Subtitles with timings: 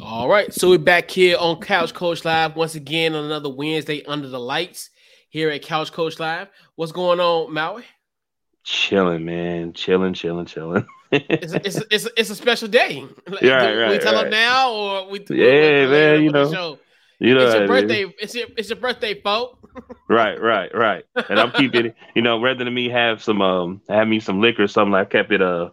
[0.00, 4.02] All right, so we're back here on Couch Coach Live once again on another Wednesday
[4.04, 4.90] under the lights
[5.28, 6.48] here at Couch Coach Live.
[6.76, 7.84] What's going on, Maui?
[8.64, 9.72] Chilling, man.
[9.74, 10.86] Chilling, chilling, chilling.
[11.12, 13.04] it's, a, it's, a, it's, a, it's a special day.
[13.42, 14.22] Yeah, right, we tell right.
[14.22, 16.78] them now, or we Yeah, man, you know.
[17.18, 17.68] You know, it's your how it is.
[17.68, 18.14] birthday.
[18.18, 19.58] It's your it's your birthday, folk.
[20.08, 21.04] Right, right, right.
[21.30, 21.96] And I'm keeping it.
[22.14, 24.92] You know, rather than me have some, um, have me some liquor or something.
[24.94, 25.40] I kept it.
[25.40, 25.70] Uh,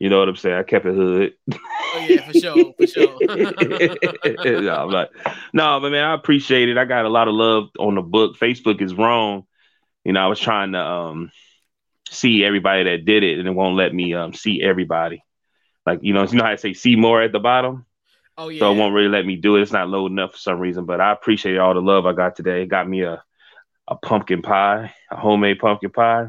[0.00, 0.56] you know what I'm saying?
[0.56, 1.34] I kept it hood.
[1.52, 3.16] Oh yeah, for sure, for sure.
[4.62, 5.10] no, I'm like,
[5.52, 6.78] no, but man, I appreciate it.
[6.78, 8.38] I got a lot of love on the book.
[8.38, 9.44] Facebook is wrong.
[10.04, 11.30] You know, I was trying to um
[12.08, 15.22] see everybody that did it, and it won't let me um see everybody.
[15.84, 17.84] Like, you know, you know how I say see more at the bottom.
[18.38, 18.60] oh yeah.
[18.60, 19.62] So it won't really let me do it.
[19.62, 20.86] It's not loading up for some reason.
[20.86, 22.62] But I appreciate all the love I got today.
[22.62, 23.22] It got me a
[23.86, 26.28] a pumpkin pie, a homemade pumpkin pie.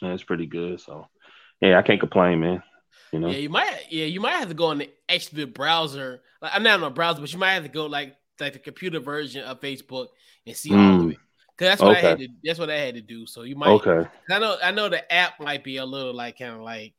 [0.00, 0.80] That's pretty good.
[0.80, 1.06] So
[1.60, 2.62] yeah, I can't complain, man.
[3.12, 3.28] You know?
[3.28, 3.80] Yeah, you might.
[3.90, 6.20] Yeah, you might have to go on the actually the browser.
[6.42, 8.58] Like, I'm not on a browser, but you might have to go like like the
[8.58, 10.08] computer version of Facebook
[10.46, 11.12] and see all of Mm.
[11.12, 11.18] it.
[11.56, 12.28] Cause that's what I had to.
[12.44, 13.26] That's what I had to do.
[13.26, 13.70] So you might.
[13.70, 14.08] Okay.
[14.30, 14.56] I know.
[14.62, 16.94] I know the app might be a little like kind of like.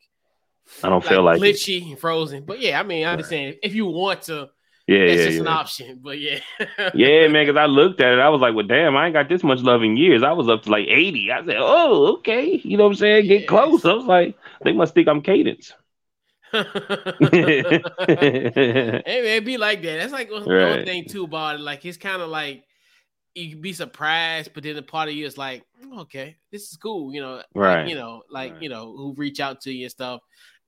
[0.83, 1.41] I don't feel like it.
[1.41, 4.49] glitchy and frozen, but yeah, I mean, I understand if you want to,
[4.89, 5.99] Yeah, that's yeah, just an option.
[6.01, 6.39] But yeah,
[6.91, 9.29] Yeah, man, because I looked at it, I was like, well, damn, I ain't got
[9.29, 10.23] this much love in years.
[10.23, 11.31] I was up to like 80.
[11.31, 12.59] I said, oh, okay.
[12.63, 13.27] You know what I'm saying?
[13.27, 13.85] Get close.
[13.85, 15.73] I was like, they must think I'm cadence.
[16.51, 16.63] hey
[18.17, 19.97] man, it be like that.
[19.99, 20.85] That's like one Right.
[20.85, 21.61] thing too about it.
[21.61, 22.63] Like it's kind of like
[23.35, 26.71] you can be surprised, but then the part of you is like, "Oh, okay, this
[26.71, 27.13] is cool.
[27.13, 27.87] You know, like, Right.
[27.87, 28.63] you know, like Right.
[28.63, 30.21] you know, who reach out to you and stuff.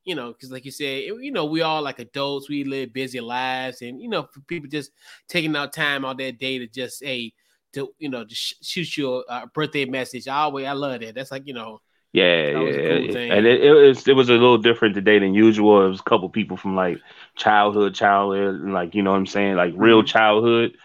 [0.04, 2.48] You know, because like you said, you know, we all like adults.
[2.48, 4.90] We live busy lives, and you know, for people just
[5.28, 7.32] taking out time out their day to just hey,
[7.74, 10.26] to you know, just sh- shoot you a, a birthday message.
[10.28, 11.14] I always, I love that.
[11.14, 11.80] That's like you know,
[12.12, 12.88] Yeah, That was a yeah.
[12.88, 13.38] cool thing.
[13.38, 15.86] And it, it was it was a little different today than usual.
[15.86, 16.98] It was a couple people from like
[17.36, 20.04] childhood, childhood, like you know what I'm saying, like real Mhm.
[20.04, 20.76] childhood.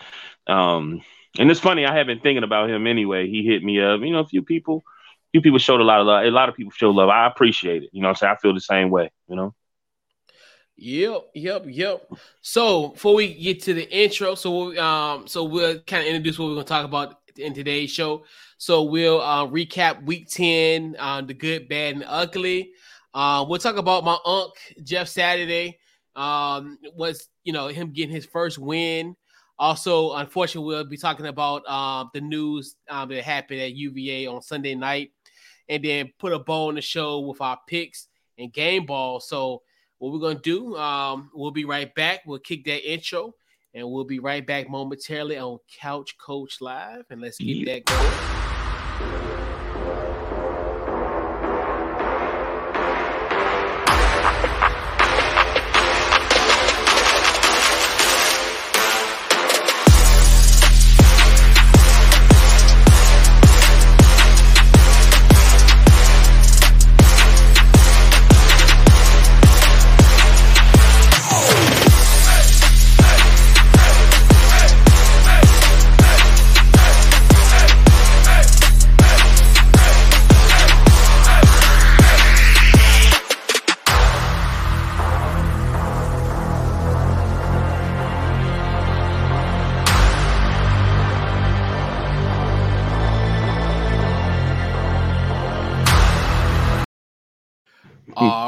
[0.47, 1.01] Um,
[1.39, 3.29] and it's funny, I have been thinking about him anyway.
[3.29, 4.01] He hit me up.
[4.01, 4.83] You know, a few people,
[5.37, 6.25] few people showed a lot of love.
[6.25, 7.09] A lot of people showed love.
[7.09, 7.89] I appreciate it.
[7.91, 8.33] You know what I'm saying?
[8.37, 9.53] I feel the same way, you know?
[10.77, 12.11] Yep, yep, yep.
[12.41, 16.37] So before we get to the intro, so we, um, so we'll kind of introduce
[16.37, 18.25] what we're gonna talk about in today's show.
[18.57, 22.71] So we'll uh, recap week ten, uh, the good, bad, and ugly.
[23.13, 24.53] Uh, we'll talk about my unc
[24.83, 25.79] Jeff Saturday.
[26.15, 29.15] Um, was you know him getting his first win.
[29.59, 34.43] Also, unfortunately, we'll be talking about um, the news um, that happened at UVA on
[34.43, 35.11] Sunday night,
[35.69, 38.07] and then put a bow on the show with our picks
[38.37, 39.19] and game ball.
[39.19, 39.63] So
[39.97, 42.21] what we're gonna do, um, we'll be right back.
[42.25, 43.33] We'll kick that intro,
[43.73, 47.75] and we'll be right back momentarily on Couch Coach Live, and let's keep Yeah.
[47.75, 49.46] that going.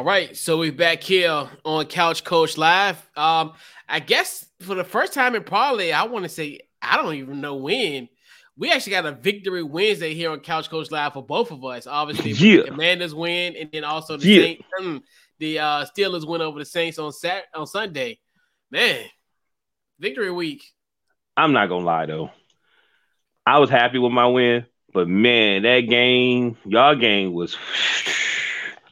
[0.10, 2.98] Right, so we're back here on Couch Coach Live.
[3.16, 3.54] Um,
[3.88, 7.42] I guess for the first time in probably, I want to say I don't even
[7.42, 8.10] know when.
[8.58, 11.86] We actually got a victory Wednesday here on Couch Coach Live for both of us.
[11.86, 12.64] Obviously, Yeah.
[12.64, 14.42] the Commanders win, and then also the Yeah.
[14.42, 15.02] Saints, mm,
[15.38, 18.18] the uh, Steelers win over the Saints on Sat on Sunday.
[18.72, 19.06] Man,
[20.00, 20.64] victory week.
[21.38, 22.32] I'm not gonna lie though.
[23.46, 27.56] I was happy with my win, but man, that game, y'all game was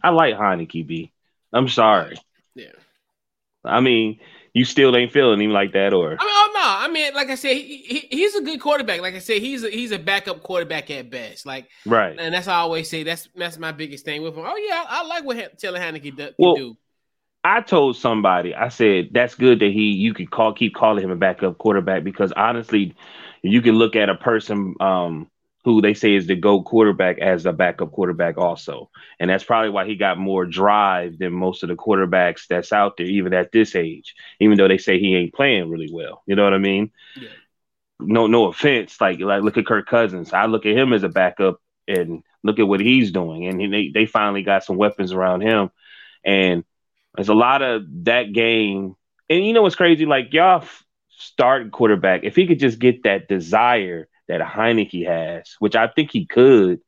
[0.04, 1.12] I like Heinicke B.
[1.54, 2.18] I'm sorry.
[2.56, 2.72] Yeah.
[3.64, 4.20] I mean,
[4.54, 7.30] you still ain't feeling him like that, or I mean, oh no, I mean, like
[7.30, 9.02] I said, he, he, he's a good quarterback.
[9.02, 11.46] Like I said, he's a, he's a backup quarterback at best.
[11.46, 12.16] Like right?
[12.20, 14.46] And that's I always say that's that's my biggest thing with him.
[14.46, 16.78] Oh yeah, I, I like what Han- Taylor Heinicke do, Well, do.
[17.44, 21.12] I told somebody, I said that's good that he you could call keep calling him
[21.12, 22.96] a backup quarterback because honestly,
[23.44, 25.30] you can look at a person um
[25.68, 28.90] who they say is the GOAT quarterback as a backup quarterback also.
[29.20, 32.98] And that's probably why he got more drive than most of the quarterbacks that's out
[32.98, 36.24] there, even at this age, even though they say he ain't playing really well.
[36.26, 36.92] You know what I mean?
[37.16, 37.30] Yeah.
[38.00, 39.00] No, no offense.
[39.02, 40.34] Like, like look at Kirk Cousins.
[40.34, 43.48] I look at him as a backup and look at what he's doing.
[43.48, 45.70] And he, they, they finally got some weapons around him.
[46.24, 46.64] And
[47.16, 48.96] there's a lot of that game
[49.30, 50.06] and you know what's crazy?
[50.06, 50.64] Like y'all
[51.10, 56.12] start quarterback, if he could just get that desire that Heinicke has, which I think
[56.12, 56.80] he could,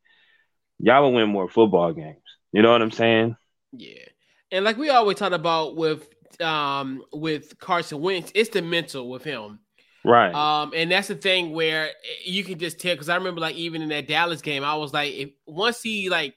[0.79, 2.17] y'all will win more football games.
[2.51, 3.35] You know what I'm saying?
[3.71, 4.05] Yeah.
[4.51, 6.07] And like we always talk about with
[6.41, 9.59] um with Carson Wentz, it's the mental with him.
[10.03, 10.33] Right.
[10.33, 11.89] Um, and that's the thing where
[12.23, 14.93] you can just tell because I remember like even in that Dallas game, I was
[14.93, 16.35] like, if once he like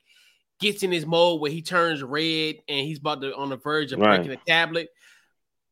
[0.60, 3.92] gets in his mode where he turns red and he's about to on the verge
[3.92, 4.16] of right.
[4.16, 4.88] breaking the tablet,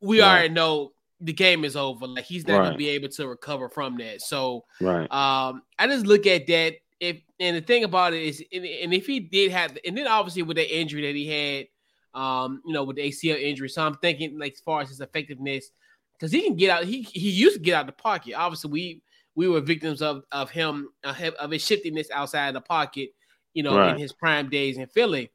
[0.01, 0.29] we right.
[0.29, 2.07] already know the game is over.
[2.07, 2.65] Like he's not right.
[2.67, 4.23] gonna be able to recover from that.
[4.23, 5.11] So right.
[5.11, 8.93] um I just look at that if and the thing about it is and, and
[8.95, 11.67] if he did have and then obviously with that injury that he had
[12.15, 13.69] um, you know, with the ACL injury.
[13.69, 15.71] So I'm thinking like as far as his effectiveness,
[16.15, 16.85] because he can get out.
[16.85, 18.35] He he used to get out the pocket.
[18.35, 19.03] Obviously, we
[19.35, 23.11] we were victims of of him of his shiftiness outside of the pocket.
[23.55, 23.95] You know, right.
[23.95, 25.33] in his prime days in Philly.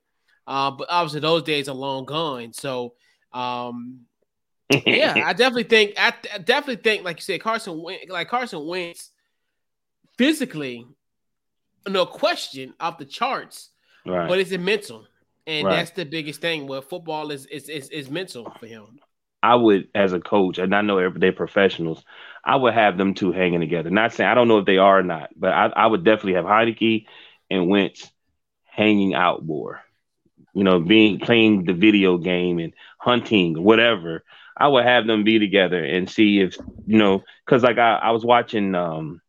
[0.48, 2.54] Uh, but obviously those days are long gone.
[2.54, 2.94] So
[3.34, 4.02] um,
[4.70, 9.12] yeah, I definitely think I, I, definitely think like you said, Carson like Carson Wentz
[10.18, 10.88] physically,
[11.88, 13.70] no question, off the charts.
[14.06, 14.28] Right.
[14.28, 15.06] But it's a mental
[15.48, 15.78] and right.
[15.78, 16.68] that's the biggest thing.
[16.68, 19.00] Where football is is, is is mental for him.
[19.44, 22.04] I would, as a coach, and I know they're professionals,
[22.44, 23.92] I would have them two hanging together.
[23.92, 26.34] Not saying I don't know if they are or not, but I, I would definitely
[26.34, 27.06] have Heinicke
[27.52, 28.12] and Wentz
[28.64, 29.82] hanging out more.
[30.54, 34.24] You know, being playing the video game and hunting, whatever.
[34.58, 38.12] I would have them be together and see if you know, because like I, I
[38.12, 39.22] was watching um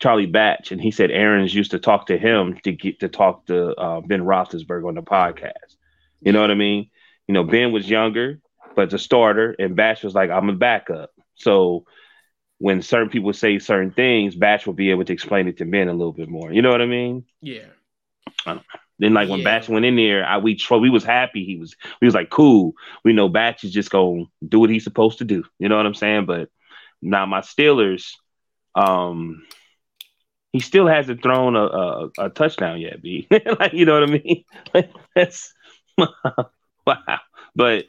[0.00, 3.46] Charlie Batch, and he said Arians used to talk to him to get to talk
[3.46, 5.76] to uh, Ben Roethlisberger on the podcast.
[6.20, 6.90] You know what I mean?
[7.26, 8.40] You know, Ben was younger,
[8.74, 11.86] but the starter, and Batch was like, "I'm a backup." So
[12.58, 15.88] when certain people say certain things, Batch will be able to explain it to Ben
[15.88, 16.52] a little bit more.
[16.52, 17.24] You know what I mean?
[17.40, 17.66] Yeah.
[18.98, 19.44] Then like when yeah.
[19.44, 21.44] Batch went in there, I we we was happy.
[21.44, 22.74] He was we was like cool.
[23.04, 25.44] We know Batch is just gonna do what he's supposed to do.
[25.58, 26.26] You know what I'm saying?
[26.26, 26.48] But
[27.02, 28.12] now my Steelers,
[28.74, 29.44] um,
[30.52, 33.26] he still hasn't thrown a, a, a touchdown yet, B.
[33.60, 34.44] like you know what I mean?
[35.14, 35.52] that's
[35.98, 37.20] wow.
[37.56, 37.86] But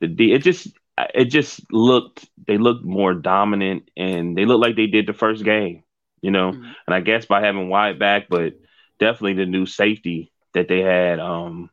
[0.00, 4.86] the it just it just looked they looked more dominant and they looked like they
[4.86, 5.82] did the first game,
[6.20, 6.52] you know.
[6.52, 6.72] Mm-hmm.
[6.86, 8.54] And I guess by having Wyatt back, but
[9.00, 11.70] definitely the new safety that they had, um,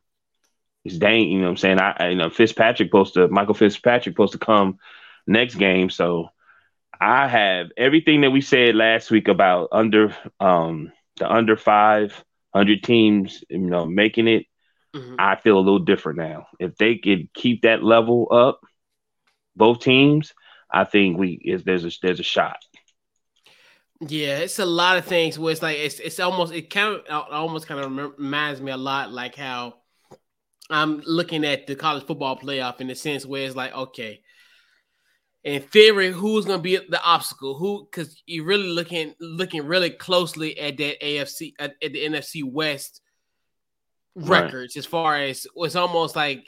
[0.84, 1.80] is dang, you know what I'm saying?
[1.80, 4.78] I, I you know Fitzpatrick supposed to Michael Fitzpatrick supposed to come
[5.26, 6.28] next game, so
[7.00, 12.24] I have everything that we said last week about under um the under five
[12.54, 14.46] hundred teams, you know, making it.
[14.94, 15.14] Mm-hmm.
[15.18, 16.48] I feel a little different now.
[16.58, 18.60] If they could keep that level up,
[19.56, 20.34] both teams,
[20.70, 22.58] I think we is there's a there's a shot.
[24.08, 27.26] Yeah, it's a lot of things where it's like it's it's almost it kind of
[27.30, 29.74] almost kind of reminds me a lot like how
[30.70, 34.22] I'm looking at the college football playoff in the sense where it's like okay,
[35.44, 37.56] in theory, who's going to be the obstacle?
[37.56, 37.88] Who?
[37.90, 43.00] Because you're really looking looking really closely at that AFC at, at the NFC West
[44.14, 44.80] records right.
[44.80, 46.46] as far as it's almost like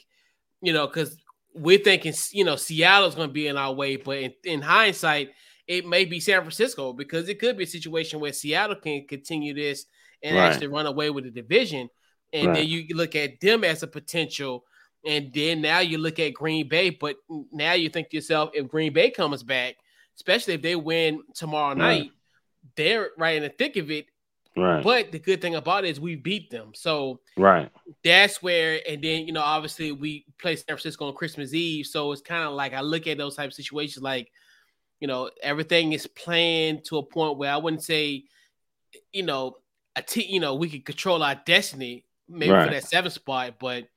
[0.60, 1.16] you know because
[1.54, 5.30] we're thinking you know Seattle's going to be in our way, but in, in, hindsight,
[5.66, 9.55] it may be San Francisco because it could be a situation where Seattle can continue
[9.55, 9.87] this
[10.22, 10.50] and right.
[10.50, 11.88] actually run away with the division,
[12.32, 12.56] and right.
[12.56, 14.64] then you look at them as a potential
[15.06, 17.16] and then now you look at Green Bay, but
[17.52, 19.76] now you think to yourself, if Green Bay comes back,
[20.17, 21.79] especially if they win tomorrow right.
[21.79, 22.10] night,
[22.77, 24.06] they're right in the thick of it.
[24.56, 24.82] Right.
[24.82, 26.70] But the good thing about it is we beat them.
[26.74, 27.70] So right.
[28.03, 31.86] That's where, and then you know, obviously we play San Francisco on Christmas Eve.
[31.86, 34.31] So it's kind of like I look at those type of situations like,
[35.01, 38.24] you know, everything is planned to a point where I wouldn't say,
[39.13, 39.56] you know,
[39.96, 42.67] a t- you know, we could control our destiny maybe right.
[42.67, 43.89] for that seventh spot, but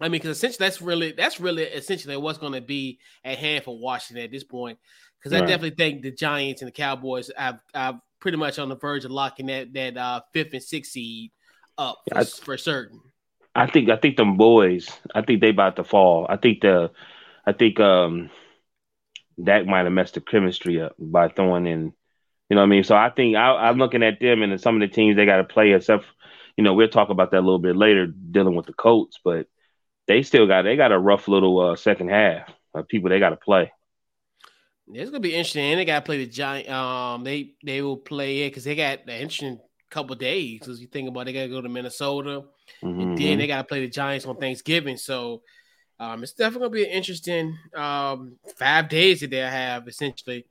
[0.00, 3.64] I mean, because essentially that's really that's really essentially what's going to be at hand
[3.64, 4.78] for Washington at this point.
[5.18, 8.76] Because I definitely think the Giants and the Cowboys have, have pretty much on the
[8.76, 11.32] verge of locking that that uh, fifth and sixth seed
[11.76, 13.00] up for, I, for certain.
[13.56, 14.88] I think I think them boys.
[15.14, 16.26] I think they about to fall.
[16.28, 16.92] I think the
[17.46, 18.30] I think um
[19.38, 21.92] that might have messed the chemistry up by throwing in.
[22.48, 22.84] You know what I mean?
[22.84, 25.36] So I think I, am looking at them and some of the teams they got
[25.36, 25.72] to play.
[25.72, 26.04] Except,
[26.56, 29.18] you know, we'll talk about that a little bit later, dealing with the Colts.
[29.22, 29.46] But
[30.06, 33.30] they still got they got a rough little uh, second half of people they got
[33.30, 33.70] to play.
[34.90, 35.64] It's gonna be interesting.
[35.64, 36.68] And they got to play the giant.
[36.70, 40.60] Um, they they will play it because they got an interesting couple days.
[40.60, 42.44] Because you think about, it, they got to go to Minnesota,
[42.82, 43.00] mm-hmm.
[43.00, 44.96] and then they got to play the Giants on Thanksgiving.
[44.96, 45.42] So,
[46.00, 50.46] um, it's definitely gonna be an interesting um five days that they have essentially.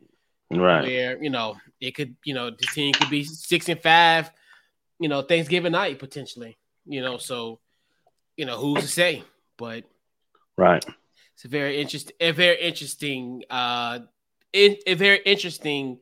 [0.49, 0.81] Right.
[0.81, 4.31] Where you know it could you know the team could be six and five,
[4.99, 6.57] you know Thanksgiving night potentially.
[6.85, 7.59] You know so,
[8.37, 9.23] you know who's to say.
[9.57, 9.83] But
[10.55, 10.85] right.
[11.33, 13.99] it's a very interesting, a very interesting, uh,
[14.53, 15.99] in, a very interesting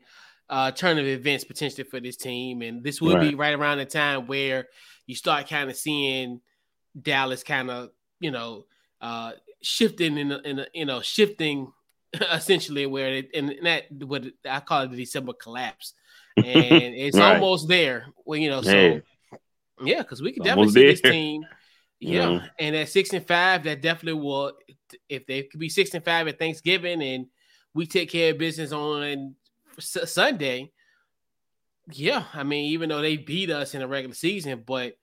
[0.50, 3.30] uh, turn of events potentially for this team, and this will right.
[3.30, 4.68] be right around the time where
[5.08, 6.42] you start kind of seeing
[7.02, 8.66] Dallas kind of, you know,
[9.06, 9.32] uh,
[9.62, 11.72] shifting in, in, you know, shifting
[12.32, 15.94] essentially where it, and that what I call it the December collapse,
[16.38, 16.46] and
[16.96, 17.36] it's right.
[17.36, 18.08] almost there.
[18.26, 19.02] Well, you know, so
[19.84, 21.44] yeah, because we can definitely see this team.
[22.02, 22.30] Yeah.
[22.30, 24.52] yeah, and at six and five, that definitely will.
[25.08, 27.28] If they could be six and five at Thanksgiving, and
[27.74, 29.36] we take care of business on
[29.78, 30.74] S- Sunday,
[31.90, 34.98] yeah, I mean, even though they beat us in the regular season, but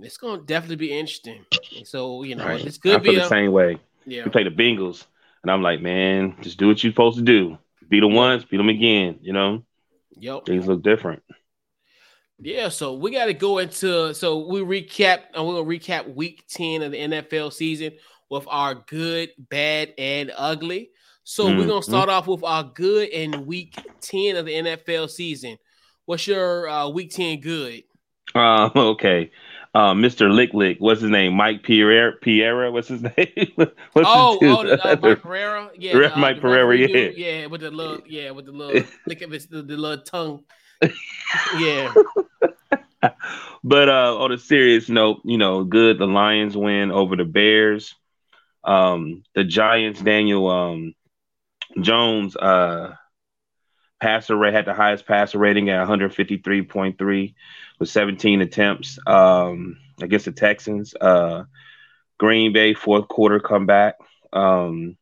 [0.00, 1.44] it's going to definitely be interesting.
[1.84, 2.62] So you know, right.
[2.62, 3.78] this could I be the a, same way.
[4.04, 5.06] Yeah, we play the Bengals,
[5.42, 7.58] and I'm like, man, just do what you're supposed to do.
[7.88, 9.18] Beat them once, beat them again.
[9.22, 9.64] You know,
[10.16, 11.22] yep, things look different.
[12.38, 16.44] Yeah, so we got to go into so we recap and we're gonna recap week
[16.48, 17.92] 10 of the NFL season
[18.28, 20.90] with our good, bad, and ugly.
[21.24, 21.58] So mm-hmm.
[21.58, 25.56] we're gonna start off with our good and week 10 of the NFL season.
[26.04, 27.82] What's your uh, week 10 good?
[28.34, 29.30] Um, okay.
[29.76, 30.32] Uh, Mr.
[30.32, 31.34] Lick Lick, what's his name?
[31.34, 33.52] Mike Pierre Pierre, what's his name?
[33.56, 33.70] what's
[34.08, 37.70] oh, his oh, the, uh, Mike Pereira, yeah, uh, Mike Pereira, yeah, yeah, with the
[37.70, 40.44] little, yeah, with the little lick of his, the, the little tongue
[41.58, 41.92] yeah.
[43.62, 45.98] but uh, on a serious note, you know, good.
[45.98, 47.94] The Lions win over the Bears.
[48.64, 50.94] Um, the Giants, Daniel um,
[51.82, 52.94] Jones, uh,
[54.00, 57.34] passer rate had the highest passer rating at 153.3
[57.78, 60.94] with 17 attempts um, against the Texans.
[61.00, 61.44] Uh,
[62.18, 63.96] Green Bay fourth quarter comeback.
[64.32, 64.96] Um,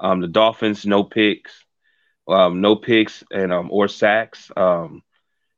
[0.00, 1.64] um, the Dolphins no picks
[2.28, 4.50] um, no picks and um, or sacks.
[4.56, 5.02] Um,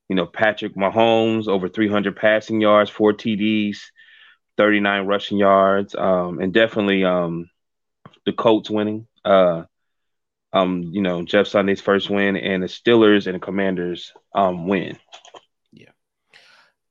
[0.09, 3.79] you know, Patrick Mahomes over 300 passing yards, four TDs,
[4.57, 9.07] 39 rushing yards, and definitely the Colts winning.
[9.25, 9.65] Uh,
[10.57, 14.99] um, you know, Jeff Sunday's first win, and the Steelers and the Commanders um, win.
[15.73, 15.91] Yeah,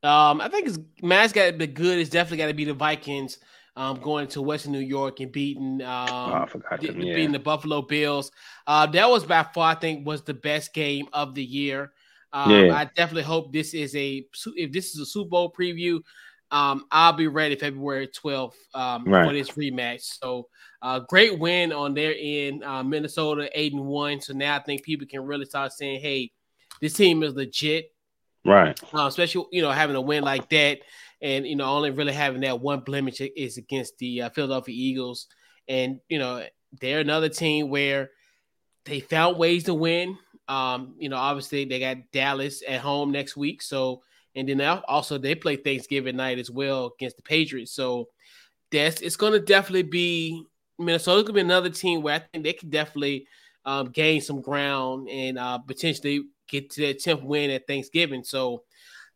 [0.04, 2.00] um, I think it's Matt's got to be good.
[2.00, 3.40] It's definitely got to be the Vikings
[3.76, 6.46] um, going to Western New York and beating um, oh,
[6.82, 7.16] them, yeah.
[7.16, 8.32] beating the Buffalo Bills.
[8.68, 11.92] Uh, that was by far, I think, was the best game of the year.
[12.32, 12.76] Um, yeah.
[12.76, 16.02] I definitely hope this is a if this is a Super Bowl preview.
[16.52, 19.28] Um, I'll be ready February 12th um, right.
[19.28, 20.02] for this rematch.
[20.22, 20.48] So,
[20.82, 22.64] uh, great win on their end.
[22.64, 24.22] Uh, Minnesota eight and one.
[24.22, 26.32] So now I think people can really start saying, "Hey,
[26.82, 27.92] this team is legit."
[28.46, 28.80] Right.
[28.94, 30.80] Uh, especially you know having a win like that
[31.22, 35.28] and you know only really having that one blemish is against the uh, Philadelphia Eagles,
[35.68, 36.44] and you know
[36.80, 38.12] they're another team where
[38.86, 40.18] they found ways to win.
[40.48, 44.04] Um, you know, obviously they got Dallas at home next week, so
[44.36, 47.72] and then also they play Thanksgiving night as well against the Patriots.
[47.72, 48.10] So
[48.72, 50.46] that's it's going to definitely be
[50.78, 53.28] Minnesota's going to be another team where I think they can definitely
[53.66, 58.24] um, gain some ground and uh, potentially get to that 10th win at Thanksgiving.
[58.24, 58.64] So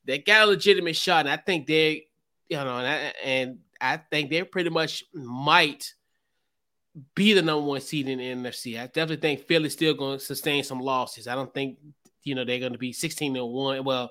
[0.05, 2.07] they got a legitimate shot, and I think they,
[2.47, 5.93] you know, and I, and I think they pretty much might
[7.15, 8.79] be the number one seed in the NFC.
[8.79, 11.27] I definitely think Philly's still going to sustain some losses.
[11.27, 11.77] I don't think
[12.23, 13.83] you know they're going to be sixteen and one.
[13.83, 14.09] Well,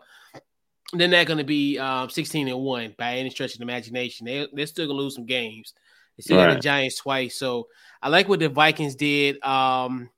[0.93, 4.27] they're not going to be um, sixteen and one by any stretch of the imagination.
[4.27, 5.75] They they're still going to lose some games.
[6.17, 6.49] They still right.
[6.49, 7.69] got the Giants twice, so
[8.03, 9.43] I like what the Vikings did.
[9.45, 10.11] Um,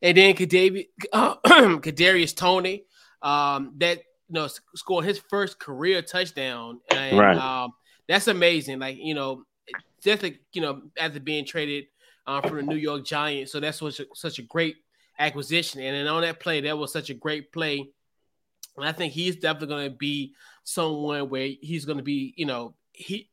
[0.00, 2.84] and then Kadarius, uh, Toney,
[3.22, 7.36] um, that you know, scoring his first career touchdown, and right.
[7.36, 7.72] um,
[8.08, 8.78] that's amazing.
[8.78, 9.44] Like you know,
[10.02, 11.86] just like you know, after being traded
[12.26, 14.76] uh, from the New York Giants, so that's such a, such a great
[15.18, 15.80] acquisition.
[15.80, 17.90] And then on that play, that was such a great play.
[18.76, 22.46] And I think he's definitely going to be someone where he's going to be, you
[22.46, 23.28] know, he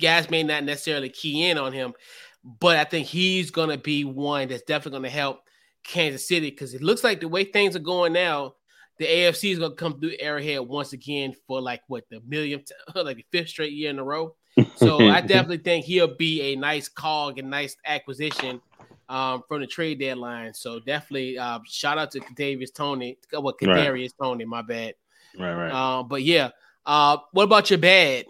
[0.00, 1.94] guys may not necessarily key in on him,
[2.44, 5.40] but I think he's going to be one that's definitely going to help
[5.86, 8.54] Kansas City because it looks like the way things are going now,
[8.98, 13.18] the AFC is gonna come through Arrowhead once again for like what the millionth, like
[13.18, 14.34] the fifth straight year in a row.
[14.76, 18.60] So I definitely think he'll be a nice cog and nice acquisition
[19.08, 20.54] um, from the trade deadline.
[20.54, 24.26] So definitely uh, shout out to Davis what well, Kadarius right.
[24.28, 24.94] Toney, my bad.
[25.38, 25.70] Right, right.
[25.70, 26.50] Uh, but yeah,
[26.84, 28.26] uh, what about your bad?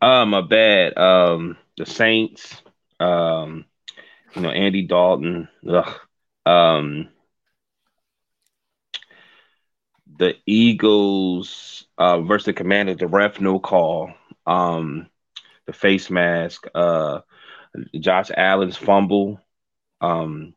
[0.00, 0.96] Uh, my bad.
[0.96, 2.62] Um, the Saints.
[3.00, 3.64] Um,
[4.34, 5.48] you know Andy Dalton.
[5.68, 5.94] Ugh.
[6.46, 7.08] Um,
[10.18, 14.12] the Eagles uh, versus the Commanders, the ref no call,
[14.46, 15.08] um,
[15.66, 17.20] the face mask, uh,
[17.98, 19.40] Josh Allen's fumble,
[20.00, 20.54] um,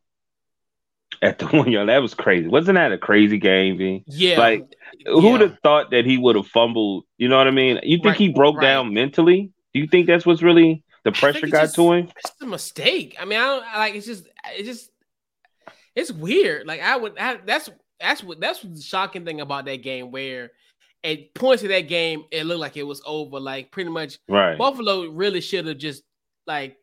[1.22, 1.90] at the one yard.
[1.90, 2.48] That was crazy.
[2.48, 4.04] Wasn't that a crazy game, V?
[4.08, 4.40] Yeah.
[4.40, 7.06] Like, who would have thought that he would have fumbled?
[7.18, 7.80] You know what I mean?
[7.84, 8.64] You think right, he broke right.
[8.64, 9.52] down mentally?
[9.74, 12.10] Do you think that's what's really The pressure got just, to him.
[12.18, 13.16] It's a mistake.
[13.20, 13.96] I mean, I don't like.
[13.96, 14.28] It's just.
[14.54, 14.92] It's just.
[15.96, 16.68] It's weird.
[16.68, 17.18] Like I would.
[17.18, 17.70] I, that's
[18.00, 20.52] that's what that's the shocking thing about that game where
[21.04, 23.40] at points of that game it looked like it was over.
[23.40, 24.58] Like pretty much, right?
[24.58, 26.04] Buffalo really should have just
[26.48, 26.78] like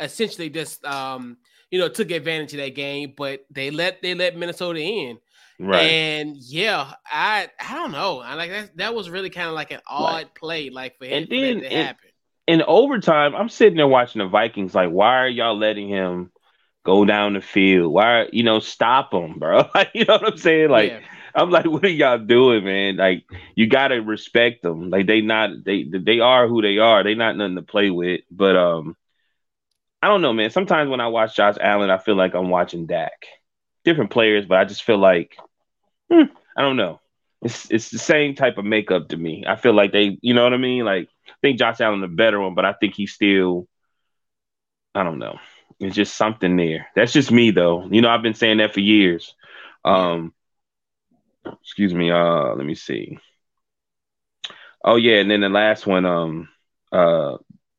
[0.00, 1.38] essentially just um
[1.70, 5.18] you know took advantage of that game, but they let they let Minnesota in.
[5.58, 5.82] Right.
[5.82, 8.20] And yeah, I I don't know.
[8.20, 10.34] I like that that was really kind of like an odd right.
[10.34, 12.10] play, like for him and then, to happen.
[12.46, 16.30] In overtime, I'm sitting there watching the Vikings, like, why are y'all letting him
[16.84, 17.92] go down the field?
[17.92, 19.68] Why you know, stop him, bro?
[19.94, 20.70] you know what I'm saying?
[20.70, 21.00] Like yeah.
[21.36, 22.96] I'm like, what are y'all doing, man?
[22.96, 24.88] Like, you gotta respect them.
[24.88, 27.04] Like, they not they they are who they are.
[27.04, 28.22] They not nothing to play with.
[28.30, 28.96] But um,
[30.06, 30.50] I don't know, man.
[30.50, 33.26] Sometimes when I watch Josh Allen, I feel like I'm watching Dak.
[33.84, 35.36] Different players, but I just feel like
[36.12, 36.24] hmm,
[36.56, 37.00] I don't know.
[37.42, 39.44] It's it's the same type of makeup to me.
[39.48, 40.84] I feel like they, you know what I mean?
[40.84, 43.68] Like I think Josh Allen the better one, but I think he's still
[44.94, 45.38] I don't know.
[45.78, 46.88] It's just something there.
[46.94, 47.86] That's just me though.
[47.90, 49.34] You know, I've been saying that for years.
[49.84, 50.32] Um
[51.62, 53.18] excuse me, uh let me see.
[54.84, 56.48] Oh yeah, and then the last one, um
[56.92, 57.36] uh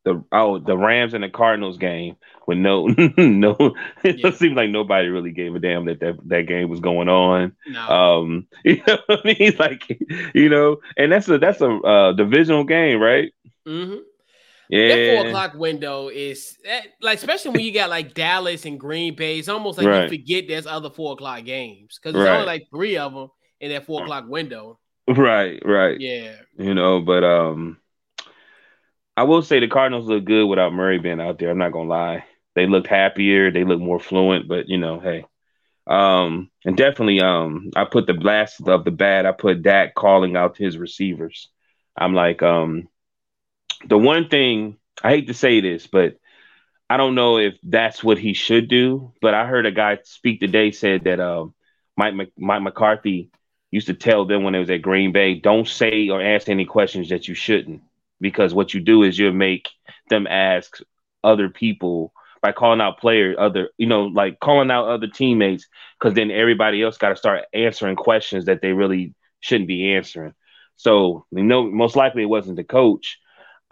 [0.07, 2.15] the oh the Rams and the Cardinals game
[2.47, 2.87] with no
[3.17, 4.31] no it yeah.
[4.31, 7.55] seemed like nobody really gave a damn that, that that game was going on.
[7.67, 7.81] No.
[7.89, 9.53] Um you know what I mean?
[9.59, 9.99] Like
[10.33, 13.33] you know, and that's a that's a uh, divisional game, right?
[13.67, 13.99] Mm-hmm.
[14.69, 14.87] Yeah.
[14.87, 19.15] That four o'clock window is eh, like, especially when you got like Dallas and Green
[19.15, 19.39] Bay.
[19.39, 20.03] It's almost like right.
[20.03, 22.35] you forget there's other four o'clock games because there's right.
[22.35, 24.79] only like three of them in that four o'clock window.
[25.07, 25.99] Right, right.
[25.99, 26.35] Yeah.
[26.57, 27.77] You know, but um,
[29.17, 31.49] I will say the Cardinals look good without Murray being out there.
[31.49, 32.25] I'm not gonna lie.
[32.53, 33.51] They looked happier.
[33.51, 34.47] They look more fluent.
[34.47, 35.25] But you know, hey,
[35.87, 39.25] um, and definitely, um, I put the blast of the bad.
[39.25, 41.49] I put Dak calling out to his receivers.
[41.97, 42.89] I'm like, um,
[43.87, 46.19] the one thing I hate to say this, but
[46.87, 49.13] I don't know if that's what he should do.
[49.19, 51.47] But I heard a guy speak today said that uh,
[51.97, 53.31] Mike Mike McCarthy
[53.71, 56.65] used to tell them when it was at Green Bay, don't say or ask any
[56.65, 57.81] questions that you shouldn't
[58.19, 59.69] because what you do is you make
[60.09, 60.79] them ask
[61.23, 65.67] other people by calling out players, other, you know, like calling out other teammates,
[65.99, 70.33] because then everybody else got to start answering questions that they really shouldn't be answering.
[70.75, 73.17] So, you know, most likely it wasn't the coach.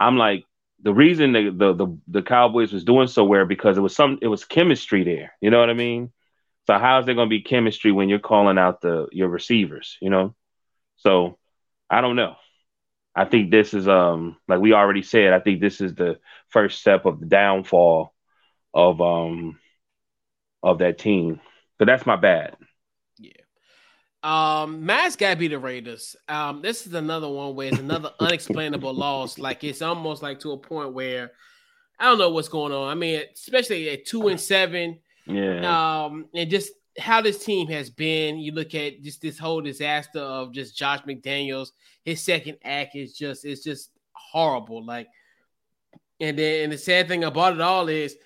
[0.00, 0.44] I'm like,
[0.82, 4.18] the reason the, the the the, Cowboys was doing so well because it was some
[4.20, 5.32] it was chemistry there.
[5.40, 6.12] You know what I mean?
[6.66, 9.96] So how's there going to be chemistry when you're calling out the your receivers?
[10.00, 10.34] You know,
[10.96, 11.38] so
[11.88, 12.36] I don't know.
[13.16, 15.32] I think this is um like we already said.
[15.32, 18.12] I think this is the first step of the downfall
[18.74, 19.58] of um
[20.62, 21.40] of that team.
[21.78, 22.56] But that's my bad.
[23.18, 23.32] Yeah.
[24.22, 26.14] Um, Matt's gotta be the Raiders.
[26.28, 29.38] Um, this is another one where it's another unexplainable loss.
[29.38, 31.32] Like it's almost like to a point where
[31.98, 32.90] I don't know what's going on.
[32.90, 34.98] I mean, especially at two and seven.
[35.26, 36.04] Yeah.
[36.04, 38.38] Um, and just how this team has been.
[38.38, 41.70] You look at just this whole disaster of just Josh McDaniels.
[42.04, 44.84] His second act is just it's just horrible.
[44.84, 45.08] Like,
[46.20, 48.16] and then and the sad thing about it all is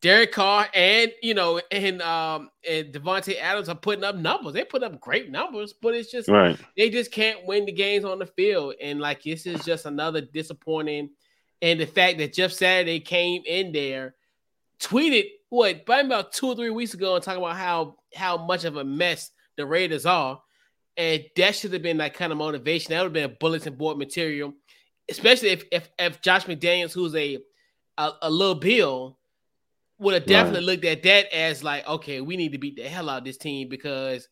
[0.00, 4.54] Derek Carr and you know and um and Davante Adams are putting up numbers.
[4.54, 6.58] They put up great numbers, but it's just right.
[6.76, 8.74] they just can't win the games on the field.
[8.80, 11.10] And like this is just another disappointing.
[11.62, 14.14] And the fact that Jeff Saturday came in there,
[14.80, 18.64] tweeted what by about two or three weeks ago and talking about how how much
[18.64, 20.40] of a mess the Raiders are.
[20.96, 22.90] And that should have been like kind of motivation.
[22.90, 24.54] That would have been a bulletin board material,
[25.08, 27.38] especially if if, if Josh McDaniels, who's a
[27.98, 29.18] a, a little Bill,
[29.98, 30.66] would have definitely right.
[30.66, 33.36] looked at that as like, okay, we need to beat the hell out of this
[33.36, 34.28] team because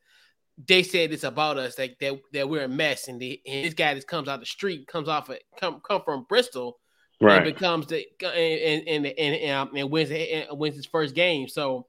[0.67, 3.75] they said it's about us, like that that we're a mess, and, the, and this
[3.75, 6.79] guy that comes out the street, comes off it, come come from Bristol,
[7.21, 7.37] right.
[7.37, 11.49] and becomes the and and and, and, and wins and wins his first game.
[11.49, 11.87] So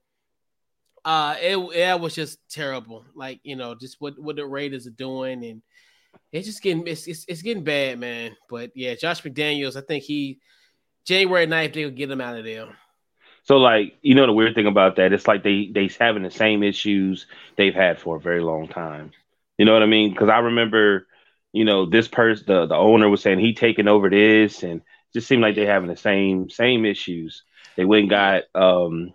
[1.05, 3.05] uh it that was just terrible.
[3.15, 5.61] Like, you know, just what what the Raiders are doing and
[6.31, 8.35] it's just getting it's, it's, it's getting bad, man.
[8.49, 10.39] But yeah, Josh McDaniels, I think he
[11.05, 12.69] January 9th they'll get him out of there.
[13.43, 16.31] So like, you know the weird thing about that, it's like they they having the
[16.31, 19.11] same issues they've had for a very long time.
[19.57, 20.11] You know what I mean?
[20.11, 21.07] Because I remember,
[21.51, 24.81] you know, this person, the, the owner was saying he taking over this, and
[25.13, 27.43] just seemed like they're having the same same issues.
[27.75, 29.13] They went and got um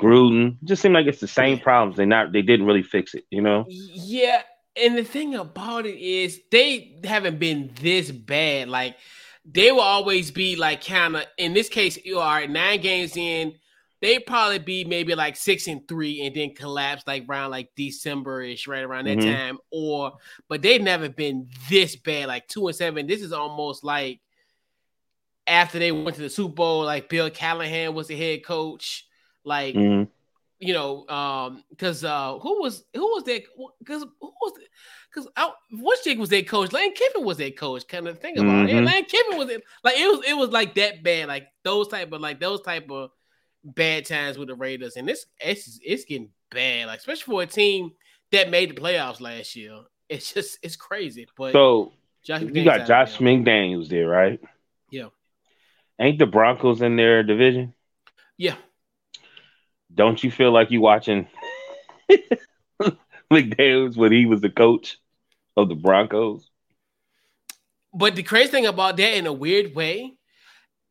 [0.00, 0.56] Gruden.
[0.62, 1.96] It just seemed like it's the same problems.
[1.96, 3.66] They not they didn't really fix it, you know?
[3.68, 4.42] Yeah.
[4.74, 8.68] And the thing about it is they haven't been this bad.
[8.68, 8.96] Like
[9.44, 13.54] they will always be like kind of in this case, you are nine games in,
[14.00, 18.66] they probably be maybe like six and three and then collapse like around like December-ish,
[18.66, 19.32] right around that mm-hmm.
[19.32, 19.58] time.
[19.70, 20.14] Or
[20.48, 23.06] but they've never been this bad, like two and seven.
[23.06, 24.20] This is almost like
[25.46, 29.06] after they went to the Super Bowl, like Bill Callahan was the head coach.
[29.44, 30.08] Like, Mhm.
[30.60, 33.42] you know, um, because uh, who was who was that?
[33.80, 34.52] Because who was
[35.12, 35.28] because
[35.72, 36.72] what's Jake was their coach?
[36.72, 37.86] Lane Kiffin was their coach.
[37.88, 38.74] Kind of think about it.
[38.76, 38.86] Mhm.
[38.86, 42.12] Lane Kiffin was it like it was it was like that bad, like those type
[42.12, 43.10] of like those type of
[43.64, 47.46] bad times with the Raiders, and it's it's it's getting bad, like especially for a
[47.46, 47.90] team
[48.30, 49.76] that made the playoffs last year.
[50.08, 51.26] It's just it's crazy.
[51.36, 53.18] But So Josh you got Josh.
[53.18, 54.40] McDaniels there, right?
[56.02, 57.74] Ain't the Broncos in their division?
[58.36, 58.56] Yeah,
[59.94, 61.28] Don't you feel like you watching
[63.32, 64.98] McDaniels when he was the coach
[65.56, 66.50] of the Broncos?
[67.94, 70.14] But the crazy thing about that, in a weird way,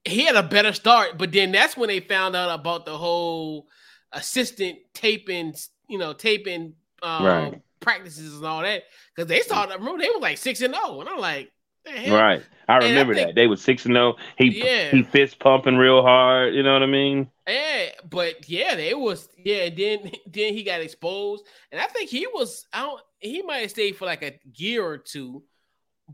[0.06, 1.18] he had a better start.
[1.18, 3.68] But then that's when they found out about the whole
[4.12, 5.56] assistant taping,
[5.90, 7.62] you know, taping um, Right.
[7.80, 8.84] practices and all that.
[9.16, 11.52] Because they started, remember, they were like six and zero, and I'm like?
[11.86, 12.42] Right.
[12.68, 13.36] I I remember think- that.
[13.36, 14.16] They were six and zero.
[14.38, 14.92] He Yeah.
[14.92, 16.54] he fist pumping real hard.
[16.54, 17.30] You know what I mean?
[17.48, 19.70] Yeah, but yeah, they was yeah.
[19.70, 23.72] Then then he got exposed, and I think he was I don't He might have
[23.72, 25.44] stayed for like a year or two.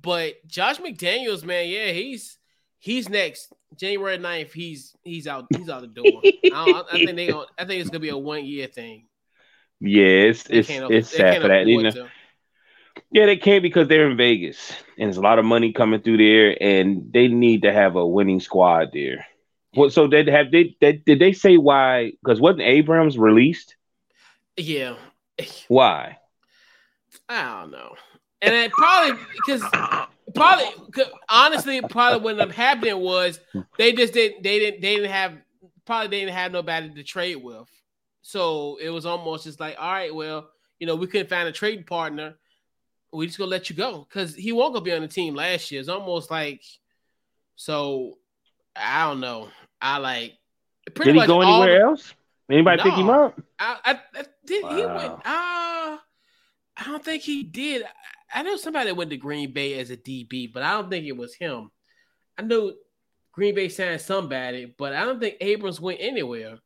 [0.01, 2.37] But Josh McDaniels, man, yeah, he's
[2.79, 4.53] he's next January 9th.
[4.53, 5.45] He's he's out.
[5.55, 6.21] He's out the door.
[6.23, 7.31] I, don't, I think they.
[7.31, 9.05] I think it's gonna be a one year thing.
[9.79, 11.67] Yeah, it's They it's it's sad for that.
[11.67, 11.91] You know?
[11.91, 12.07] to.
[13.11, 16.17] Yeah, they can't because they're in Vegas and there's a lot of money coming through
[16.17, 19.25] there, and they need to have a winning squad there.
[19.73, 19.93] What?
[19.93, 22.13] So they have they, they did they say why?
[22.23, 23.75] Because wasn't Abrams released?
[24.55, 24.95] Yeah,
[25.67, 26.17] Why?
[27.29, 27.95] I don't know,
[28.41, 29.61] and it probably because
[30.33, 30.65] probably
[31.29, 33.39] honestly probably what ended up happening was
[33.77, 35.33] they just didn't they didn't they didn't have
[35.85, 37.69] probably they didn't have nobody to trade with,
[38.21, 41.51] so it was almost just like all right, well you know we couldn't find a
[41.51, 42.35] trading partner,
[43.13, 45.71] we just gonna let you go because he won't go be on the team last
[45.71, 45.79] year.
[45.79, 46.61] It's almost like
[47.55, 48.17] so
[48.75, 49.49] I don't know.
[49.81, 50.37] I like
[50.93, 52.13] pretty Did he much go all the- anywhere else?
[52.49, 53.39] Anybody pick him up?
[53.59, 55.21] I, I, I did he went Wow.
[55.25, 55.97] uh
[56.79, 57.83] I don't think he did.
[57.83, 61.05] I, I know somebody went to Green Bay as a DB, but I don't think
[61.05, 61.71] it was him.
[62.37, 62.73] I know
[63.31, 66.59] Green Bay signed somebody, but I don't think Abrams went anywhere.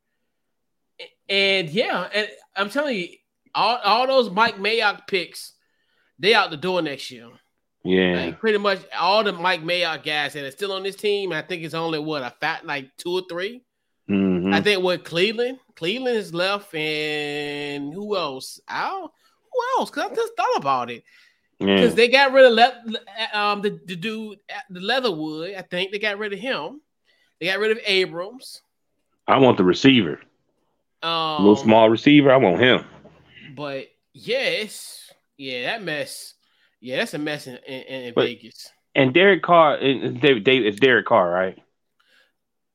[1.30, 3.08] And yeah, and I'm telling you,
[3.56, 5.54] all, all those Mike Mayock picks,
[6.22, 7.28] they out the door next year.
[7.84, 11.34] Yeah, Like pretty much all the Mike Mayock guys that are still on this team,
[11.34, 13.64] I think it's only what a fat like two or three.
[14.08, 14.54] Mhm.
[14.54, 18.60] I think what Cleveland, Cleveland is left, and who else?
[18.68, 19.12] I don't,
[19.52, 19.90] who else?
[19.90, 21.04] Because I just thought about it.
[21.60, 21.76] yeah.
[21.76, 23.02] Because they got rid of Le-
[23.34, 24.38] um the, the dude,
[24.70, 25.56] the Leatherwood.
[25.56, 26.82] I think they got rid of him.
[27.40, 28.62] They got rid of Abrams.
[29.28, 30.20] I want the receiver,
[31.02, 32.32] Um, little small receiver.
[32.32, 32.86] I want him.
[33.56, 35.01] But yes,
[35.42, 36.36] yeah, that mess.
[36.80, 38.70] Yeah, that's a mess in, in, in But- Vegas.
[38.94, 41.58] And Derek Carr, David, David, it's Derek Carr, right?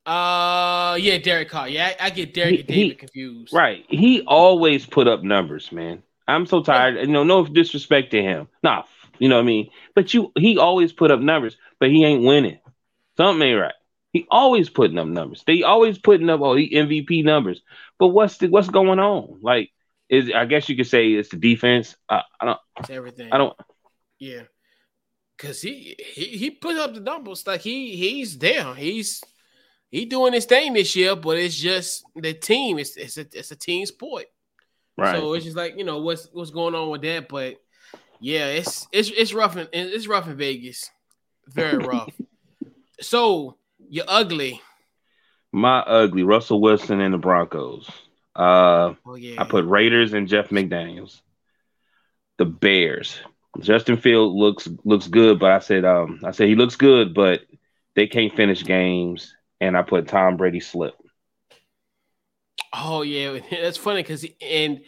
[0.07, 1.69] Uh, yeah, Derek Carr.
[1.69, 3.53] Yeah, I, I get Derek He- and David he- confused.
[3.53, 3.85] Right.
[3.89, 6.03] He always put up numbers, man.
[6.29, 6.97] I'm so tired.
[6.97, 8.49] You know, no disrespect to him.
[8.63, 8.85] Nah,
[9.19, 9.71] you know what I mean?
[9.95, 12.59] But you he always put up numbers, but he ain't winning.
[13.17, 13.75] Something ain't right.
[14.13, 15.45] He always putting up numbers.
[15.47, 17.63] They always putting up all the MVP numbers.
[17.99, 19.39] But what's the what's going on?
[19.43, 19.71] Like
[20.09, 21.97] is I guess you could say it's the defense.
[22.09, 23.33] I, I don't It's everything.
[23.33, 23.57] I don't
[24.19, 24.43] Yeah,
[25.39, 28.75] cause he he he put up the numbers like he he's there.
[28.75, 29.23] He's
[29.91, 32.79] he doing his thing this year, but it's just the team.
[32.79, 34.27] It's it's a it's a team sport.
[34.97, 35.17] right.
[35.17, 37.29] So it's just like you know what's what's going on with that.
[37.29, 37.57] But
[38.21, 40.91] yeah, it's it's it's rough in it's rough in Vegas,
[41.47, 42.13] very rough.
[43.01, 43.57] so
[43.89, 44.61] you're ugly.
[45.53, 47.89] My ugly Russell Wilson and the Broncos.
[48.37, 51.21] Uh Oh yeah, I put Raiders and Jeff McDaniels.
[52.39, 53.19] The Bears.
[53.61, 57.41] Justin Field looks looks good, but I said um I said he looks good, but
[57.95, 59.35] they can't finish games.
[59.59, 60.95] And I put Tom Brady slip.
[62.75, 64.83] Oh yeah, that's funny because and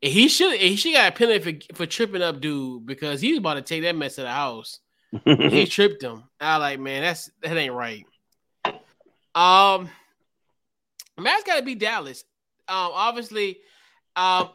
[0.00, 3.38] he should he should got a penalty for, for tripping up dude because he was
[3.38, 4.78] about to take that mess to the house.
[5.24, 6.24] he tripped him.
[6.40, 8.06] I like, man, that's that ain't right.
[9.34, 9.88] Um,
[11.18, 12.24] Matt's got to be Dallas.
[12.68, 13.58] Um, obviously,
[14.16, 14.50] um,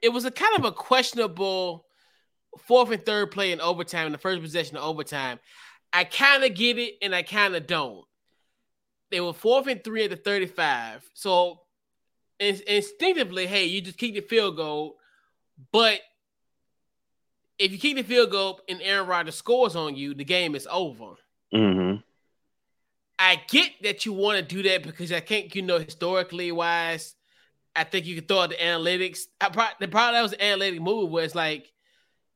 [0.00, 1.86] it was a kind of a questionable
[2.66, 5.38] fourth and third play in overtime in the first possession of overtime.
[5.92, 8.04] I kind of get it and I kind of don't.
[9.10, 11.08] They were fourth and three at the 35.
[11.14, 11.60] So
[12.38, 14.96] in- instinctively, hey, you just kick the field goal.
[15.72, 16.00] But
[17.58, 20.66] if you kick the field goal and Aaron Rodgers scores on you, the game is
[20.70, 21.14] over.
[21.52, 21.96] hmm
[23.16, 27.14] I get that you want to do that because I think you know historically wise,
[27.76, 29.22] I think you can throw out the analytics.
[29.40, 31.72] I probably, the probably that was an analytic move where it's like,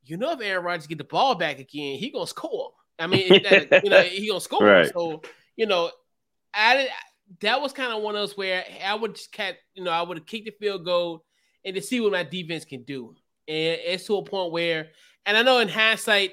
[0.04, 2.72] you know, if Aaron Rodgers get the ball back again, he gonna score.
[2.98, 4.64] I mean, that- you know, he gonna score.
[4.64, 4.92] Right.
[4.92, 5.22] So
[5.56, 5.90] you know,
[6.54, 6.88] I
[7.40, 10.02] that was kind of one of those where I would just cat, you know, I
[10.02, 11.24] would have kicked the field goal
[11.64, 13.14] and to see what my defense can do.
[13.46, 14.88] And it's to a point where,
[15.26, 16.32] and I know in hindsight,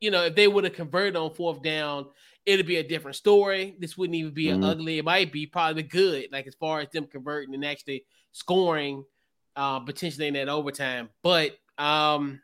[0.00, 2.06] you know, if they would have converted on fourth down,
[2.46, 3.76] it'd be a different story.
[3.78, 4.64] This wouldn't even be mm-hmm.
[4.64, 4.98] ugly.
[4.98, 9.04] It might be probably good, like as far as them converting and actually scoring,
[9.56, 11.08] uh, potentially in that overtime.
[11.22, 12.40] But um,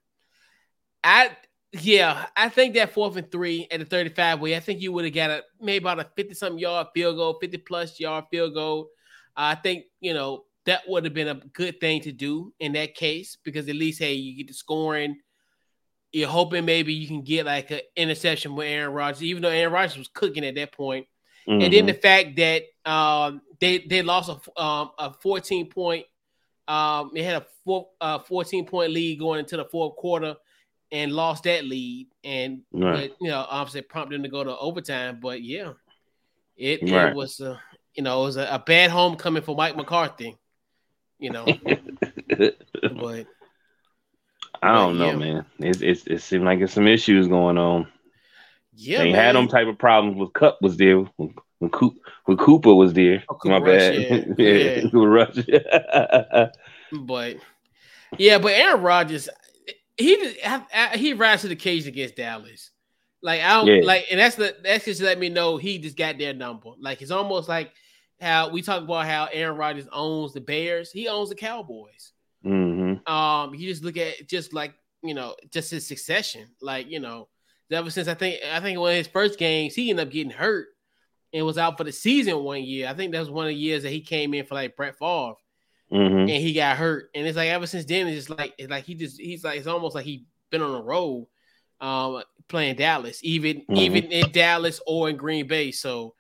[1.03, 1.31] I
[1.73, 5.05] yeah, I think that fourth and three at the 35 way, I think you would
[5.05, 8.55] have got a maybe about a 50 something yard field goal, 50 plus yard field
[8.55, 8.89] goal.
[9.37, 12.73] Uh, I think, you know, that would have been a good thing to do in
[12.73, 15.19] that case because at least, hey, you get the scoring.
[16.11, 19.73] You're hoping maybe you can get like an interception with Aaron Rodgers, even though Aaron
[19.73, 21.07] Rodgers was cooking at that point.
[21.49, 21.63] Mm-hmm.
[21.63, 26.05] And then the fact that um, they they lost a, um, a 14 point,
[26.67, 30.37] um, they had a four, uh, 14 point lead going into the fourth quarter
[30.91, 33.11] and lost that lead, and right.
[33.11, 35.21] but, you know obviously prompted them to go to overtime.
[35.21, 35.73] But yeah,
[36.57, 37.11] it, right.
[37.11, 37.61] it was a,
[37.95, 40.37] you know it was a, a, bad homecoming for Mike McCarthy.
[41.19, 41.47] You know,
[42.37, 43.27] but
[44.63, 45.17] I don't know, yeah.
[45.17, 45.47] man.
[45.59, 47.89] It, it it seemed like it's some issues going on.
[48.81, 49.15] Yeah, they man.
[49.15, 51.95] had them type of problems with Kupp was there when when, Coop,
[52.27, 53.25] when Cooper was there.
[53.29, 54.35] Oh, Cooper My bad.
[54.39, 54.89] yeah, yeah.
[54.93, 55.35] Rush.
[57.03, 57.37] but
[58.17, 59.29] yeah, but Aaron Rodgers,
[59.97, 60.37] he
[60.95, 62.71] he rises to the cage against Dallas.
[63.21, 63.83] Like I don't yeah.
[63.85, 66.71] like, and that's the that's just let me know he just got their number.
[66.81, 67.73] Like it's almost like
[68.21, 70.93] how we talk about how Aaron Rodgers owns the Bears.
[70.93, 72.13] He owns the Cowboys.
[72.45, 73.13] Mm-hmm.
[73.13, 76.49] Um, you just look at just like you know just his succession.
[76.63, 77.29] Like you know,
[77.71, 80.33] ever since I think I think one of his first games he ended up getting
[80.33, 80.69] hurt
[81.33, 82.89] and was out for the season one year.
[82.89, 84.99] I think that was one of the years that he came in for like Brett
[84.99, 85.35] Favre
[85.93, 86.19] mm-hmm.
[86.19, 87.11] and he got hurt.
[87.15, 89.59] And it's like ever since then, it's just like it's like he just he's like
[89.59, 91.29] it's almost like he been on a roll
[91.81, 93.77] um playing Dallas, even mm-hmm.
[93.77, 95.71] even in Dallas or in Green Bay.
[95.71, 96.15] So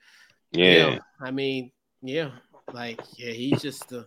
[0.52, 2.30] yeah, I mean, yeah,
[2.72, 4.06] like yeah, he's just the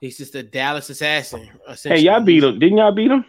[0.00, 1.48] he's just a Dallas assassin.
[1.82, 3.24] Hey, y'all beat him, didn't y'all beat him?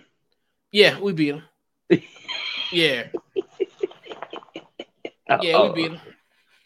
[0.71, 1.43] Yeah, we beat him.
[2.71, 3.03] yeah.
[5.41, 6.01] Yeah, we beat him.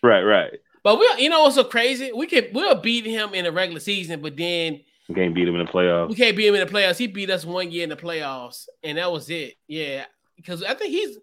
[0.03, 0.51] Right, right.
[0.83, 2.11] But we, you know, what's so crazy?
[2.13, 5.55] We can we'll beat him in the regular season, but then we can't beat him
[5.55, 6.09] in the playoffs.
[6.09, 6.97] We can't beat him in the playoffs.
[6.97, 9.55] He beat us one year in the playoffs, and that was it.
[9.67, 11.17] Yeah, because I think he's,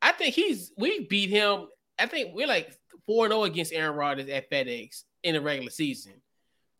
[0.00, 1.66] I think he's, we beat him.
[1.98, 2.76] I think we're like
[3.06, 6.14] four zero oh against Aaron Rodgers at FedEx in the regular season,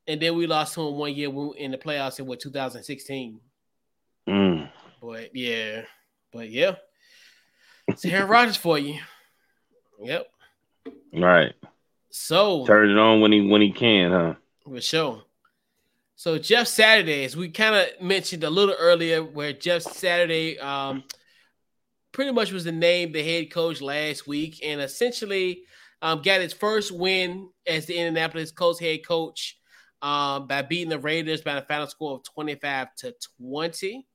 [0.06, 3.40] and then we lost to him one year in the playoffs in what 2016.
[4.28, 4.70] Mm.
[5.00, 5.82] But yeah,
[6.32, 6.76] but yeah,
[7.88, 8.98] it's Aaron Rodgers for you.
[10.00, 10.26] Yep.
[11.12, 11.54] Right.
[12.10, 14.34] So turn it on when he when he can, huh?
[14.64, 15.22] For sure.
[16.16, 21.02] So Jeff Saturday, as we kind of mentioned a little earlier, where Jeff Saturday um,
[22.12, 25.64] pretty much was the name the head coach last week, and essentially
[26.02, 29.58] um, got his first win as the Indianapolis Colts head coach
[30.02, 34.06] um, by beating the Raiders by a final score of twenty five to twenty.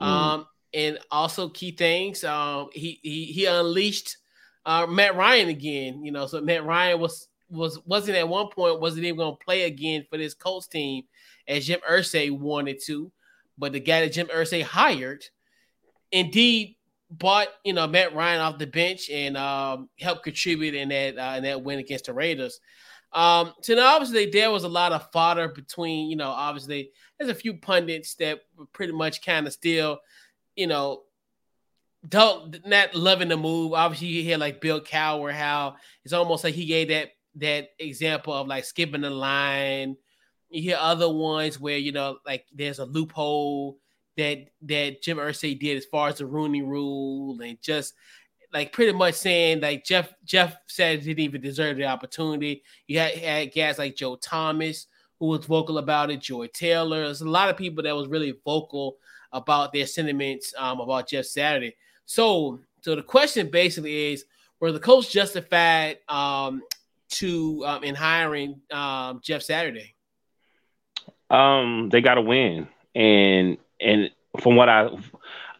[0.00, 0.06] Mm.
[0.06, 4.16] Um, and also key things, um, he he he unleashed
[4.64, 6.04] uh, Matt Ryan again.
[6.04, 9.44] You know, so Matt Ryan was was wasn't at one point wasn't even going to
[9.44, 11.04] play again for this Colts team
[11.46, 13.10] as Jim Irsay wanted to,
[13.58, 15.24] but the guy that Jim Irsay hired,
[16.10, 16.76] indeed
[17.10, 21.36] bought you know Matt Ryan off the bench and um, helped contribute in that uh,
[21.36, 22.60] in that win against the Raiders.
[23.12, 27.30] Um, so now obviously there was a lot of fodder between you know obviously there's
[27.30, 28.40] a few pundits that
[28.72, 29.98] pretty much kind of still
[30.56, 31.02] you know
[32.08, 33.72] don't not loving the move.
[33.72, 38.32] Obviously you hear like Bill Cowher how it's almost like he gave that that example
[38.32, 39.96] of like skipping the line.
[40.50, 43.78] You hear other ones where you know like there's a loophole
[44.16, 47.94] that that Jim Irsay did as far as the Rooney Rule and just
[48.52, 52.62] like pretty much saying like Jeff Jeff said he didn't even deserve the opportunity.
[52.86, 54.86] You had, had guys like Joe Thomas
[55.18, 57.04] who was vocal about it, Joy Taylor.
[57.04, 58.96] There's a lot of people that was really vocal
[59.30, 61.76] about their sentiments um, about Jeff Saturday.
[62.12, 64.26] So so the question basically is
[64.60, 66.60] were the Colts justified um,
[67.12, 69.94] to um, in hiring um, Jeff Saturday?
[71.30, 74.90] Um, they got to win, and and from what I,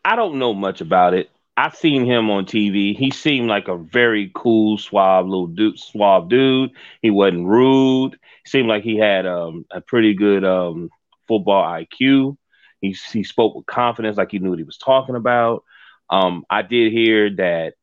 [0.05, 1.31] I don't know much about it.
[1.57, 2.95] I've seen him on TV.
[2.95, 6.73] He seemed like a very cool, suave little dude, suave dude.
[7.01, 8.19] He wasn't rude.
[8.45, 10.91] seemed like he had um, a pretty good um,
[11.27, 12.37] football IQ.
[12.83, 15.65] He he spoke with confidence, like he knew what he was talking about.
[16.13, 17.75] Um, I did hear that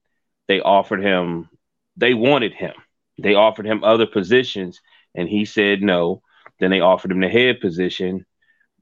[0.47, 1.49] they offered him,
[1.97, 2.73] they wanted him
[3.21, 4.79] they offered him other positions
[5.15, 6.21] and he said no.
[6.59, 8.25] Then they offered him the head position.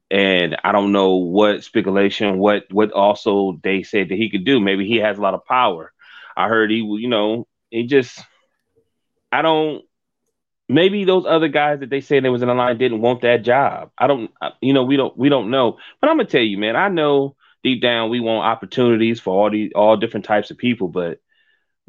[0.10, 4.60] And I don't know what speculation, what what also they said that he could do.
[4.60, 5.92] Maybe he has a lot of power.
[6.36, 8.24] I heard he, you know, he just
[9.32, 9.84] I don't.
[10.70, 13.44] Maybe those other guys that they said they was in the line didn't want that
[13.44, 13.92] job.
[13.98, 14.32] I don't.
[14.62, 15.18] You know, we don't.
[15.18, 15.78] We don't know.
[16.00, 16.78] But I'm gonna tell you, man.
[16.78, 20.88] I know deep down we want opportunities for all these all different types of people,
[20.88, 21.20] but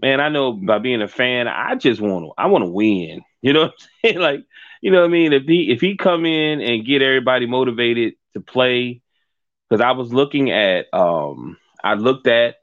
[0.00, 2.32] man, I know by being a fan, I just want to.
[2.38, 3.22] I want to win.
[3.40, 4.18] You know what I'm saying?
[4.18, 4.40] Like,
[4.82, 5.32] you know what I mean?
[5.32, 9.00] If he if he come in and get everybody motivated to play,
[9.68, 12.56] because I was looking at um I looked at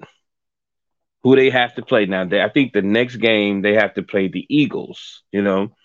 [1.24, 2.26] who they have to play now.
[2.26, 5.24] They, I think the next game they have to play the Eagles.
[5.32, 5.76] You know,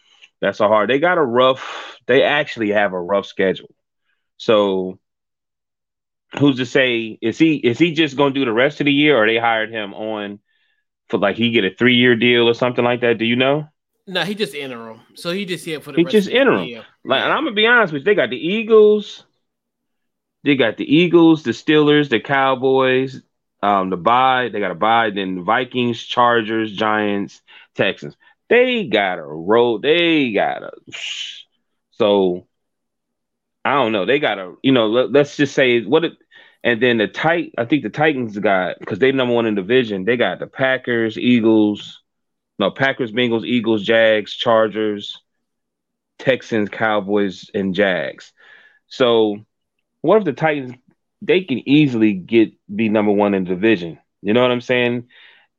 [0.40, 0.90] that's a hard.
[0.90, 1.98] They got a rough.
[2.06, 3.74] They actually have a rough schedule.
[4.38, 4.98] So
[6.38, 8.92] who's to say is he is he just going to do the rest of the
[8.92, 10.38] year, or they hired him on
[11.08, 13.18] for like he get a three year deal or something like that?
[13.18, 13.68] Do you know?
[14.06, 15.00] No, he just interim.
[15.14, 15.98] So he just here for the.
[15.98, 16.68] He just interim.
[17.04, 19.24] Like, and I'm gonna be honest with you, they got the Eagles.
[20.42, 23.20] They got the Eagles, the Steelers, the Cowboys,
[23.62, 24.48] um, the bye.
[24.50, 25.10] They got a bye.
[25.10, 27.42] Then Vikings, Chargers, Giants,
[27.74, 28.16] Texans.
[28.48, 29.82] They got a road.
[29.82, 30.70] They got a.
[31.92, 32.46] So
[33.64, 34.06] I don't know.
[34.06, 34.54] They got a.
[34.62, 36.12] You know, let, us just say what it.
[36.62, 37.54] And then the tight.
[37.56, 40.04] I think the Titans got because they number one in division.
[40.04, 42.02] They got the Packers, Eagles.
[42.58, 45.18] No, Packers, Bengals, Eagles, Jags, Chargers,
[46.18, 48.34] Texans, Cowboys, and Jags.
[48.86, 49.38] So,
[50.02, 50.74] what if the Titans
[51.22, 53.98] they can easily get be number one in division.
[54.22, 55.08] You know what I'm saying?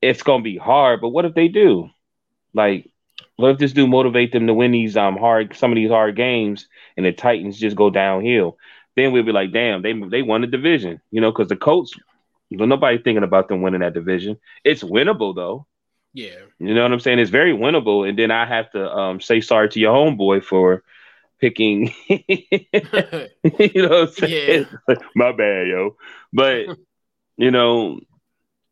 [0.02, 1.90] It's gonna be hard, but what if they do?
[2.54, 2.90] Like,
[3.38, 6.16] what if this do motivate them to win these um hard some of these hard
[6.16, 6.68] games
[6.98, 8.58] and the Titans just go downhill?
[8.96, 11.94] Then we'll be like, damn, they they won the division, you know, because the Colts,
[12.50, 14.38] nobody thinking about them winning that division.
[14.64, 15.66] It's winnable though.
[16.14, 16.40] Yeah.
[16.60, 17.20] You know what I'm saying?
[17.20, 18.08] It's very winnable.
[18.08, 20.84] And then I have to um, say sorry to your homeboy for
[21.40, 21.94] picking.
[22.08, 24.64] you know, yeah.
[25.16, 25.96] my bad, yo.
[26.34, 26.68] But
[27.38, 28.00] you know,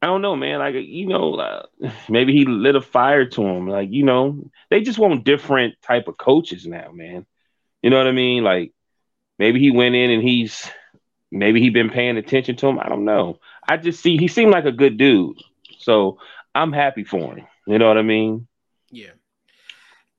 [0.01, 0.59] I don't know, man.
[0.59, 1.65] Like you know, uh,
[2.09, 3.67] maybe he lit a fire to him.
[3.67, 7.25] Like you know, they just want different type of coaches now, man.
[7.81, 8.43] You know what I mean?
[8.43, 8.73] Like
[9.37, 10.69] maybe he went in and he's
[11.31, 12.79] maybe he been paying attention to him.
[12.79, 13.39] I don't know.
[13.67, 15.37] I just see he seemed like a good dude,
[15.77, 16.19] so
[16.55, 17.47] I'm happy for him.
[17.67, 18.47] You know what I mean?
[18.91, 19.11] Yeah.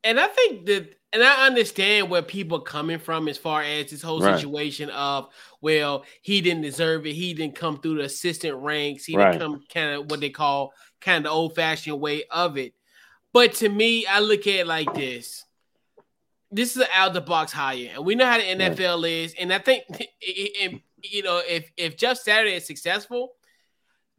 [0.04, 3.90] And I think that and I understand where people are coming from as far as
[3.90, 4.36] this whole right.
[4.36, 5.28] situation of
[5.60, 7.14] well, he didn't deserve it.
[7.14, 9.04] He didn't come through the assistant ranks.
[9.04, 9.32] He right.
[9.32, 12.74] didn't come kind of what they call kind of old fashioned way of it.
[13.32, 15.44] But to me, I look at it like this.
[16.52, 19.10] This is an out the box hire, and we know how the NFL right.
[19.10, 19.34] is.
[19.38, 19.84] And I think,
[20.62, 23.32] and, you know, if if Jeff Saturday is successful,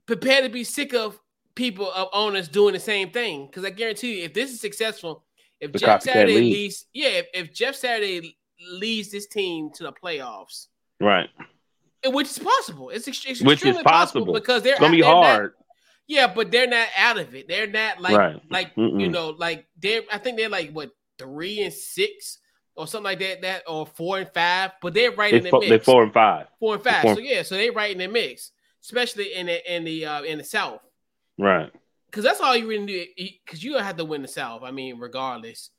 [0.06, 1.20] prepare to be sick of
[1.56, 3.48] people of owners doing the same thing.
[3.48, 5.26] Because I guarantee you, if this is successful,
[5.62, 8.38] if Jeff Saturday leads, yeah, if, if Jeff Saturday
[8.70, 10.68] leads this team to the playoffs,
[11.00, 11.30] right,
[12.06, 12.90] which is possible.
[12.90, 13.84] It's, ex- it's which is possible.
[14.26, 15.44] possible because they're it's gonna be hard.
[15.44, 15.66] Not,
[16.08, 17.48] yeah, but they're not out of it.
[17.48, 18.42] They're not like right.
[18.50, 19.00] like Mm-mm.
[19.00, 20.02] you know like they're.
[20.12, 22.40] I think they're like what three and six
[22.76, 23.42] or something like that.
[23.44, 25.70] That or four and five, but they're right they in the mix.
[25.70, 26.48] They're four and five.
[26.60, 27.04] Four and five.
[27.04, 27.16] Four.
[27.16, 30.40] So yeah, so they're right in the mix, especially in the in the uh, in
[30.40, 30.82] the South.
[31.38, 31.72] Right
[32.12, 33.30] because that's all you really do.
[33.46, 34.64] Because you don't have to win the South.
[34.64, 35.70] I mean, regardless.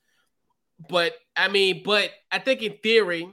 [0.88, 3.28] But I mean, but I think in theory,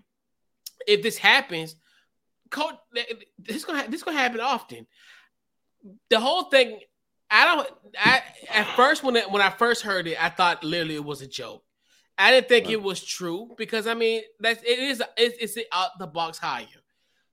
[0.85, 1.75] if this happens,
[2.49, 2.75] coach,
[3.37, 4.85] this gonna this gonna happen often.
[6.09, 6.79] The whole thing,
[7.31, 7.69] I don't.
[7.97, 11.21] I at first when it, when I first heard it, I thought literally it was
[11.21, 11.63] a joke.
[12.17, 15.97] I didn't think it was true because I mean that's it is it's, it's out
[15.99, 16.65] the box higher.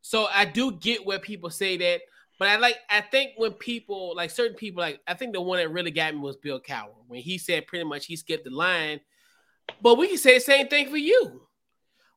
[0.01, 2.03] So I do get where people say that
[2.39, 5.59] but I like I think when people like certain people like I think the one
[5.59, 8.51] that really got me was Bill Cowher when he said pretty much he skipped the
[8.51, 9.01] line.
[9.83, 11.43] But we can say the same thing for you,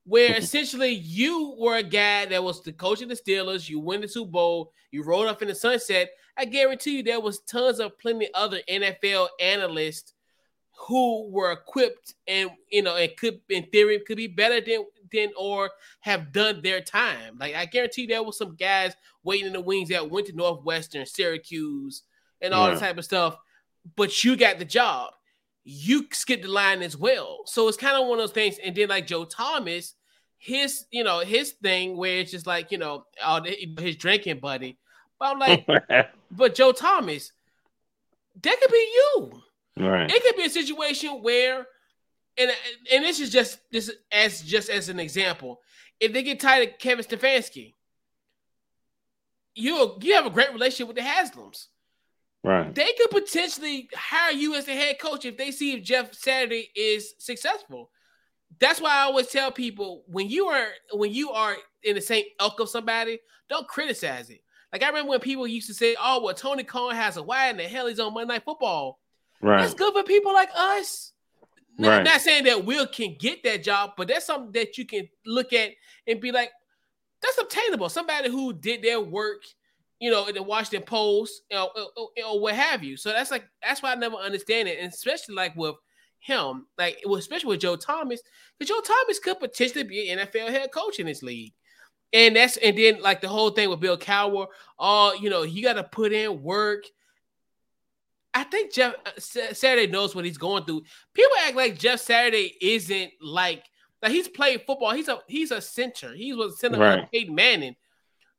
[0.03, 3.69] where essentially you were a guy that was the coach of the Steelers.
[3.69, 4.73] You win the Super Bowl.
[4.91, 6.10] You rolled off in the sunset.
[6.38, 10.13] I guarantee you there was tons of plenty other NFL analysts
[10.88, 14.86] who were equipped and you know and could in theory could be better than
[15.38, 17.38] or have done their time.
[17.39, 21.06] Like I guarantee there was some guys waiting in the wings that went to Northwestern,
[21.06, 22.04] Syracuse,
[22.41, 22.76] and all yeah.
[22.76, 23.38] that type of stuff.
[23.95, 25.13] But you got the job.
[25.63, 27.42] You skipped the line as well.
[27.46, 28.58] So it's kind of one of those things.
[28.63, 29.96] And then like Joe Thomas,
[30.38, 33.06] his you know his thing where it's just like you know
[33.77, 34.77] his drinking buddy.
[35.19, 35.67] But I'm like,
[36.31, 37.31] but Joe Thomas,
[38.42, 39.42] that could be you.
[39.77, 40.10] Right.
[40.10, 41.65] It could be a situation where
[42.38, 42.52] and
[42.92, 45.60] and this is just this as just as an example.
[46.00, 47.73] If they get tired of Kevin Stefanski,
[49.56, 51.67] you you have a great relationship with the Haslams.
[52.44, 52.73] Right.
[52.73, 56.69] They could potentially hire you as the head coach if they see if Jeff Saturday
[56.73, 57.90] is successful.
[58.60, 62.23] That's why I always tell people when you are when you are in the same
[62.40, 63.19] ilk of somebody,
[63.50, 64.42] don't criticize it.
[64.71, 67.63] Like I remember when people used to say, "Oh, well, Tony Kornheiser why in the
[67.63, 69.00] hell he's on Monday Night Football."
[69.42, 69.62] Right.
[69.62, 71.12] That's good for people like us
[71.80, 71.98] Right.
[71.98, 75.08] Not, not saying that Will can get that job, but that's something that you can
[75.25, 75.71] look at
[76.08, 76.52] and be like,
[77.21, 77.88] that's obtainable.
[77.88, 79.44] Somebody who did their work,
[80.00, 82.98] you know, in the Washington Post or, or, or what have you.
[82.98, 85.75] So that's like that's why I never understand it, and especially like with
[86.19, 88.21] him, like especially with Joe Thomas,
[88.58, 91.54] because Joe Thomas could potentially be an NFL head coach in this league.
[92.12, 94.48] And that's and then like the whole thing with Bill Cowher,
[94.80, 96.84] oh, you know, you got to put in work.
[98.34, 99.19] I think Jeff uh,
[99.54, 100.84] Saturday knows what he's going through.
[101.13, 103.63] People act like Jeff Saturday isn't like
[104.02, 104.94] like he's played football.
[104.94, 106.13] He's a he's a center.
[106.13, 107.12] He was a center right.
[107.12, 107.75] Peyton Manning.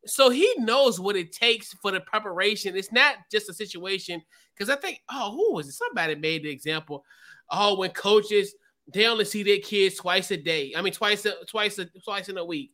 [0.07, 2.77] So he knows what it takes for the preparation.
[2.77, 4.23] It's not just a situation
[4.55, 5.73] because I think, oh, who was it?
[5.73, 7.05] Somebody made the example.
[7.51, 8.55] Oh, when coaches
[8.93, 10.73] they only see their kids twice a day.
[10.77, 12.73] I mean, twice a, twice a, twice in a week.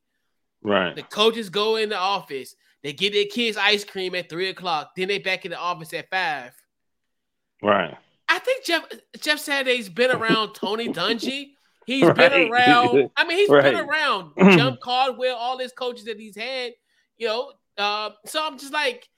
[0.62, 0.94] Right.
[0.94, 2.54] The coaches go in the office.
[2.82, 4.92] They get their kids ice cream at three o'clock.
[4.96, 6.52] Then they back in the office at five.
[7.62, 7.96] Right.
[8.28, 8.84] I think Jeff
[9.20, 11.50] Jeff Saturday's been around Tony Dungy.
[11.86, 12.16] He's right.
[12.16, 13.10] been around.
[13.16, 13.62] I mean, he's right.
[13.62, 16.72] been around Jim Caldwell, all his coaches that he's had.
[17.16, 19.08] You know, uh, so I'm just like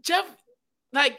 [0.00, 0.24] Jeff,
[0.92, 1.18] like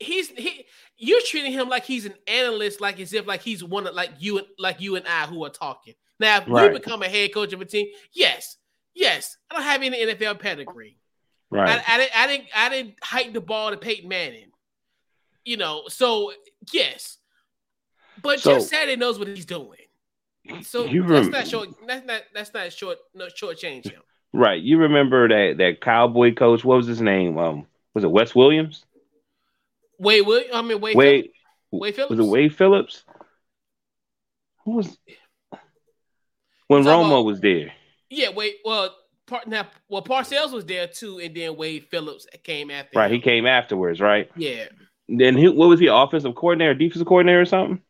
[0.00, 0.66] he's he.
[0.96, 4.10] You're treating him like he's an analyst, like as if like he's one of like
[4.18, 5.94] you and like you and I who are talking.
[6.18, 6.72] Now, if right.
[6.72, 8.56] you become a head coach of a team, yes,
[8.94, 10.98] yes, I don't have any NFL pedigree.
[11.50, 11.68] Right.
[11.86, 12.18] I, I, didn't.
[12.18, 12.48] I didn't.
[12.56, 14.50] I didn't hike the ball to Peyton Manning.
[15.44, 15.84] You know.
[15.88, 16.32] So
[16.72, 17.18] yes,
[18.22, 19.78] but so, Jeff Saturday knows what he's doing.
[20.62, 21.68] So you rem- that's not short.
[21.86, 22.22] That's not.
[22.34, 22.98] That's not short.
[23.14, 24.02] No short change him.
[24.32, 24.60] Right.
[24.60, 26.64] You remember that that cowboy coach?
[26.64, 27.38] What was his name?
[27.38, 28.84] Um, was it Wes Williams?
[29.98, 30.26] Wade.
[30.26, 30.96] Will I mean Wade.
[30.96, 31.24] Wade.
[31.24, 31.34] Phillips?
[31.72, 32.10] Wade Phillips.
[32.10, 33.04] Was it Wade Phillips?
[34.64, 34.98] Who was?
[36.68, 37.72] when Romo about, was there.
[38.10, 38.56] Yeah, wait.
[38.64, 38.94] Well,
[39.26, 42.98] part now, well, Parcells was there too, and then Wade Phillips came after.
[42.98, 43.16] Right, him.
[43.16, 44.30] he came afterwards, right?
[44.36, 44.66] Yeah.
[45.08, 45.86] Then he, what was he?
[45.86, 47.80] Offensive coordinator, defensive coordinator, or something?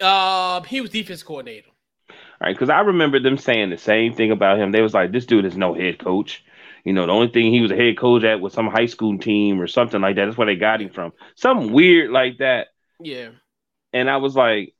[0.00, 1.68] Uh, he was defense coordinator.
[2.10, 2.16] All
[2.48, 4.72] right, because I remember them saying the same thing about him.
[4.72, 6.44] They was like, "This dude is no head coach."
[6.84, 9.16] You know, the only thing he was a head coach at was some high school
[9.18, 10.26] team or something like that.
[10.26, 11.12] That's where they got him from.
[11.36, 12.68] Something weird like that.
[13.00, 13.30] Yeah.
[13.92, 14.74] And I was like,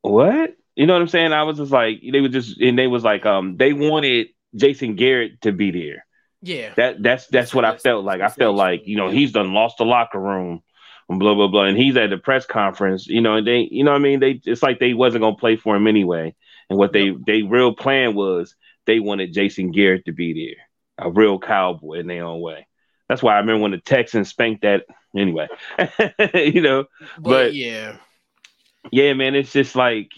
[0.00, 1.32] "What?" You know what I'm saying?
[1.32, 4.96] I was just like, they were just, and they was like, um, they wanted Jason
[4.96, 6.06] Garrett to be there.
[6.40, 6.72] Yeah.
[6.76, 8.20] That that's that's what I felt like.
[8.20, 10.62] I felt like, you know, he's done lost the locker room
[11.08, 11.64] and blah blah blah.
[11.64, 14.20] And he's at the press conference, you know, and they, you know I mean?
[14.20, 16.34] They it's like they wasn't gonna play for him anyway.
[16.70, 18.54] And what they they real plan was
[18.86, 20.32] they wanted Jason Garrett to be
[20.98, 22.66] there, a real cowboy in their own way.
[23.08, 24.86] That's why I remember when the Texans spanked that
[25.16, 25.48] anyway.
[26.34, 26.84] you know,
[27.18, 27.96] but, but yeah.
[28.90, 30.12] Yeah, man, it's just like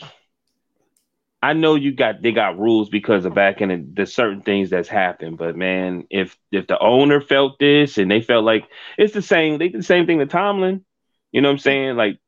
[1.44, 4.88] I know you got they got rules because of back in the certain things that's
[4.88, 8.66] happened, but man, if if the owner felt this and they felt like
[8.96, 10.86] it's the same, they did the same thing to Tomlin.
[11.32, 11.96] You know what I'm saying?
[11.96, 12.18] Like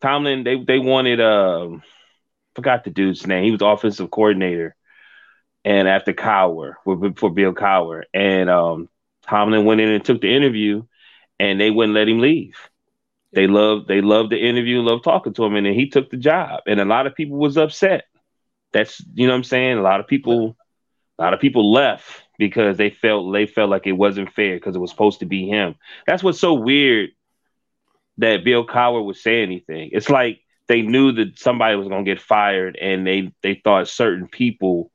[0.00, 1.70] Tomlin, they they wanted uh
[2.54, 3.42] forgot the dude's name.
[3.44, 4.76] He was offensive coordinator,
[5.64, 8.88] and after Cowher for, Bill Cowher, and um
[9.26, 10.84] Tomlin went in and took the interview,
[11.40, 12.54] and they wouldn't let him leave.
[13.32, 16.18] They loved they loved the interview, loved talking to him, and then he took the
[16.18, 16.60] job.
[16.68, 18.04] And a lot of people was upset
[18.72, 19.78] that's you know what I'm saying.
[19.78, 20.56] A lot of people,
[21.18, 24.76] a lot of people left because they felt they felt like it wasn't fair because
[24.76, 25.74] it was supposed to be him.
[26.06, 27.10] That's what's so weird
[28.18, 29.90] that Bill Cowher would say anything.
[29.92, 33.88] It's like they knew that somebody was going to get fired, and they they thought
[33.88, 34.90] certain people,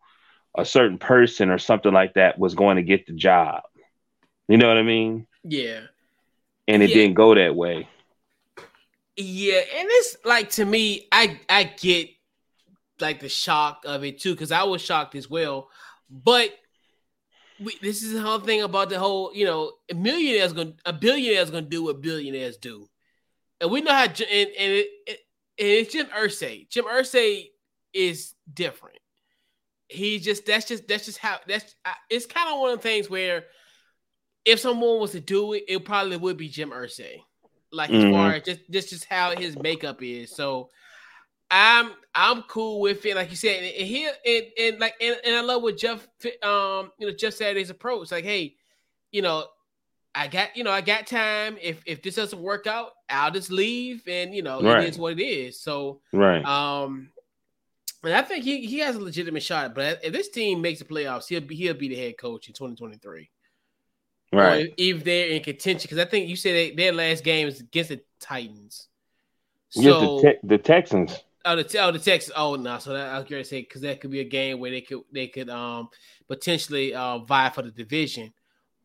[0.57, 3.63] a certain person or something like that was going to get the job.
[4.47, 5.28] You know what I mean?
[5.43, 5.82] Yeah.
[6.67, 6.95] And it yeah.
[6.95, 7.88] didn't go that way.
[9.17, 12.09] Yeah, and it's like to me, I I get
[12.99, 15.69] like the shock of it too, because I was shocked as well.
[16.09, 16.51] But
[17.59, 20.93] we, this is the whole thing about the whole, you know, a millionaire's gonna a
[20.93, 22.89] billionaire's gonna do what billionaires do,
[23.61, 24.03] and we know how.
[24.03, 25.19] And, and, it, it,
[25.57, 26.69] and it's Jim Irsay.
[26.69, 27.47] Jim Irsay
[27.93, 28.99] is different.
[29.87, 31.75] He just that's just that's just how that's.
[32.09, 33.45] It's kind of one of the things where
[34.43, 37.21] if someone was to do it, it probably would be Jim Irsay.
[37.71, 38.07] Like mm-hmm.
[38.07, 40.35] as far as just just just how his makeup is.
[40.35, 40.69] So
[41.51, 45.35] I'm I'm cool with it, like you said, and here and, and like and, and
[45.35, 46.07] I love what Jeff
[46.41, 48.11] um you know Jeff Saturday's approach.
[48.11, 48.55] Like, hey,
[49.11, 49.45] you know,
[50.13, 51.57] I got you know I got time.
[51.61, 54.83] If if this doesn't work out, I'll just leave, and you know right.
[54.83, 55.61] it is what it is.
[55.61, 57.09] So right, um,
[58.03, 59.75] and I think he he has a legitimate shot.
[59.75, 62.53] But if this team makes the playoffs, he'll be he'll be the head coach in
[62.53, 63.29] 2023.
[64.33, 67.47] Right, or if they're in contention, because I think you said they, their last game
[67.47, 68.87] is against the Titans.
[69.69, 71.23] So the, te- the Texans.
[71.45, 72.31] Oh, the oh the Texas.
[72.35, 74.59] Oh no, so that, I was going to say because that could be a game
[74.59, 75.89] where they could they could um
[76.27, 78.33] potentially uh, vie for the division.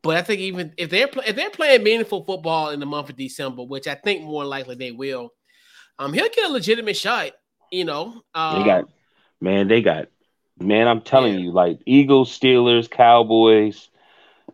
[0.03, 3.15] But I think even if they're if they're playing meaningful football in the month of
[3.15, 5.31] December, which I think more likely they will,
[5.97, 7.31] um, he'll get a legitimate shot
[7.71, 8.85] You know, um, they got
[9.39, 10.07] man, they got
[10.59, 10.87] man.
[10.87, 11.39] I'm telling yeah.
[11.41, 13.89] you, like Eagles, Steelers, Cowboys,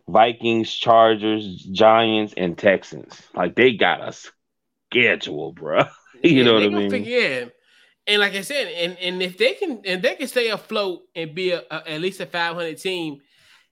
[0.08, 3.20] Vikings, Chargers, Giants, and Texans.
[3.34, 4.12] Like they got a
[4.90, 5.84] schedule, bro.
[6.22, 7.04] you yeah, know what I mean?
[7.04, 7.44] yeah.
[8.08, 11.34] And like I said, and, and if they can and they can stay afloat and
[11.34, 13.20] be a, a, at least a 500 team,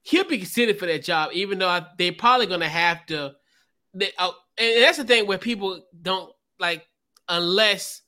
[0.03, 1.30] he'll be considered for that job.
[1.32, 3.34] Even though I, they're probably gonna have to.
[3.95, 6.30] They, uh, and that's the thing where people don't
[6.61, 6.87] like
[7.28, 8.03] unless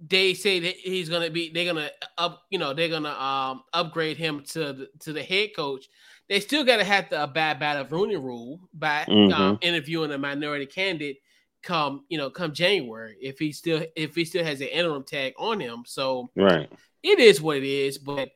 [0.00, 4.18] they say that he's gonna be they're gonna up you know they're gonna um upgrade
[4.18, 5.86] him to the, to the head coach
[6.28, 9.32] they still gotta have to bad by of Rooney Rule by mm-hmm.
[9.32, 11.18] um, interviewing a minority candidate
[11.66, 15.34] come you know come January if he still if he still has an interim tag
[15.36, 16.70] on him so right
[17.02, 18.28] it is what it is but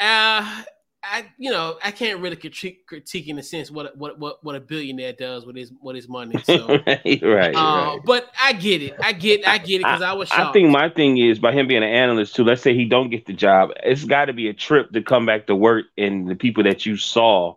[0.00, 0.62] uh
[1.02, 4.56] I you know I can't really critique, critique in a sense what what what what
[4.56, 6.40] a billionaire does with his with his money.
[6.42, 8.94] So right, right, uh, right, But I get it.
[9.00, 10.28] I get I get it because I, I, was.
[10.28, 10.40] Shocked.
[10.40, 12.44] I think my thing is by him being an analyst too.
[12.44, 15.24] Let's say he don't get the job, it's got to be a trip to come
[15.24, 17.54] back to work and the people that you saw,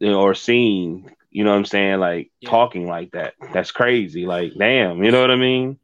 [0.00, 1.10] or seen.
[1.30, 2.00] You know what I'm saying?
[2.00, 2.50] Like yeah.
[2.50, 3.34] talking like that.
[3.52, 4.26] That's crazy.
[4.26, 5.02] Like damn.
[5.02, 5.78] You know what I mean?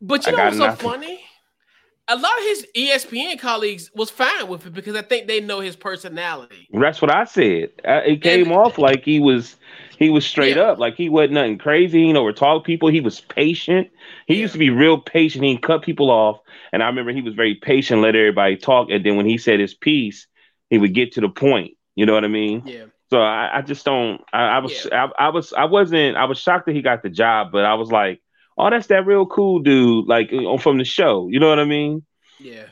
[0.00, 1.22] But you I know what's so funny?
[2.08, 5.60] a lot of his ESPN colleagues was fine with it because I think they know
[5.60, 6.68] his personality.
[6.72, 7.70] That's what I said.
[7.84, 9.56] It came and, off like he was
[9.98, 10.64] he was straight yeah.
[10.64, 12.02] up, like he wasn't nothing crazy.
[12.02, 12.88] You know, or talk people.
[12.88, 13.90] He was patient.
[14.26, 14.42] He yeah.
[14.42, 15.44] used to be real patient.
[15.44, 16.38] He cut people off,
[16.72, 19.58] and I remember he was very patient, let everybody talk, and then when he said
[19.58, 20.26] his piece,
[20.70, 21.72] he would get to the point.
[21.96, 22.62] You know what I mean?
[22.66, 22.84] Yeah.
[23.08, 24.20] So I, I just don't.
[24.32, 25.06] I, I was yeah.
[25.18, 27.74] I, I was I wasn't I was shocked that he got the job, but I
[27.74, 28.20] was like
[28.58, 31.28] oh, that's that real cool dude, like uh, from the show.
[31.28, 32.04] You know what I mean?
[32.38, 32.66] Yeah.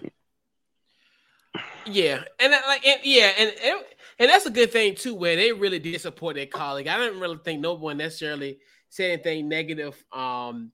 [1.87, 3.81] Yeah, and like, and, yeah, and, and
[4.19, 6.89] and that's a good thing too, where they really did support their colleague.
[6.89, 8.59] I didn't really think no one necessarily
[8.89, 10.73] said anything negative, um,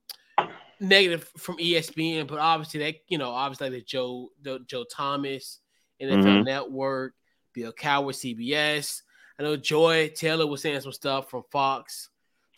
[0.79, 5.59] negative from ESPN, but obviously they, you know, obviously like the Joe, the Joe Thomas,
[6.01, 6.43] NFL mm-hmm.
[6.43, 7.13] Network,
[7.53, 9.01] Bill Cowher, CBS.
[9.41, 12.09] I know Joy Taylor was saying some stuff from Fox.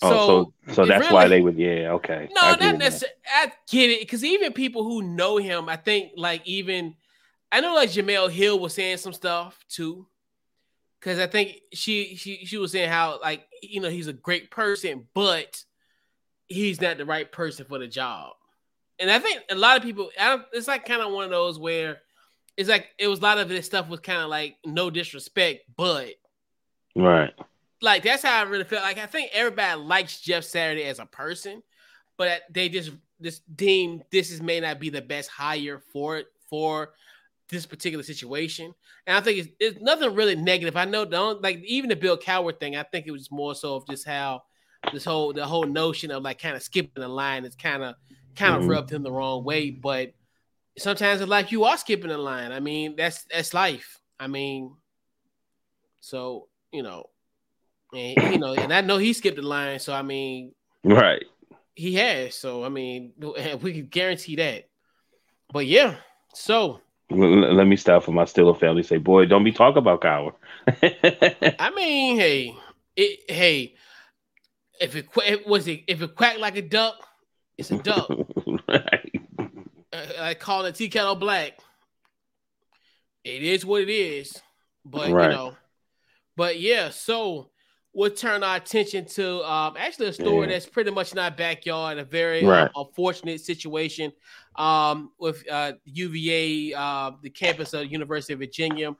[0.01, 2.27] Oh, so, so, so that's really, why they would, yeah, okay.
[2.33, 3.15] No, not necessarily.
[3.33, 6.95] I get it because even people who know him, I think, like even
[7.53, 10.05] I know, like Jemele Hill was saying some stuff too,
[10.99, 14.51] because I think she she she was saying how like you know he's a great
[14.51, 15.63] person, but
[16.49, 18.33] he's not the right person for the job.
[18.99, 20.09] And I think a lot of people,
[20.51, 22.01] it's like kind of one of those where
[22.57, 25.61] it's like it was a lot of this stuff was kind of like no disrespect,
[25.77, 26.09] but
[26.95, 27.33] right
[27.83, 28.81] like that's how I really felt.
[28.81, 31.61] Like I think everybody likes Jeff Saturday as a person,
[32.17, 32.91] but they just
[33.21, 36.93] just deem this is may not be the best hire for it for
[37.49, 38.73] this particular situation.
[39.05, 40.77] And I think it's, it's nothing really negative.
[40.77, 42.77] I know don't like even the Bill Cowher thing.
[42.77, 44.43] I think it was more so of just how
[44.93, 47.95] this whole the whole notion of like kind of skipping the line is kind of
[48.37, 48.71] kind of mm-hmm.
[48.71, 49.71] rubbed him the wrong way.
[49.71, 50.13] But
[50.77, 52.53] sometimes it's like you are skipping the line.
[52.53, 53.99] I mean that's that's life.
[54.17, 54.73] I mean,
[55.99, 57.05] so you know
[57.93, 60.53] and you know, and I know he skipped the line, so I mean,
[60.83, 61.23] right,
[61.75, 62.35] he has.
[62.35, 63.13] So I mean,
[63.61, 64.67] we can guarantee that.
[65.51, 65.95] But yeah,
[66.33, 68.83] so let me stop for my Steeler family.
[68.83, 70.33] Say, boy, don't be talking about Cowher.
[71.59, 72.55] I mean, hey,
[72.95, 73.75] it, hey,
[74.81, 76.95] if it, it was it if it quacked like a duck,
[77.57, 78.09] it's a duck.
[78.67, 79.21] right.
[79.91, 81.59] Uh, I call it tea kettle black.
[83.23, 84.41] It is what it is,
[84.83, 85.29] but right.
[85.29, 85.55] you know,
[86.35, 86.89] but yeah.
[86.89, 87.49] So
[87.93, 90.53] we'll turn our attention to um, actually a story yeah.
[90.53, 92.69] that's pretty much in our backyard, a very right.
[92.75, 94.11] uh, unfortunate situation
[94.55, 98.95] um, with uh, UVA, uh, the campus of the University of Virginia,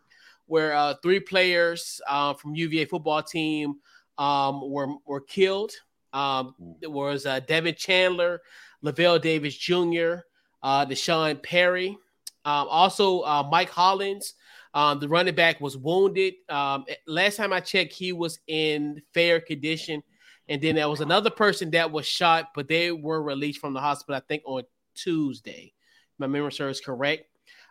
[0.46, 3.76] where uh, three players uh, from UVA football team
[4.18, 5.72] um, were were killed.
[6.14, 8.42] Um, it was uh, Devin Chandler,
[8.84, 10.18] Lavelle Davis Jr.,
[10.62, 11.98] uh, D'Sean Perry,
[12.46, 14.36] um, also Mike Hollins.
[14.74, 16.34] Um, the running back was wounded.
[16.50, 20.02] Um, last time I checked, he was in fair condition.
[20.50, 23.80] And then there was another person that was shot, but they were released from the
[23.80, 24.64] hospital, I think, on
[24.96, 25.74] Tuesday.
[26.18, 27.26] My memory serves correct.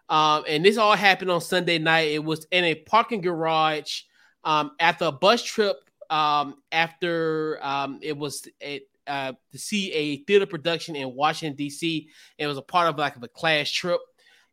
[0.08, 2.08] Um, and this all happened on Sunday night.
[2.08, 4.02] It was in a parking garage
[4.44, 5.76] um, after a bus trip.
[6.10, 12.08] Um, after um, it was a, uh, to see a theater production in Washington D.C.
[12.36, 14.00] It was a part of like of a class trip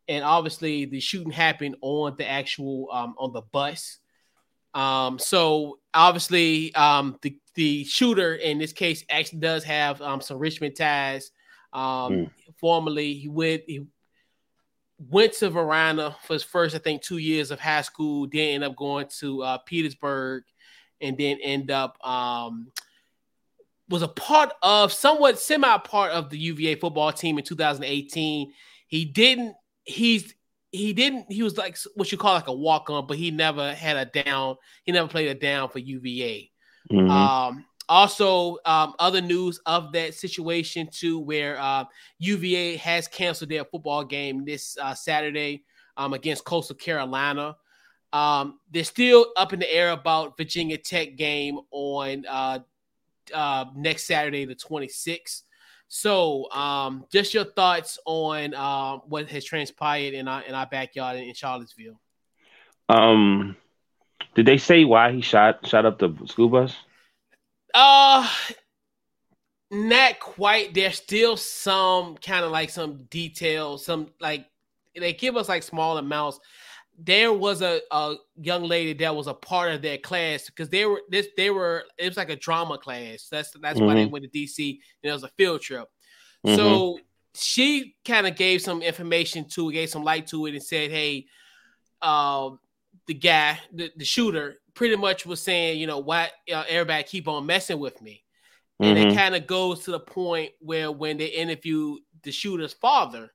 [0.10, 4.00] and obviously the shooting happened on the actual um, on the bus.
[4.74, 10.40] Um, so obviously um, the the shooter in this case actually does have um, some
[10.40, 11.32] Richmond ties.
[11.72, 11.82] Um,
[12.12, 12.30] mm.
[12.58, 13.86] Formerly, he went he
[14.98, 18.28] went to Varina for his first, I think, two years of high school.
[18.28, 20.44] Then end up going to uh, Petersburg,
[21.00, 22.72] and then end up um,
[23.90, 28.52] was a part of somewhat semi part of the UVA football team in 2018
[28.90, 29.56] he didn't.
[29.90, 30.34] He's
[30.72, 31.32] he didn't.
[31.32, 34.24] He was like what you call like a walk on, but he never had a
[34.24, 34.56] down.
[34.84, 36.52] He never played a down for UVA.
[36.92, 37.10] Mm-hmm.
[37.10, 41.86] Um, also, um, other news of that situation too, where uh,
[42.20, 45.64] UVA has canceled their football game this uh, Saturday
[45.98, 47.56] um, against Coastal Carolina.
[48.14, 52.60] Um, they're still up in the air about Virginia Tech game on uh,
[53.34, 55.44] uh, next Saturday, the 26th.
[55.90, 61.18] So, um, just your thoughts on uh, what has transpired in our in our backyard
[61.18, 62.00] in, in Charlottesville.
[62.88, 63.58] Um,
[64.36, 66.76] did they say why he shot shot up the school bus?
[67.74, 68.30] Uh,
[69.72, 70.76] not quite.
[70.76, 74.46] There's still some kind of like some details, some like
[74.96, 76.40] they give us like small amounts
[77.02, 80.86] there was a, a young lady that was a part of that class because they
[80.86, 83.28] were this they were it was like a drama class.
[83.32, 83.86] That's that's mm-hmm.
[83.86, 84.12] why they mm-hmm.
[84.12, 85.88] went to DC and it was a field trip.
[86.46, 86.56] Mm-hmm.
[86.56, 87.00] So
[87.36, 91.28] she kind of gave some information to gave some light to it and said, Hey,
[92.02, 92.52] uh,
[93.08, 97.28] the guy, the, the shooter, pretty much was saying, you know, why uh, everybody keep
[97.28, 98.24] on messing with me.
[98.80, 99.10] And mm-hmm.
[99.10, 103.32] it kind of goes to the point where when they interview the shooter's father,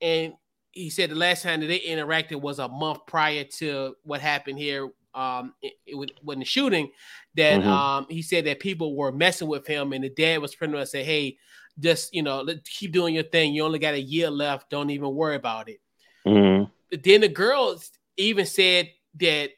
[0.00, 0.34] and
[0.74, 4.58] he said the last time that they interacted was a month prior to what happened
[4.58, 6.90] here um it, it when the shooting
[7.36, 7.68] that mm-hmm.
[7.68, 10.88] um he said that people were messing with him and the dad was pretty much
[10.88, 11.36] say hey
[11.78, 15.14] just you know keep doing your thing you only got a year left don't even
[15.14, 15.80] worry about it
[16.26, 16.64] mm-hmm.
[17.02, 19.50] then the girls even said that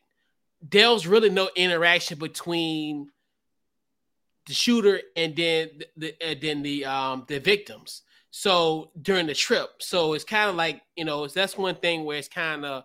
[0.71, 3.09] there was really no interaction between
[4.47, 9.71] the shooter and then the, the then the um the victims so during the trip,
[9.79, 12.85] so it's kind of like you know, that's one thing where it's kind of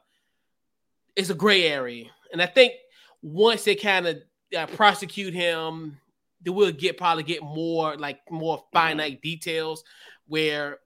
[1.16, 2.74] it's a gray area, and I think
[3.22, 4.18] once they kind of
[4.58, 5.98] uh, prosecute him,
[6.42, 9.84] they will get probably get more like more finite details
[10.28, 10.80] where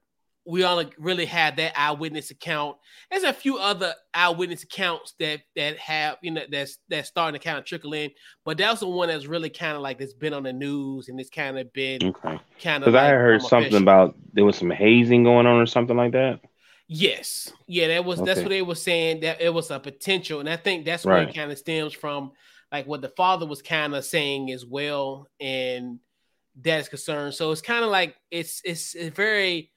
[0.46, 2.76] we only really have that eyewitness account.
[3.10, 7.44] There's a few other eyewitness accounts that that have you know that's that's starting to
[7.44, 8.10] kind of trickle in,
[8.44, 11.18] but that's the one that's really kind of like that's been on the news and
[11.18, 12.40] it's kind of been okay.
[12.60, 12.86] kind of.
[12.86, 16.12] Because like I heard something about there was some hazing going on or something like
[16.12, 16.40] that.
[16.88, 18.26] Yes, yeah, that was okay.
[18.26, 21.16] that's what they were saying that it was a potential, and I think that's where
[21.16, 21.28] right.
[21.28, 22.30] it kind of stems from,
[22.70, 25.98] like what the father was kind of saying as well, and
[26.62, 27.34] that is concerned.
[27.34, 29.72] So it's kind of like it's it's, it's very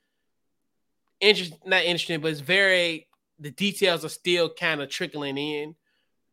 [1.22, 3.08] interesting, not interesting, but it's very
[3.40, 5.76] the details are still kind of trickling in.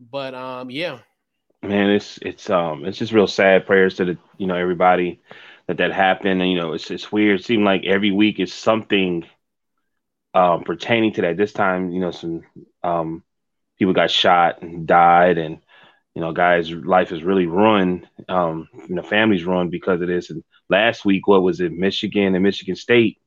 [0.01, 0.99] But um, yeah.
[1.62, 3.66] Man, it's it's um it's just real sad.
[3.66, 5.20] Prayers to the you know everybody
[5.66, 6.43] that that happened.
[6.43, 7.41] And you know it's it's weird.
[7.41, 9.24] It seemed like every week is something
[10.34, 11.37] um pertaining to that.
[11.37, 12.43] This time, you know, some
[12.82, 13.22] um
[13.78, 15.59] people got shot and died, and
[16.14, 18.09] you know, guys' life is really ruined.
[18.28, 20.30] Um, you know, families ruined because of this.
[20.30, 21.72] And last week, what was it?
[21.72, 23.18] Michigan and Michigan State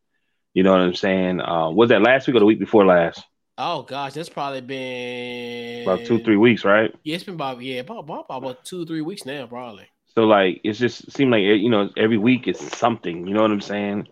[0.54, 1.42] you know what I'm saying?
[1.42, 3.24] Uh, was that last week or the week before last?
[3.58, 6.96] Oh gosh, that's probably been about two, three weeks, right?
[7.04, 9.86] Yeah, it's been about yeah, about, about, about two, three weeks now, probably.
[10.16, 13.28] So like, it's just seemed like you know every week is something.
[13.28, 14.08] You know what I'm saying?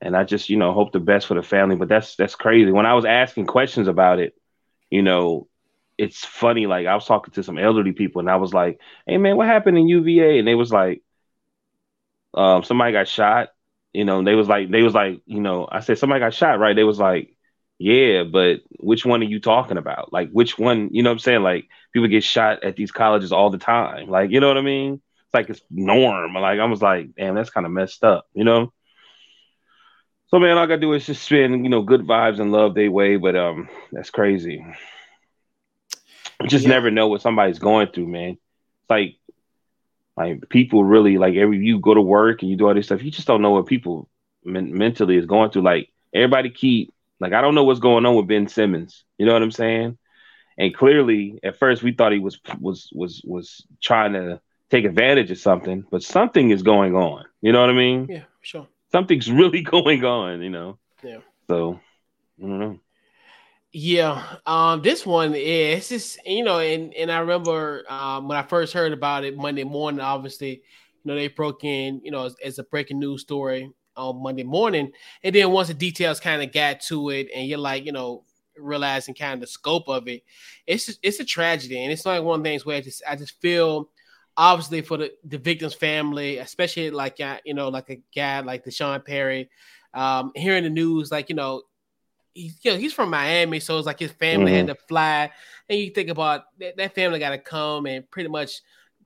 [0.00, 1.76] And I just you know hope the best for the family.
[1.76, 2.72] But that's that's crazy.
[2.72, 4.34] When I was asking questions about it,
[4.90, 5.46] you know,
[5.96, 6.66] it's funny.
[6.66, 9.46] Like I was talking to some elderly people, and I was like, "Hey man, what
[9.46, 11.02] happened in UVA?" And they was like,
[12.34, 13.50] um, "Somebody got shot."
[13.92, 16.58] You know, they was like, they was like, you know, I said somebody got shot,
[16.58, 16.74] right?
[16.74, 17.36] They was like,
[17.78, 20.12] yeah, but which one are you talking about?
[20.12, 20.90] Like, which one?
[20.92, 21.42] You know what I'm saying?
[21.42, 24.08] Like, people get shot at these colleges all the time.
[24.08, 24.94] Like, you know what I mean?
[25.24, 26.34] It's like it's norm.
[26.34, 28.72] Like, I was like, damn, that's kind of messed up, you know?
[30.28, 32.74] So, man, all I gotta do is just spend, you know, good vibes and love
[32.74, 33.16] their way.
[33.16, 34.64] But um, that's crazy.
[36.40, 36.70] You just yeah.
[36.70, 38.30] never know what somebody's going through, man.
[38.30, 39.16] It's like
[40.16, 43.02] like people really like every you go to work and you do all this stuff,
[43.02, 44.08] you just don't know what people
[44.44, 45.62] men- mentally is going through.
[45.62, 49.04] Like everybody keep like I don't know what's going on with Ben Simmons.
[49.18, 49.98] You know what I'm saying?
[50.58, 54.40] And clearly, at first we thought he was was was was trying to
[54.70, 57.24] take advantage of something, but something is going on.
[57.40, 58.06] You know what I mean?
[58.08, 58.66] Yeah, sure.
[58.90, 60.42] Something's really going on.
[60.42, 60.78] You know.
[61.02, 61.18] Yeah.
[61.48, 61.80] So
[62.38, 62.80] I don't know.
[63.74, 68.42] Yeah, um, this one is just you know, and and I remember um, when I
[68.42, 70.00] first heard about it Monday morning.
[70.00, 70.60] Obviously, you
[71.04, 74.92] know they broke in, you know, as, as a breaking news story on Monday morning,
[75.24, 78.24] and then once the details kind of got to it, and you're like, you know,
[78.58, 80.22] realizing kind of the scope of it,
[80.66, 83.02] it's just, it's a tragedy, and it's like one of the things where I just
[83.08, 83.88] I just feel
[84.36, 89.00] obviously for the the victim's family, especially like you know, like a guy like D'Sean
[89.00, 89.48] Perry,
[89.94, 91.62] um, hearing the news, like you know,
[92.34, 94.68] he's you know, he's from Miami, so it's like his family mm-hmm.
[94.68, 95.30] had to fly.
[95.68, 98.60] And you think about that, that family got to come and pretty much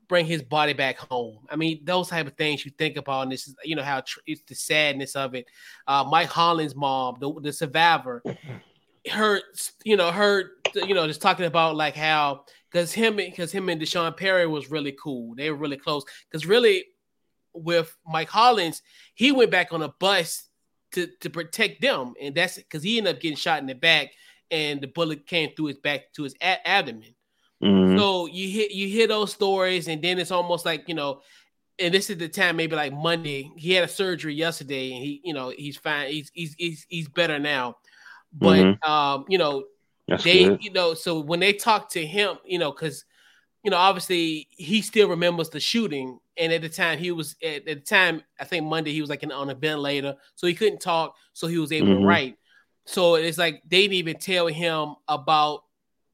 [0.09, 1.39] bring his body back home.
[1.51, 4.01] I mean, those type of things you think about, and this is you know how
[4.01, 5.47] tr- it's the sadness of it.
[5.87, 8.23] Uh, Mike Hollins' mom, the, the survivor,
[9.11, 9.41] her
[9.85, 13.81] you know her you know just talking about like how because him because him and
[13.81, 15.35] D'Sean Perry was really cool.
[15.35, 16.85] They were really close because really
[17.55, 18.83] with Mike Hollins,
[19.15, 20.46] he went back on a bus
[20.97, 24.09] to to protect them, and that's because he ended up getting shot in the back,
[24.51, 27.15] and the bullet came through his back to his a- abdomen.
[27.63, 27.99] Mm-hmm.
[27.99, 31.21] So you hit you hear those stories, and then it's almost like you know,
[31.79, 33.51] and this is the time maybe like Monday.
[33.57, 36.11] He had a surgery yesterday, and he you know he's fine.
[36.11, 37.77] He's he's he's, he's better now,
[38.33, 38.91] but mm-hmm.
[38.91, 39.65] um you know
[40.09, 40.65] That's they good.
[40.65, 43.05] you know so when they talk to him, you know because
[43.63, 47.57] you know obviously he still remembers the shooting, and at the time he was at,
[47.57, 50.55] at the time I think Monday he was like in, on a ventilator, so he
[50.55, 52.01] couldn't talk, so he was able mm-hmm.
[52.01, 52.37] to write.
[52.85, 55.63] So it's like they didn't even tell him about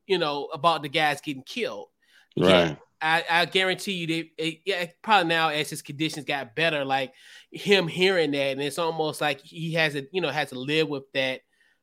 [0.07, 1.89] you know, about the guys getting killed.
[2.37, 2.49] Right.
[2.49, 6.85] Yeah, I, I guarantee you, they it, yeah, probably now as his conditions got better,
[6.85, 7.13] like
[7.51, 10.89] him hearing that, and it's almost like he has to, you know, has to live
[10.89, 11.41] with that,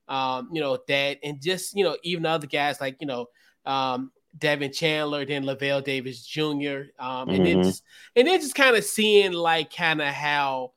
[0.08, 3.28] um, you know, that, and just you know, even other guys like you know,
[3.66, 7.30] um, Devin Chandler, then Lavelle Davis Jr., um, mm-hmm.
[7.32, 7.84] and then just
[8.16, 10.72] and then just kind of seeing like kind of how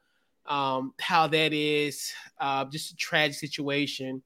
[0.46, 4.22] um how that is uh just a tragic situation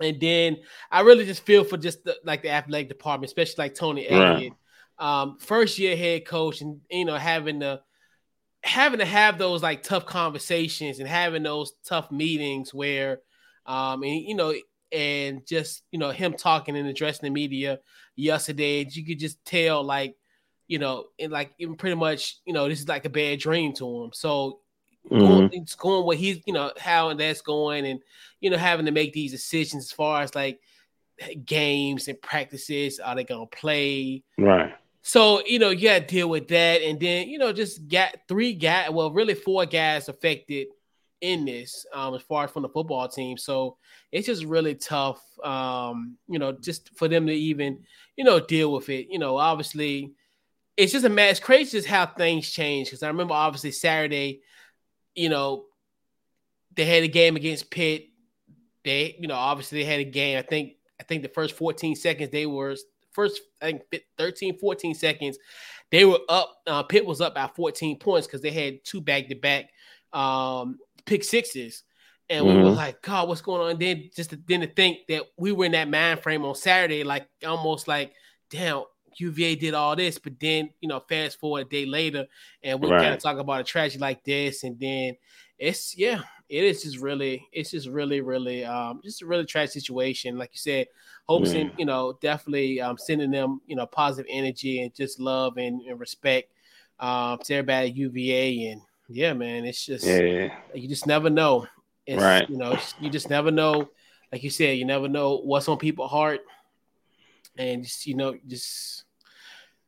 [0.00, 0.58] and then
[0.90, 4.52] I really just feel for just the, like the athletic department, especially like Tony Elliott,
[5.00, 5.20] right.
[5.22, 7.80] um, first year head coach, and you know having to
[8.62, 13.20] having to have those like tough conversations and having those tough meetings where,
[13.64, 14.54] um, and you know,
[14.92, 17.80] and just you know him talking and addressing the media
[18.16, 20.16] yesterday, you could just tell like,
[20.66, 23.72] you know, and like even pretty much, you know, this is like a bad dream
[23.74, 24.10] to him.
[24.12, 24.60] So
[25.10, 25.18] mm-hmm.
[25.18, 28.00] going, going what he's, you know, how and that's going, and
[28.40, 30.60] you know, having to make these decisions as far as like
[31.44, 32.98] games and practices.
[32.98, 34.24] Are they gonna play?
[34.38, 34.74] Right.
[35.02, 38.16] So you know, you got to deal with that, and then you know, just got
[38.26, 38.90] three guys.
[38.90, 40.68] Well, really four guys affected
[41.26, 43.36] in this um, as far as from the football team.
[43.36, 43.76] So
[44.12, 47.80] it's just really tough, um, you know, just for them to even,
[48.16, 49.08] you know, deal with it.
[49.10, 50.12] You know, obviously,
[50.76, 51.40] it's just a mess.
[51.40, 52.88] Crazy just how things change.
[52.88, 54.42] Because I remember, obviously, Saturday,
[55.16, 55.64] you know,
[56.74, 58.08] they had a game against Pitt.
[58.84, 60.38] They, you know, obviously they had a game.
[60.38, 62.76] I think, I think the first 14 seconds they were
[63.10, 63.82] first, I think
[64.16, 65.38] 13, 14 seconds,
[65.90, 66.58] they were up.
[66.66, 69.70] Uh, Pitt was up by 14 points because they had two back to back
[70.12, 71.82] um pick sixes.
[72.28, 72.56] And mm-hmm.
[72.56, 72.76] we were mm-hmm.
[72.76, 73.70] like, God, what's going on?
[73.70, 76.54] And then just to, then to think that we were in that mind frame on
[76.54, 78.12] Saturday, like almost like,
[78.50, 78.82] damn,
[79.18, 82.26] UVA did all this, but then you know, fast forward a day later,
[82.62, 83.00] and we right.
[83.00, 85.16] kind of talk about a tragedy like this, and then
[85.58, 89.72] it's yeah, it is just really, it's just really, really, um, just a really tragic
[89.72, 90.36] situation.
[90.36, 90.86] Like you said,
[91.24, 95.56] hopes and you know, definitely um, sending them you know positive energy and just love
[95.56, 96.52] and, and respect
[97.00, 100.54] um, to everybody at UVA, and yeah, man, it's just yeah.
[100.74, 101.66] you just never know.
[102.06, 102.48] It's, right.
[102.48, 103.88] You know, you just never know.
[104.32, 106.40] Like you said, you never know what's on people's heart,
[107.56, 109.04] and just you know, just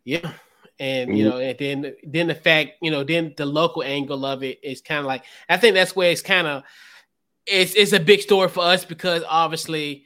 [0.04, 0.32] yeah.
[0.80, 1.30] And you mm-hmm.
[1.30, 4.80] know, and then then the fact, you know, then the local angle of it is
[4.80, 6.62] kind of like I think that's where it's kind of
[7.46, 10.04] it's it's a big story for us because obviously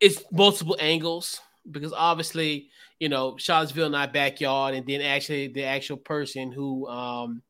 [0.00, 1.40] it's multiple angles
[1.70, 2.68] because obviously
[2.98, 7.42] you know Charlottesville not backyard and then actually the actual person who um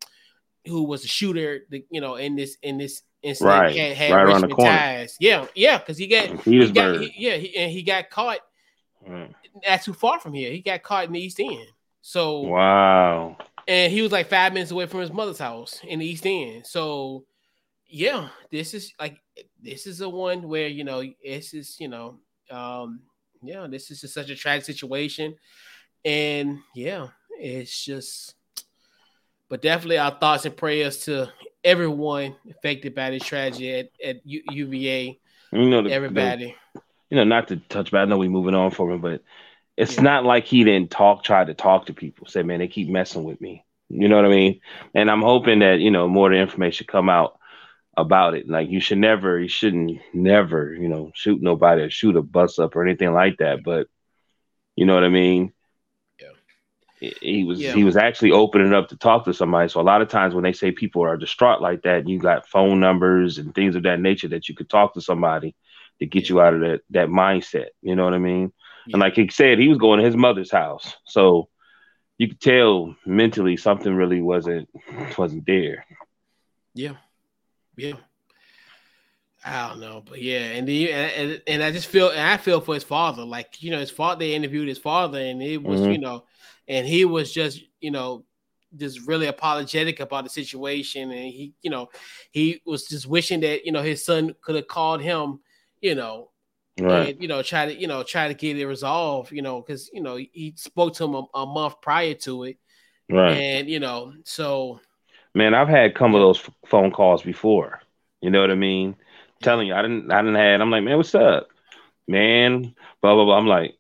[0.67, 3.77] who was a shooter the, you know in this in this incident right.
[3.77, 7.57] had, had right Richmond ties yeah yeah because he got, he got he, yeah he,
[7.57, 8.39] and he got caught
[9.09, 9.33] mm.
[9.67, 11.69] not too far from here he got caught in the East End
[12.07, 16.07] so wow, and he was like five minutes away from his mother's house in the
[16.07, 16.67] East End.
[16.67, 17.25] So
[17.89, 19.17] yeah, this is like
[19.63, 22.19] this is a one where you know this is you know
[22.51, 23.01] um
[23.43, 25.35] yeah this is just such a tragic situation,
[26.05, 27.09] and yeah,
[27.41, 28.35] it's just.
[29.49, 31.31] But definitely, our thoughts and prayers to
[31.63, 35.19] everyone affected by this tragedy at, at U- UVA.
[35.53, 36.57] You know, the, everybody.
[36.75, 36.81] The,
[37.11, 39.23] you know, not to touch, but I know we're moving on from him, but
[39.77, 40.03] it's yeah.
[40.03, 42.27] not like he didn't talk, try to talk to people.
[42.27, 43.65] Say, man, they keep messing with me.
[43.89, 44.61] You know what I mean?
[44.95, 47.39] And I'm hoping that you know more of the information come out
[47.97, 48.49] about it.
[48.49, 52.59] Like you should never, you shouldn't never, you know, shoot nobody or shoot a bus
[52.59, 53.63] up or anything like that.
[53.63, 53.89] But
[54.77, 55.53] you know what I mean?
[57.05, 57.13] Yeah.
[57.21, 57.73] He was yeah.
[57.73, 59.69] he was actually opening up to talk to somebody.
[59.69, 62.49] So a lot of times when they say people are distraught like that, you got
[62.49, 65.55] phone numbers and things of that nature that you could talk to somebody
[66.01, 67.69] to get you out of that that mindset.
[67.83, 68.53] You know what I mean?
[68.93, 70.97] And like he said, he was going to his mother's house.
[71.05, 71.49] So
[72.19, 74.69] you could tell mentally something really wasn't
[75.17, 75.87] wasn't there.
[76.75, 76.95] Yeah.
[77.77, 77.95] Yeah.
[79.47, 82.63] I don't know, but yeah, and the and, and I just feel and I feel
[82.63, 83.25] for his father.
[83.25, 85.93] Like you know, his father they interviewed his father, and it was mm-hmm.
[85.93, 86.25] you know,
[86.69, 88.25] and he was just you know
[88.77, 91.89] just really apologetic about the situation, and he you know
[92.31, 95.41] he was just wishing that you know his son could have called him,
[95.81, 96.31] you know.
[96.81, 97.11] Right.
[97.15, 99.91] And, you know, try to you know try to get it resolved, you know, because
[99.93, 102.59] you know he spoke to him a, a month prior to it,
[103.09, 103.37] Right.
[103.37, 104.81] and you know, so
[105.35, 107.81] Man, I've had come of those phone calls before.
[108.21, 108.97] You know what I mean?
[109.43, 110.61] Telling you, I didn't, I didn't had.
[110.61, 111.49] I'm like, man, what's up,
[112.07, 112.75] man?
[113.03, 113.37] Blah blah blah.
[113.37, 113.77] I'm like,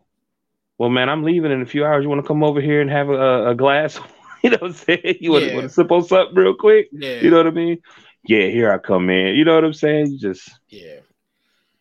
[0.78, 2.02] well, man, I'm leaving in a few hours.
[2.02, 3.98] You want to come over here and have a, a glass?
[4.42, 5.16] you know what I'm saying?
[5.20, 5.54] You want, Yeah.
[5.54, 6.88] want to sip on something real quick?
[6.92, 7.80] yeah, You know what I mean?
[8.26, 9.36] Yeah, here I come, in.
[9.36, 10.12] You know what I'm saying?
[10.12, 11.00] You just, yeah.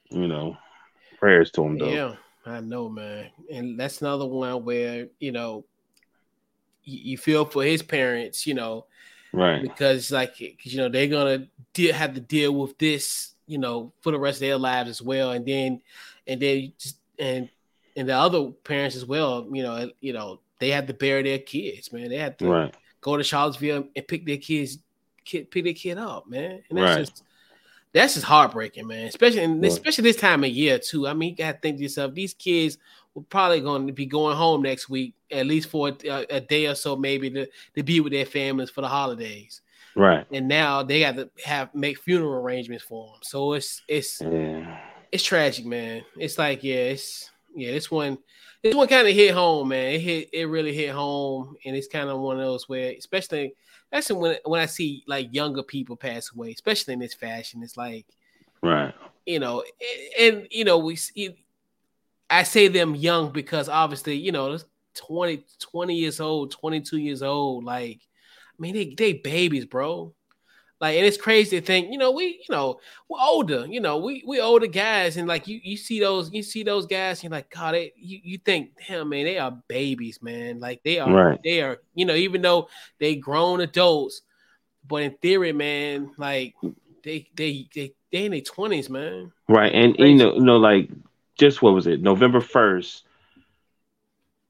[0.09, 0.57] you know,
[1.17, 1.89] prayers to him though.
[1.89, 2.15] Yeah,
[2.45, 3.29] I know, man.
[3.51, 5.65] And that's another one where, you know,
[6.83, 8.85] you, you feel for his parents, you know,
[9.31, 9.61] Right.
[9.61, 13.93] because like, cause, you know, they're gonna de- have to deal with this, you know,
[14.01, 15.31] for the rest of their lives as well.
[15.31, 15.81] And then,
[16.27, 17.49] and then just and
[17.95, 21.39] and the other parents as well, you know, you know, they had to bury their
[21.39, 22.09] kids, man.
[22.09, 22.75] They had to Right.
[23.01, 24.79] go to Charlottesville and pick their kids,
[25.25, 26.63] kid, pick their kid up, man.
[26.69, 26.99] And that's Right.
[26.99, 27.23] just
[27.91, 29.05] that's just heartbreaking, man.
[29.05, 29.65] Especially Right.
[29.65, 31.07] especially this time of year too.
[31.07, 32.77] I mean, you gotta think to yourself, these kids
[33.13, 36.65] were probably going to be going home next week, at least for a, a day
[36.65, 39.61] or so, maybe to, to be with their families for the holidays.
[39.95, 40.25] Right.
[40.31, 43.19] And now they got to have make funeral arrangements for them.
[43.21, 44.79] So it's it's Yeah.
[45.11, 46.03] it's tragic, man.
[46.17, 48.17] It's like yeah, it's yeah, this one
[48.61, 49.93] this one kind of hit home, man.
[49.95, 53.53] It hit it really hit home, and it's kind of one of those where, especially
[53.91, 57.77] that's when when I see like younger people pass away, especially in this fashion, it's
[57.77, 58.05] like
[58.61, 58.93] Right.
[59.25, 59.63] you know,
[60.19, 61.37] and, and you know we see.
[62.29, 64.57] I say them young because obviously you know
[64.95, 67.99] 20, 20 years old, twenty two years old, like
[68.47, 70.13] I mean they they babies, bro.
[70.83, 72.77] Like, and it's crazy to think, you know, we, you know,
[73.07, 76.43] we're older, you know, we we older guys, and like you you see those, you
[76.43, 79.57] see those guys, and you're like, God, they, you you think, damn, man, they are
[79.69, 80.59] babies, man.
[80.59, 81.39] Like they are, Right.
[81.41, 82.67] they are, you know, even though
[82.99, 84.23] they grown adults,
[84.85, 86.53] but in theory, man, like
[87.01, 89.31] they they they they in their twenties, man.
[89.47, 89.71] Right.
[89.73, 90.11] And Crazy.
[90.11, 90.89] you know, you know, like
[91.39, 92.01] just what was it?
[92.01, 93.05] November first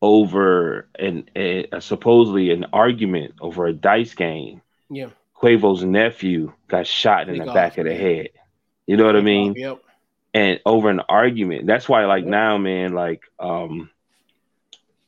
[0.01, 4.63] over an a, a supposedly an argument over a dice game.
[4.89, 5.09] Yeah,
[5.43, 8.29] Quavo's nephew got shot in Big the off, back of the head.
[8.87, 9.55] You know what I mean?
[9.55, 9.79] Yep.
[10.33, 11.67] and over an argument.
[11.67, 12.31] That's why, like Yep.
[12.31, 13.89] now, man, like um,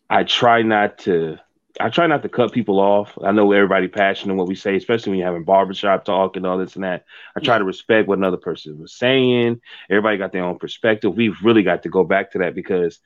[0.09, 1.37] I try not to.
[1.79, 3.17] I try not to cut people off.
[3.23, 6.45] I know everybody passionate in what we say, especially when you're having barbershop talk and
[6.45, 7.05] all this and that.
[7.35, 9.59] I try to respect what another person was saying.
[9.89, 11.15] Everybody got their own perspective.
[11.15, 12.99] We've really got to go back to that because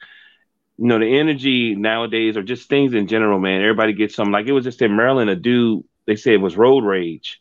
[0.77, 3.61] you know the energy nowadays or just things in general, man.
[3.61, 6.57] Everybody gets something like it was just in Maryland, a dude they said it was
[6.57, 7.39] road rage.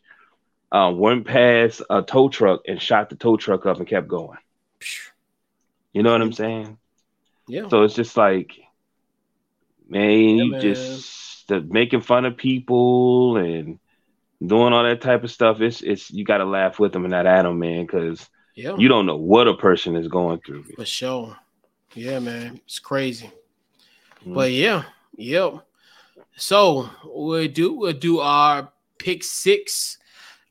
[0.71, 4.37] Uh, went past a tow truck and shot the tow truck up and kept going.
[5.91, 6.77] You know what I'm saying?
[7.47, 7.67] Yeah.
[7.69, 8.51] So it's just like,
[9.87, 10.61] man, you man.
[10.61, 13.79] just the making fun of people and
[14.45, 15.61] doing all that type of stuff.
[15.61, 18.75] It's it's you got to laugh with them and not at them, man, because yeah.
[18.77, 20.65] you don't know what a person is going through.
[20.75, 21.35] For sure.
[21.95, 22.61] Yeah, man.
[22.65, 23.31] It's crazy.
[24.23, 24.35] Mhm.
[24.35, 24.83] But yeah,
[25.17, 25.65] yep.
[26.39, 29.97] So we'll do we'll do our pick six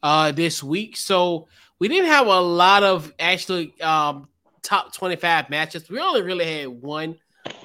[0.02, 0.96] uh this week.
[0.96, 4.28] So we didn't have a lot of actually um
[4.62, 5.88] top 25 matchups.
[5.88, 7.16] We only really had one.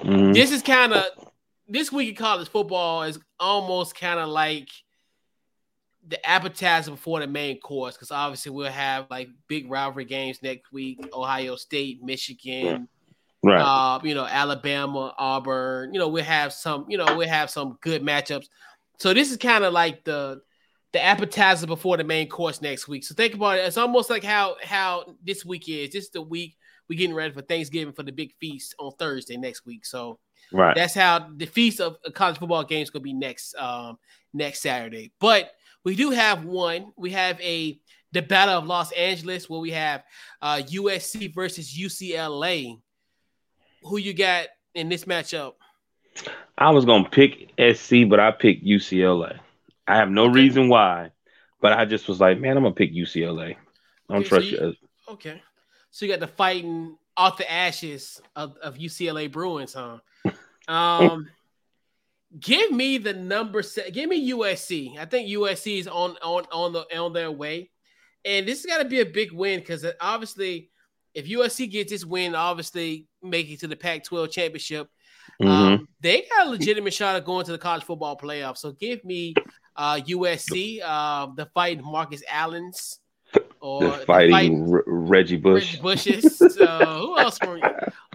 [0.01, 0.33] Mhm.
[0.33, 1.03] This is kind of
[1.67, 4.69] this week in college football is almost kind of like
[6.07, 10.71] the appetizer before the main course because obviously we'll have like big rivalry games next
[10.73, 12.89] week ohio state michigan
[13.43, 13.61] Right.
[13.61, 15.93] uh, you know, Alabama, Auburn.
[15.93, 18.47] You know, we have some, you know, we have some good matchups.
[18.99, 20.41] So this is kind of like the
[20.93, 23.03] the appetizer before the main course next week.
[23.03, 23.65] So think about it.
[23.65, 25.89] It's almost like how how this week is.
[25.89, 26.55] This is the week
[26.87, 29.85] we're getting ready for Thanksgiving for the big feast on Thursday next week.
[29.85, 30.19] So
[30.51, 30.75] right.
[30.75, 33.97] that's how the feast of college football games gonna be next um
[34.33, 35.11] next Saturday.
[35.19, 35.51] But
[35.83, 36.93] we do have one.
[36.95, 37.79] We have a
[38.11, 40.03] the Battle of Los Angeles where we have
[40.41, 42.79] uh USC versus UCLA.
[43.85, 45.53] Who you got in this matchup?
[46.57, 49.39] I was gonna pick SC, but I picked UCLA.
[49.87, 50.33] I have no Okay.
[50.33, 51.11] reason why,
[51.61, 53.55] but I just was like, man, I'm gonna pick UCLA.
[54.09, 54.75] I don't Okay, so trust you- you.
[55.09, 55.41] Okay.
[55.91, 59.99] So you got the fighting off the ashes of, of UCLA Bruins, huh?
[60.67, 61.27] Um
[62.39, 64.97] give me the number se- give me USC.
[64.97, 67.69] I think USC is on on on the on their way.
[68.25, 70.69] And this has got to be a big win because obviously
[71.13, 74.89] if USC gets this win, obviously making it to the Pac-12 championship,
[75.41, 75.47] Mhm.
[75.47, 78.57] um, they got a legitimate shot of going to the college football playoff.
[78.57, 79.33] So give me
[79.75, 82.99] uh, USC, uh, the fighting Marcus Allen's
[83.59, 85.79] or the fighting, R- Reggie Bush.
[85.81, 86.41] Reggie Bushes.
[86.59, 87.61] uh, who else from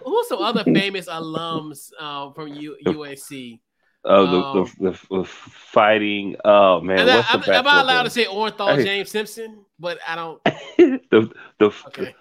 [0.05, 3.61] who's some other famous alums uh, from U- USC?
[4.05, 6.37] Oh, the, um, the, the, the, fighting.
[6.45, 8.85] Oh man, what's I, the am I allowed to say Orenthal hey.
[8.85, 9.65] James Simpson?
[9.81, 10.43] But I don't.
[10.45, 12.05] the the okay.
[12.05, 12.15] the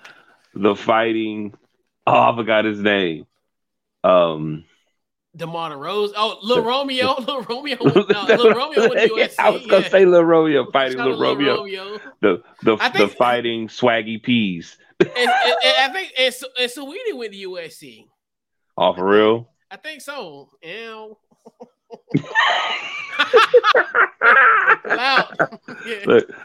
[0.75, 1.53] fighting.
[2.05, 3.25] Oh, I forgot his name.
[4.03, 4.65] Um,
[5.35, 6.13] DeMar Rose.
[6.15, 7.15] Oh, Lil Romeo.
[7.19, 7.77] Lil Romeo.
[7.79, 9.35] Went, no, Lil Romeo to USC.
[9.39, 9.89] I was gonna yeah.
[9.89, 11.57] say Lil Romeo fighting Lil Romeo.
[11.57, 11.99] Romeo.
[12.21, 14.77] The the think, the fighting Swaggy P's.
[14.99, 18.07] and, and, and, I think it's and Saweetie went to USC.
[18.77, 19.49] Oh, for real?
[19.69, 20.49] I think so.
[20.63, 21.07] Yeah.
[24.85, 25.23] yeah.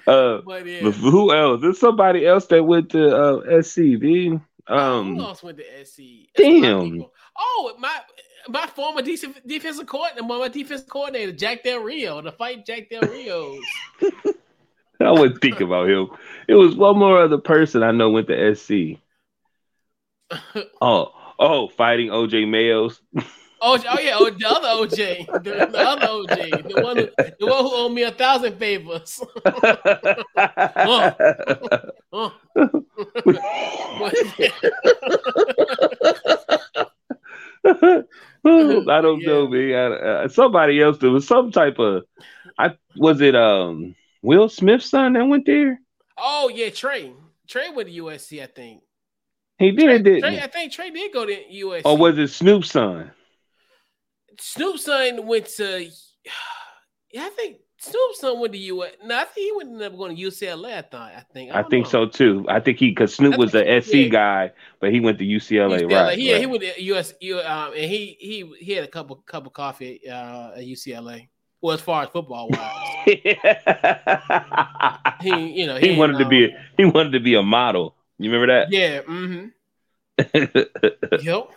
[0.06, 0.90] Uh, but yeah.
[0.90, 1.60] who else?
[1.62, 4.40] There's somebody else that went to uh, SCB.
[4.66, 6.00] Um, who else went to SC?
[6.36, 7.04] Damn.
[7.38, 8.00] Oh, my
[8.48, 13.58] my former defensive coordinator, my defensive coordinator, Jack Del Rio, to fight Jack Del Rio.
[15.00, 16.08] I wouldn't think about him.
[16.48, 19.00] It was one more other person I know went to SC.
[20.80, 23.00] oh, oh, fighting OJ Mayos.
[23.64, 27.06] Oh, oh yeah, oh, the other OJ, the, the, other OJ, the one, who,
[27.38, 29.20] the one who owed me a thousand favors.
[30.76, 31.12] oh.
[38.44, 38.90] Oh.
[38.90, 39.28] I don't yeah.
[39.28, 39.92] know, man.
[39.92, 40.98] I, uh, somebody else.
[40.98, 42.02] There was some type of.
[42.58, 43.36] I was it.
[43.36, 45.78] Um, Will Smith's son that went there.
[46.18, 47.12] Oh yeah, Trey.
[47.46, 48.82] Trey went to USC, I think.
[49.58, 51.82] He did, Trey, didn't Trey, I think Trey did go to USC.
[51.84, 53.12] Or was it Snoop's son?
[54.40, 55.90] Snoop's son went to.
[57.14, 58.92] Yeah, I think Snoop son went to US.
[59.04, 60.78] No, I think he end up going to UCLA.
[60.78, 61.12] I thought.
[61.14, 61.50] I think.
[61.52, 61.90] I, I think know.
[61.90, 62.46] so too.
[62.48, 64.08] I think he because Snoop was the SC yeah.
[64.08, 65.82] guy, but he went to UCLA.
[65.82, 65.92] UCLA.
[65.92, 66.16] Right.
[66.16, 66.40] Yeah, right.
[66.40, 67.12] he went to US.
[67.44, 71.28] Um, and he he he had a couple cup of coffee uh, at UCLA.
[71.60, 72.60] Well, as far as football wise,
[75.20, 77.96] he you know he, he wanted to be a, he wanted to be a model.
[78.18, 78.72] You remember that?
[78.72, 79.02] Yeah.
[79.02, 79.48] Mm-hmm.
[81.26, 81.50] yep.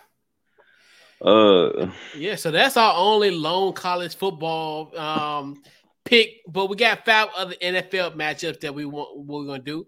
[1.21, 5.61] Uh, yeah, so that's our only lone college football um
[6.03, 9.87] pick, but we got five other NFL matchups that we want we're gonna do.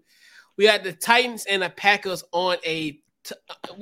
[0.56, 3.00] We got the Titans and the Packers on a
[3.30, 3.74] uh,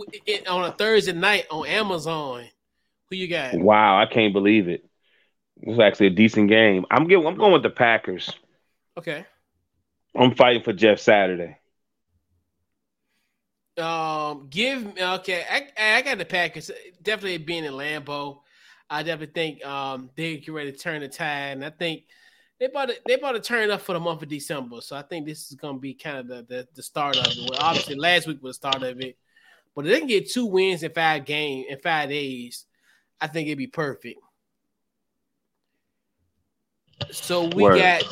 [0.49, 2.45] on a Thursday night on Amazon.
[3.09, 3.55] Who you got?
[3.55, 4.85] Wow, I can't believe it.
[5.63, 6.85] It was actually a decent game.
[6.91, 8.31] I'm getting, I'm going with the Packers.
[8.99, 9.25] Okay.
[10.15, 11.57] I'm fighting for Jeff Saturday.
[13.79, 15.45] Um, give okay.
[15.51, 16.71] I I got the Packers
[17.03, 18.41] definitely being in Lambeau.
[18.89, 22.05] I definitely think um they get ready to turn the tide, and I think
[22.59, 24.81] they about to, they about to turn up for the month of December.
[24.81, 27.51] So I think this is gonna be kind of the the, the start of it.
[27.51, 29.19] Well, obviously last week was the start of it,
[29.75, 32.65] but if they can get two wins in five games in five days,
[33.21, 34.21] I think it'd be perfect.
[37.11, 37.79] So we Word.
[37.79, 38.05] got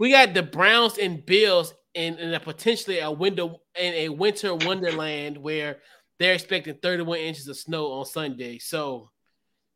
[0.00, 4.54] we got the Browns and Bills in, in a potentially a window in a winter
[4.54, 5.78] wonderland where
[6.18, 8.58] they're expecting 31 inches of snow on Sunday.
[8.58, 9.10] So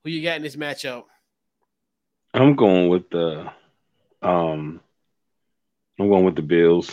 [0.04, 1.04] who you got in this matchup?
[2.32, 3.50] I'm going with the
[4.22, 4.80] um
[5.98, 6.88] I'm going with the Bills.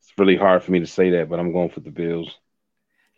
[0.00, 2.36] It's really hard for me to say that, but I'm going for the Bills.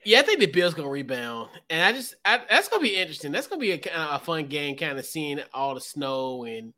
[0.04, 3.32] Yeah, I think the Bills gonna rebound, and I just I, that's gonna be interesting.
[3.32, 6.74] That's gonna be a, a fun game, kind of seeing all the snow and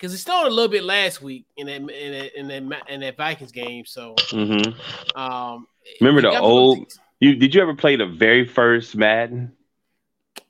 [0.00, 3.00] because it snowed a little bit last week in that in that in that, in
[3.00, 3.84] that Vikings game.
[3.84, 5.20] So, mm-hmm.
[5.20, 5.66] um,
[6.00, 6.90] remember the old?
[7.18, 9.52] You did you ever play the very first Madden?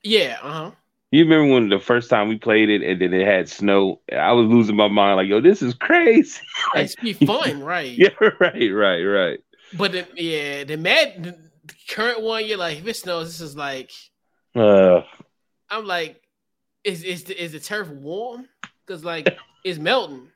[0.05, 0.39] Yeah.
[0.41, 0.71] Uh huh.
[1.11, 4.01] You remember when the first time we played it and then it had snow?
[4.13, 6.39] I was losing my mind, like, yo, this is crazy.
[6.77, 7.91] It's be fun, right?
[7.91, 9.41] yeah, right, right, right.
[9.77, 11.51] But the, yeah, the Madden
[11.89, 13.91] current one, you're like, if it snows, this is like,
[14.55, 15.01] uh,
[15.69, 16.23] I'm like,
[16.85, 18.47] is is the, is the turf warm?
[18.91, 20.27] Because like it's melting.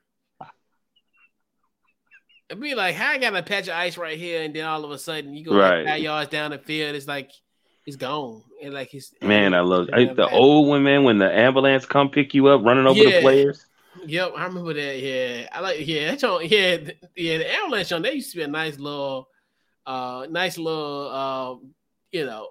[2.49, 4.85] It'd be like, how I got a patch of ice right here, and then all
[4.85, 5.85] of a sudden you go right.
[5.85, 7.33] like yards down the field, it's like
[7.85, 8.45] it's gone.
[8.63, 11.03] And like he's man, I love I, the old one, man.
[11.03, 13.17] When the ambulance come pick you up, running over yeah.
[13.17, 13.67] the players.
[14.07, 15.01] Yep, I remember that.
[15.01, 15.85] Yeah, I like.
[15.85, 16.43] Yeah, that's on.
[16.45, 16.77] Yeah,
[17.17, 17.39] yeah.
[17.39, 18.03] The ambulance on.
[18.03, 19.27] They used to be a nice little
[19.85, 21.67] uh, nice little, uh,
[22.13, 22.51] you know,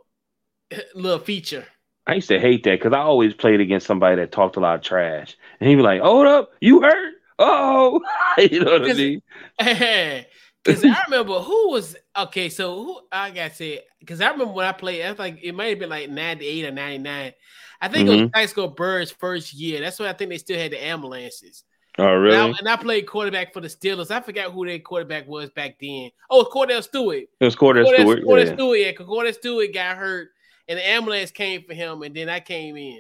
[0.96, 1.66] little feature.
[2.06, 4.76] I used to hate that because I always played against somebody that talked a lot
[4.76, 7.14] of trash, and he'd be like, "Hold up, you hurt?
[7.40, 8.02] Oh,
[8.38, 9.22] you know what I mean?"
[10.64, 12.48] Because I remember who was okay.
[12.48, 15.66] So who I gotta say because I remember when I played, I like it might
[15.66, 17.34] have been like ninety eight or ninety nine.
[17.82, 18.14] I think mm-hmm.
[18.14, 18.40] it was mm-hmm.
[18.40, 19.82] high school birds first year.
[19.82, 21.66] That's why I think they still had the ambulances.
[22.00, 22.36] Oh, really?
[22.36, 24.10] And I, and I, played quarterback for the Steelers.
[24.10, 26.10] I forgot who their quarterback was back then.
[26.30, 27.26] Oh, it was Kordell Stewart.
[27.40, 28.24] It was Kordell, Kordell Stewart.
[28.24, 28.54] Kordell yeah.
[28.54, 28.92] Stewart, yeah.
[28.94, 30.30] Kordell Stewart got hurt,
[30.68, 33.00] and the ambulance came for him, and then I came in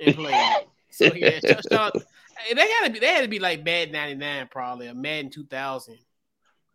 [0.00, 0.56] and played.
[0.90, 1.40] so yeah,
[2.54, 2.98] they had to be.
[2.98, 5.98] They had to be like Madden '99, probably, or Madden 2000.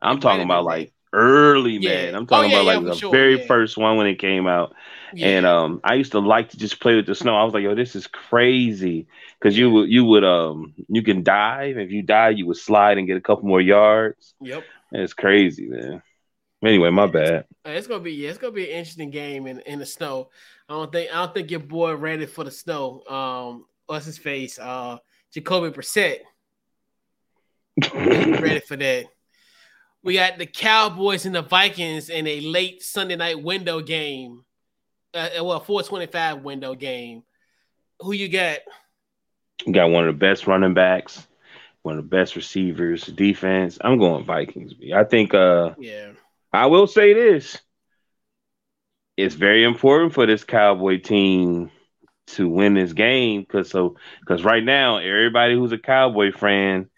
[0.02, 1.90] I'm talking about like early, Yeah.
[1.90, 2.16] man.
[2.16, 3.46] I'm Oh, talking yeah, about like for the sure, very yeah.
[3.48, 4.76] first one when it came out.
[5.12, 5.28] Yeah.
[5.28, 7.36] And um, I used to like to just play with the snow.
[7.36, 9.08] I was like, yo, this is crazy
[9.40, 11.78] because you would you would um you can dive.
[11.78, 14.34] If you dive, you would slide and get a couple more yards.
[14.40, 14.70] yep.
[14.92, 16.02] It's crazy, man.
[16.66, 17.46] Anyway, my bad.
[17.66, 20.30] Uh, It's gonna be yeah, it's gonna be an interesting game in, in the snow.
[20.68, 23.04] I don't think I don't think your boy ready for the snow.
[23.08, 24.58] Um, what's his face?
[24.58, 24.98] Uh,
[25.34, 26.20] Jacoby Brissett
[27.94, 29.06] ready for that.
[30.04, 34.44] We got the Cowboys and the Vikings in a late Sunday night window game.
[35.14, 37.24] Uh, well, four twenty five window game.
[38.00, 38.60] Who you got?
[39.66, 41.26] You got one of the best running backs,
[41.84, 43.78] one of the best receivers, defense.
[43.82, 44.74] I'm going Vikings.
[44.96, 46.12] I think uh Yeah,
[46.56, 47.58] I will say this.
[49.18, 51.72] It's very important for this Cowboy team
[52.28, 56.90] to win this game because so because right now everybody who's a Cowboy fan,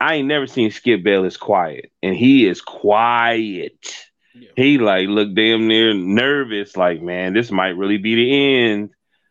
[0.00, 3.96] I ain't never seen Skip Bayless quiet, and he is quiet.
[4.34, 4.50] yeah.
[4.56, 8.90] He like look damn near nervous, like man, this might really be the end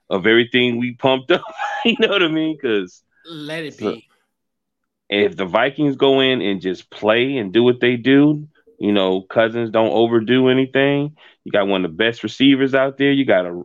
[0.09, 1.43] of everything we pumped up.
[1.85, 2.57] you know what I mean?
[2.59, 4.07] Because Let it So- be.
[5.09, 8.47] if the Vikings go in and just play and do what they do,
[8.79, 11.15] you know, Cousins don't overdo anything.
[11.43, 13.11] You got one of the best receivers out there.
[13.11, 13.63] You got a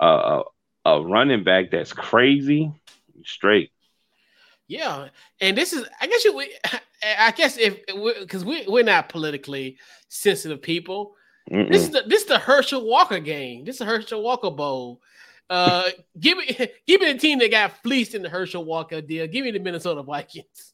[0.00, 0.42] a,
[0.84, 2.72] a running back that's crazy,
[3.24, 3.70] straight.
[4.68, 5.08] Yeah,
[5.40, 6.36] and this is I guess you.
[6.36, 6.54] we-
[7.18, 7.84] I guess if
[8.20, 9.78] because we we're not politically
[10.08, 11.14] sensitive people.
[11.50, 11.70] Mm-mm.
[11.70, 13.64] This is the this is the Herschel Walker game.
[13.64, 15.00] This is the Herschel Walker Bowl.
[15.48, 15.90] Uh,
[16.20, 16.46] give me
[16.86, 19.26] give me the team that got fleeced in the Herschel Walker deal.
[19.26, 20.72] Give me the Minnesota Vikings.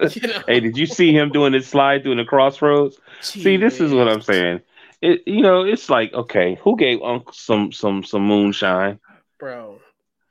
[0.14, 0.42] You know?
[0.46, 2.98] hey, did you see him doing his slide through the crossroads?
[3.20, 4.60] See, this is what I'm saying.
[5.02, 8.98] It, you know, it's like okay, who gave Uncle some some some moonshine?
[9.38, 9.80] bro.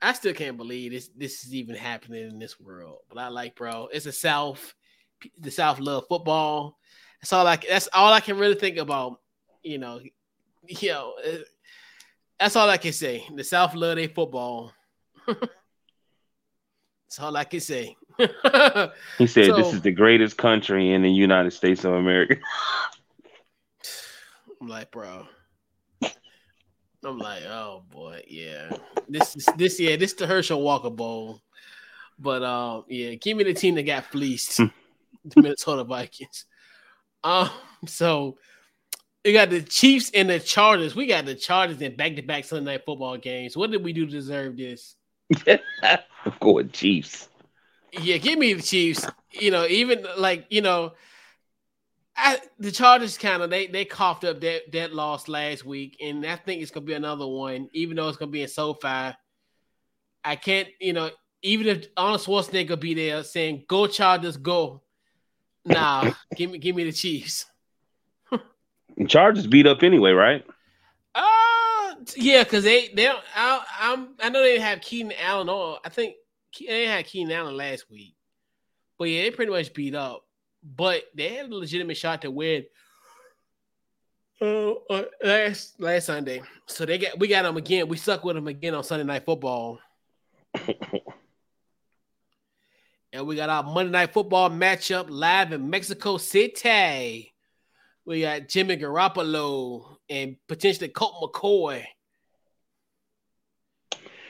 [0.02, 2.98] I still can't believe this this is even happening in this world.
[3.08, 3.88] But I like, bro.
[3.92, 4.74] It's the South.
[5.38, 6.78] The South love football.
[7.20, 7.56] That's all I.
[7.56, 9.20] That's all I can really think about.
[9.62, 10.00] You know,
[10.68, 11.14] you know.
[12.38, 13.26] That's all I can say.
[13.34, 14.72] The South love their football.
[15.26, 15.48] that's
[17.18, 17.96] all I can say.
[19.18, 22.36] He said, "This is the greatest country in the United States of America."
[24.60, 25.26] I'm like, bro.
[27.04, 28.70] I'm like, oh boy, yeah.
[29.08, 31.40] This is this yeah, this the Herschel Walker Bowl.
[32.18, 34.70] But um, yeah, give me the team that got fleeced, the
[35.36, 36.46] Minnesota Vikings.
[37.22, 37.50] Um,
[37.86, 38.38] so
[39.24, 40.96] you got the Chiefs and the Chargers.
[40.96, 43.56] We got the Chargers in back-to-back Sunday night football games.
[43.56, 44.96] What did we do to deserve this?
[45.46, 47.28] I'm going Chiefs.
[47.92, 49.06] Yeah, give me the Chiefs.
[49.32, 50.92] You know, even like you know,
[52.16, 56.24] I, the Chargers kind of they they coughed up that that loss last week, and
[56.26, 59.14] I think it's gonna be another one, even though it's gonna be in SoFi.
[60.24, 61.10] I can't, you know,
[61.42, 64.82] even if Arnold Schwarzenegger be there saying "Go Chargers, go,"
[65.64, 67.46] nah, give me give me the Chiefs.
[69.08, 70.44] Chargers beat up anyway, right?
[71.14, 73.22] Uh yeah, because they they don't.
[73.34, 76.14] I, I'm I know they have Keenan Allen or I think
[76.58, 78.14] they had Keenan Allen last week,
[78.98, 80.24] but yeah, they pretty much beat up.
[80.62, 82.64] But they had a legitimate shot to win.
[84.40, 87.88] Uh, uh, last last Sunday, so they got we got them again.
[87.88, 89.78] We suck with them again on Sunday Night Football,
[93.12, 97.32] and we got our Monday Night Football matchup live in Mexico City.
[98.04, 101.84] We got Jimmy Garoppolo and potentially Colt McCoy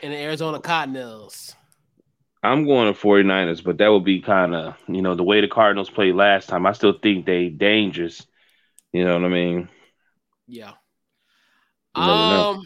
[0.02, 1.54] and the Arizona Cardinals.
[2.46, 5.48] I'm going to 49ers, but that would be kind of, you know, the way the
[5.48, 6.66] Cardinals played last time.
[6.66, 8.26] I still think they dangerous.
[8.92, 9.68] You know what I mean?
[10.46, 10.72] Yeah.
[11.94, 12.50] You never know.
[12.50, 12.64] Um,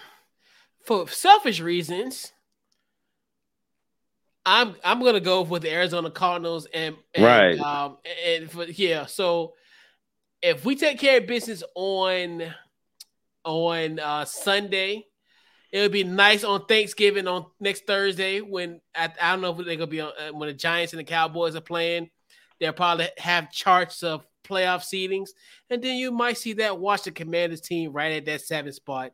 [0.84, 2.32] for selfish reasons,
[4.44, 7.58] I'm I'm gonna go with the Arizona Cardinals and, and Right.
[7.60, 9.06] um and for yeah.
[9.06, 9.54] So
[10.42, 12.54] if we take care of business on
[13.44, 15.06] on uh Sunday,
[15.72, 19.64] it would be nice on Thanksgiving on next Thursday when I, I don't know if
[19.64, 22.10] they're gonna be on uh, when the Giants and the Cowboys are playing.
[22.58, 25.30] They'll probably have charts of playoff seedings,
[25.70, 29.12] and then you might see that Washington Commanders team right at that seventh spot,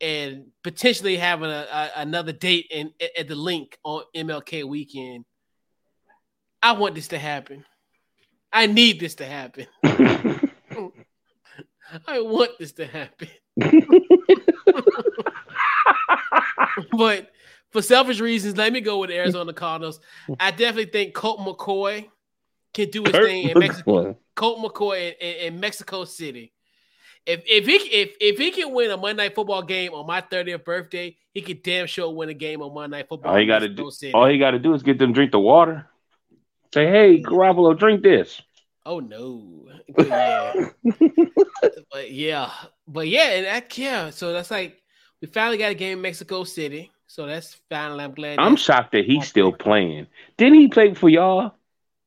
[0.00, 5.24] and potentially having a, a- another date in at the Linc on MLK weekend.
[6.60, 7.64] I want this to happen.
[8.52, 9.66] I need this to happen.
[12.06, 13.28] I want this to happen.
[16.98, 17.30] but
[17.70, 20.00] for selfish reasons, let me go with Arizona Cardinals.
[20.40, 22.08] I definitely think Colt McCoy
[22.74, 24.18] can do his thing in Mexico.
[24.34, 26.52] Colt McCoy in, in, in Mexico City.
[27.24, 30.20] If if he if if he can win a Monday Night Football game on my
[30.20, 33.32] 30th birthday, he could damn sure win a game on Monday Night Football.
[33.32, 34.12] all he got to do, City.
[34.12, 35.86] all he got to do is get them drink the water.
[36.74, 38.40] Say, hey, Garoppolo, drink this.
[38.84, 39.68] Oh no.
[39.94, 40.52] But yeah.
[41.92, 42.50] but yeah.
[42.86, 44.10] But yeah, and that yeah.
[44.10, 44.77] So that's like
[45.20, 46.90] we finally got a game in Mexico City.
[47.06, 48.38] So that's finally I'm glad.
[48.38, 50.06] I'm shocked that he's still playing.
[50.36, 51.52] Didn't he play for y'all?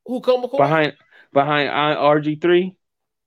[0.05, 0.93] Who come behind
[1.33, 2.75] behind uh, RG three?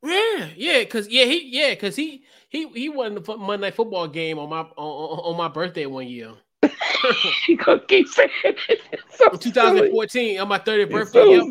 [0.03, 4.09] Yeah, yeah, cause yeah, he yeah, cause he he he won the Monday Night Football
[4.09, 6.33] game on my on, on my birthday one year.
[7.47, 8.81] he gonna keep saying it.
[9.11, 10.39] So 2014 silly.
[10.39, 11.27] on my 30th birthday.
[11.27, 11.45] Yep.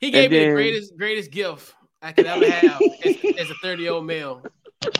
[0.00, 3.82] He gave me the greatest greatest gift I could ever have as, as, a 30
[3.82, 4.42] year old male.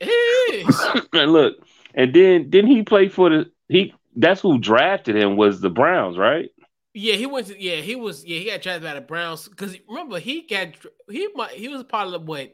[1.12, 1.56] and look,
[1.94, 3.94] and then didn't he play for the he?
[4.16, 6.50] That's who drafted him was the Browns, right?
[6.94, 9.76] Yeah, he went to yeah he was yeah he got drafted by the Browns because
[9.88, 10.68] remember he got
[11.08, 12.52] he he was part of the what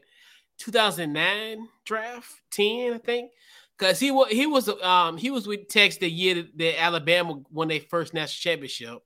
[0.59, 3.31] 2009 draft 10 I think
[3.77, 7.67] because he was he was um he was with Texas the year that Alabama won
[7.67, 8.99] their first national championship.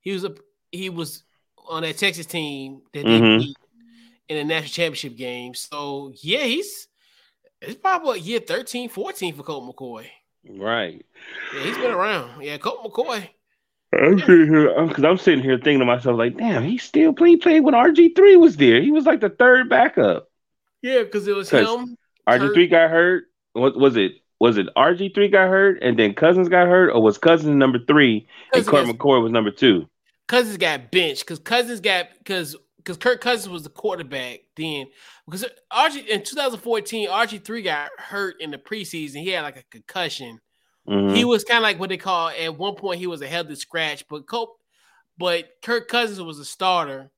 [0.00, 0.34] He was a
[0.70, 1.22] he was
[1.68, 3.38] on that Texas team that they mm-hmm.
[3.38, 3.56] beat
[4.28, 5.54] in the national championship game.
[5.54, 6.88] So yeah, he's
[7.60, 10.06] it's probably year 13, 14 for Colt McCoy.
[10.48, 11.04] Right.
[11.54, 12.42] Yeah, he's been around.
[12.42, 13.28] Yeah, Colt McCoy.
[13.92, 17.40] I'm sitting here because I'm sitting here thinking to myself, like, damn, he still played
[17.40, 18.80] played when RG three was there.
[18.82, 20.28] He was like the third backup.
[20.82, 21.96] Yeah, because it was him.
[22.28, 23.24] RG three got hurt.
[23.52, 24.12] What was it?
[24.38, 27.78] Was it RG three got hurt and then Cousins got hurt, or was Cousins number
[27.86, 29.88] three and Colt McCoy was number two?
[30.26, 32.56] Cousins got benched because Cousins got because
[32.86, 34.86] because Kirk Cousins was the quarterback then.
[35.24, 39.22] Because RG in 2014, RG three got hurt in the preseason.
[39.22, 40.40] He had like a concussion.
[40.88, 41.16] Mm-hmm.
[41.16, 43.56] He was kind of like what they call at one point he was a healthy
[43.56, 44.60] scratch, but Cope,
[45.18, 47.10] but Kirk Cousins was a starter.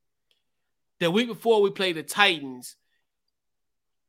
[1.01, 2.77] The week before we played the Titans,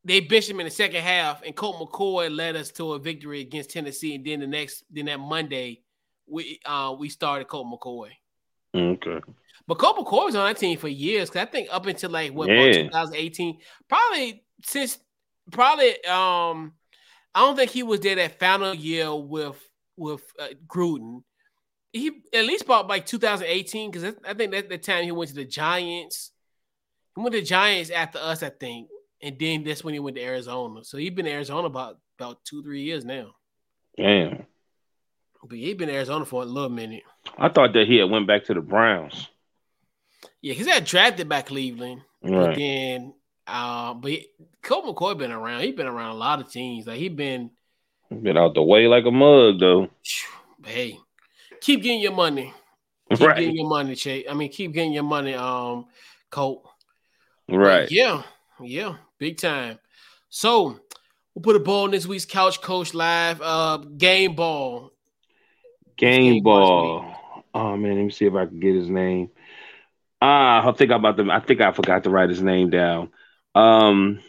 [0.05, 3.41] they benched him in the second half, and Colt McCoy led us to a victory
[3.41, 4.15] against Tennessee.
[4.15, 5.81] And then the next, then that Monday,
[6.25, 8.11] we uh we started Colt McCoy.
[8.73, 9.19] Okay.
[9.69, 11.29] But Colt McCoy was on that team for years.
[11.29, 12.71] Cause I think up until like what yeah.
[12.71, 14.97] 2018, probably since
[15.51, 16.73] probably um
[17.35, 19.61] I don't think he was there that final year with
[19.95, 21.21] with uh, Gruden.
[21.93, 25.35] He at least bought like 2018 because I think that's the time he went to
[25.35, 26.31] the Giants.
[27.15, 28.87] He went to the Giants after us, I think,
[29.21, 30.83] and then that's when he went to Arizona.
[30.83, 33.35] So he's been in Arizona about about two three years now.
[33.95, 34.47] Damn.
[35.47, 37.03] But he's been in Arizona for a little minute.
[37.37, 39.29] I thought that he had went back to the Browns.
[40.41, 42.01] Yeah, he's got drafted by Cleveland.
[42.23, 42.31] Right.
[42.31, 43.13] But then
[43.47, 44.27] uh, but he,
[44.61, 45.61] Colt McCoy been around.
[45.61, 46.87] He been around a lot of teams.
[46.87, 47.51] Like he been
[48.09, 49.89] been out the way like a mug though.
[50.61, 50.99] Hey,
[51.61, 52.53] keep getting your money.
[53.09, 53.37] Keep right.
[53.37, 54.25] getting your money, Chase.
[54.29, 55.85] I mean, keep getting your money, um,
[56.29, 56.67] Colt.
[57.47, 57.83] Right.
[57.83, 58.23] But yeah,
[58.61, 59.79] yeah, big time.
[60.27, 60.81] So
[61.33, 63.41] we'll put a ball in this week's Couch Coach Live.
[63.41, 64.91] Uh, game ball.
[65.95, 67.03] Game, game ball.
[67.03, 67.19] ball
[67.53, 69.29] oh man, let me see if I can get his name.
[70.21, 71.31] Ah, I think about them.
[71.31, 73.09] I think I forgot to write his name down.
[73.55, 74.19] Um,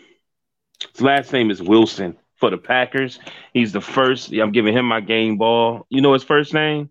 [0.93, 3.19] his last name is Wilson for the Packers.
[3.53, 4.33] He's the first.
[4.33, 5.87] I'm giving him my game ball.
[5.91, 6.91] You know his first name?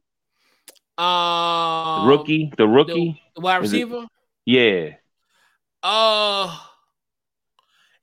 [0.97, 4.05] The rookie, the rookie, the wide receiver.
[4.45, 4.95] Yeah.
[5.81, 6.57] Uh,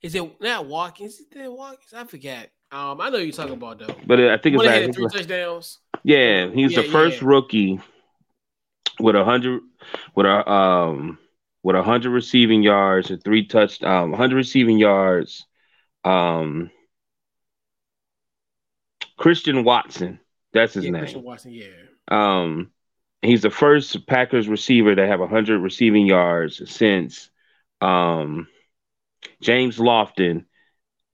[0.01, 1.19] is it not Watkins?
[1.19, 1.93] Is it Watkins?
[1.93, 2.49] I forget.
[2.71, 3.95] Um, I know you're talking about though.
[4.07, 5.77] But I think it's like, three touchdowns.
[6.03, 7.27] Yeah, he's yeah, the first yeah.
[7.27, 7.79] rookie
[8.99, 9.61] with a hundred
[10.15, 11.19] with a um
[11.63, 15.45] with a 100 receiving yards and three touch um 100 receiving yards
[16.03, 16.71] um
[19.17, 20.19] Christian Watson.
[20.53, 21.01] That's his yeah, name.
[21.01, 21.67] Christian Watson yeah.
[22.07, 22.71] Um
[23.21, 27.29] he's the first Packers receiver to have 100 receiving yards since
[27.81, 28.47] um
[29.41, 30.45] James Lofton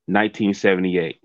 [0.06, 1.22] 1978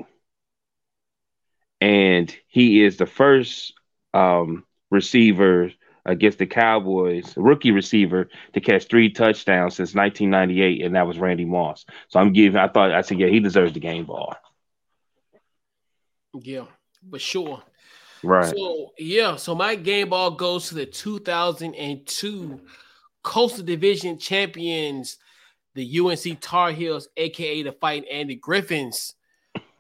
[1.80, 3.74] and he is the first
[4.14, 5.70] um receiver
[6.09, 11.44] against the Cowboys, rookie receiver, to catch three touchdowns since 1998, and that was Randy
[11.44, 11.85] Moss.
[12.09, 12.59] So I'm giving.
[12.59, 14.35] I thought I said, yeah, he deserves the game ball.
[16.35, 16.64] Yeah,
[17.02, 17.62] but sure.
[18.22, 18.56] Right.
[18.56, 22.60] So yeah, so my game ball goes to the 2002
[23.22, 25.18] Coastal Division champions,
[25.74, 29.14] the UNC Tar Heels, aka the Fighting Andy Griffins.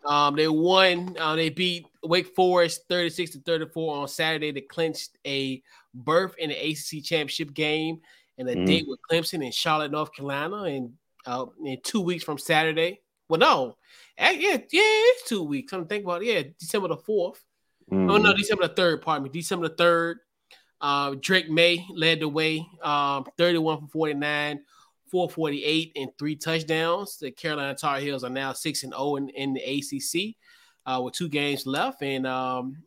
[0.04, 1.16] Um, they won.
[1.18, 5.62] Uh, they beat Wake Forest 36 to 34 on Saturday to clinch a
[5.94, 8.00] berth in the ACC championship game
[8.38, 8.66] and a mm.
[8.66, 10.94] date with Clemson in Charlotte, North Carolina, in
[11.26, 13.00] uh, in two weeks from Saturday.
[13.28, 13.76] Well, no,
[14.18, 15.72] yeah, yeah, it's two weeks.
[15.72, 16.26] I'm thinking about it.
[16.26, 17.42] yeah, December the fourth.
[17.90, 18.10] Mm.
[18.10, 18.38] Oh no, mm-hmm.
[18.38, 19.02] December the third.
[19.02, 20.18] Pardon me, December the third.
[20.80, 24.60] Uh, Drake Maye led the way, um, 31 for 49,
[25.10, 27.18] 448, and three touchdowns.
[27.18, 30.36] The Carolina Tar Heels are now 6 and 0 in, in the ACC
[30.86, 32.78] uh, with two games left, and um,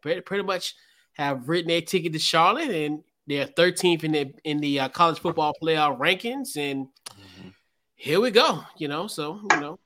[0.00, 0.74] pretty, pretty much
[1.14, 5.18] have written their ticket to Charlotte, and They're 13th in the in the uh, college
[5.18, 7.48] football playoff rankings, and mm-hmm.
[7.94, 8.62] here we go.
[8.78, 9.78] You know, so you know,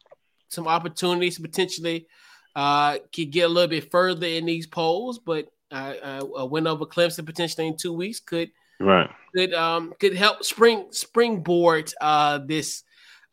[0.48, 2.06] some opportunities potentially
[2.54, 6.66] uh, could get a little bit further in these polls, but uh, uh, a win
[6.66, 8.50] over Clemson potentially in two weeks could
[8.80, 12.84] right could um could help spring springboard uh this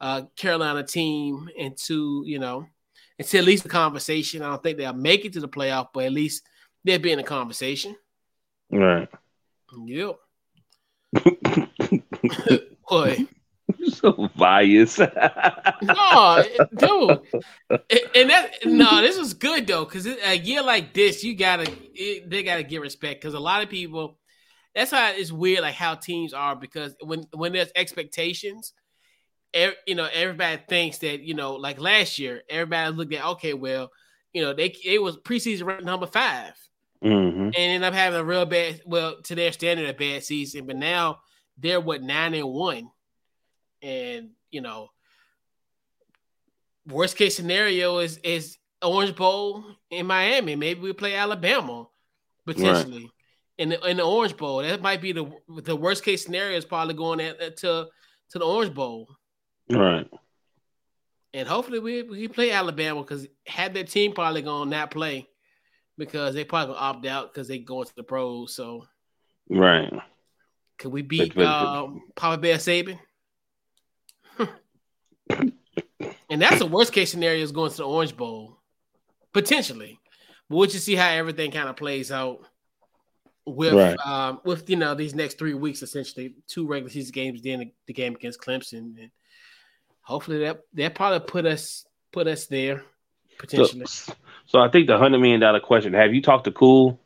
[0.01, 2.65] uh Carolina team into you know
[3.19, 4.41] into at least the conversation.
[4.41, 6.43] I don't think they'll make it to the playoff, but at least
[6.83, 7.95] they'll be in the conversation.
[8.71, 9.07] Right.
[9.85, 10.15] Yep.
[12.89, 13.27] Boy.
[13.87, 14.99] so biased.
[15.81, 16.43] no,
[16.75, 17.21] dude,
[18.15, 22.29] and that no, this was good though, because a year like this, you gotta it,
[22.29, 24.17] they gotta get respect because a lot of people.
[24.75, 28.73] That's why it's weird, like how teams are, because when when there's expectations,
[29.85, 33.91] you know, everybody thinks that you know, like last year, everybody looked at okay, well,
[34.33, 36.53] you know, they it was preseason ranked number 5
[37.03, 37.41] mm-hmm.
[37.41, 40.75] and end up having a real bad, well, to their standard, a bad season, but
[40.75, 41.19] now
[41.57, 42.89] they're what nine and one
[43.83, 44.89] and you know,
[46.87, 50.55] worst case scenario is is Orange Bowl in Miami.
[50.55, 51.87] Maybe we play Alabama
[52.45, 53.09] potentially right.
[53.63, 54.61] In the in the Orange Bowl.
[54.61, 57.87] That might be the the worst case scenario is probably going at, to
[58.31, 59.07] to the Orange Bowl.
[59.69, 60.07] Right.
[61.33, 65.29] And hopefully we we play Alabama because had their team probably gonna not play
[65.97, 68.53] because they probably gonna opt out because they going to the pros.
[68.53, 68.85] So
[69.49, 69.91] right.
[70.77, 72.99] Could we beat um, Papa Bear Saban?
[75.29, 78.57] and that's the worst case scenario is going to the Orange Bowl,
[79.31, 79.99] potentially.
[80.49, 82.45] But we'll just see how everything kind of plays out
[83.45, 83.97] with right.
[84.05, 87.93] um, with you know these next three weeks, essentially two regular season games, then the,
[87.93, 89.11] game against Clemson, and
[90.01, 92.83] hopefully that that probably put us put us there
[93.37, 93.85] potentially.
[93.85, 94.13] So,
[94.45, 96.99] so I think the hundred million dollar question: Have you talked to Cool?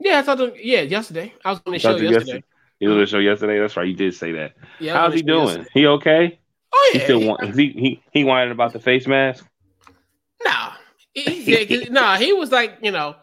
[0.00, 0.36] Yeah, I thought.
[0.36, 2.12] To, yeah, yesterday I was on the show yesterday.
[2.12, 2.44] yesterday.
[2.80, 3.58] You was on the show yesterday.
[3.58, 3.88] That's right.
[3.88, 4.54] You did say that.
[4.80, 5.46] Yeah, How's he doing?
[5.46, 5.68] Yesterday.
[5.74, 6.38] He okay?
[6.72, 6.98] Oh yeah.
[6.98, 9.44] He still want, he he he whining about the face mask.
[10.44, 10.70] No,
[11.12, 13.16] he, no, he was like you know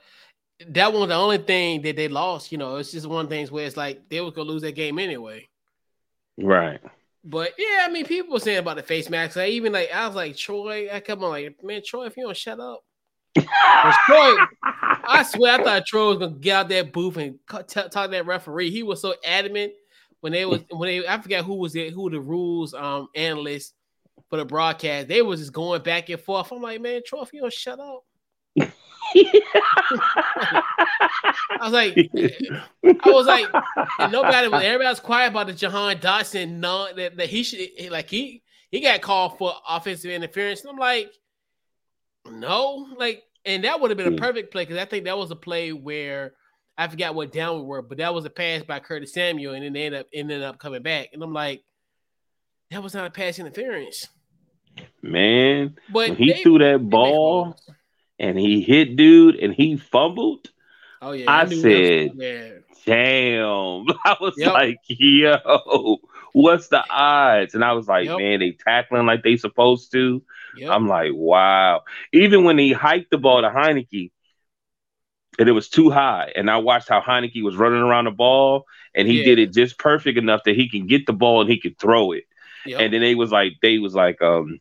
[0.69, 2.51] that was the only thing that they lost.
[2.51, 4.99] You know, it's just one things where it's like they were gonna lose that game
[4.99, 5.47] anyway.
[6.37, 6.79] Right.
[7.23, 9.37] But yeah, I mean, people were saying about the face mask.
[9.37, 10.89] I even like I was like Troy.
[10.91, 12.81] I come on, like man, Troy, if you don't shut up.
[13.35, 18.07] Troy, I swear, I thought Troy was gonna get out that booth and talk to
[18.11, 18.71] that referee.
[18.71, 19.73] He was so adamant
[20.21, 23.73] when they was when they I forgot who was it who the rules um analyst
[24.29, 25.07] for the broadcast.
[25.07, 26.51] They was just going back and forth.
[26.51, 28.03] I'm like, man, Trophy, you don't shut up.
[28.59, 28.71] I
[31.61, 33.47] was like, I was like,
[34.11, 36.57] nobody was everybody was quiet about the Jahan Dotson.
[36.57, 40.61] No, that, that he should like he he got called for offensive interference.
[40.61, 41.11] And I'm like,
[42.29, 44.17] no, like, and that would have been a hmm.
[44.17, 46.33] perfect play because I think that was a play where
[46.77, 49.63] I forgot what down we were, but that was a pass by Curtis Samuel, and
[49.63, 51.09] then they ended up ended up coming back.
[51.13, 51.63] And I'm like,
[52.71, 54.07] that was not a pass interference.
[55.01, 57.55] Man, but he they, threw that ball
[58.19, 60.49] and he hit dude and he fumbled.
[61.01, 62.49] Oh yeah, I, I said, yeah.
[62.85, 63.85] damn.
[64.05, 64.53] I was yep.
[64.53, 65.99] like, yo,
[66.33, 67.53] what's the odds?
[67.53, 68.17] And I was like, yep.
[68.17, 70.23] man, they tackling like they supposed to.
[70.57, 70.71] Yep.
[70.71, 71.83] I'm like, wow.
[72.13, 74.11] Even when he hiked the ball to Heinicke,
[75.37, 76.31] and it was too high.
[76.35, 79.25] And I watched how Heinicke was running around the ball, and he yeah.
[79.25, 82.13] did it just perfect enough that he can get the ball and he could throw
[82.13, 82.23] it.
[82.65, 82.79] Yep.
[82.79, 84.59] And then they was like, they was like, um,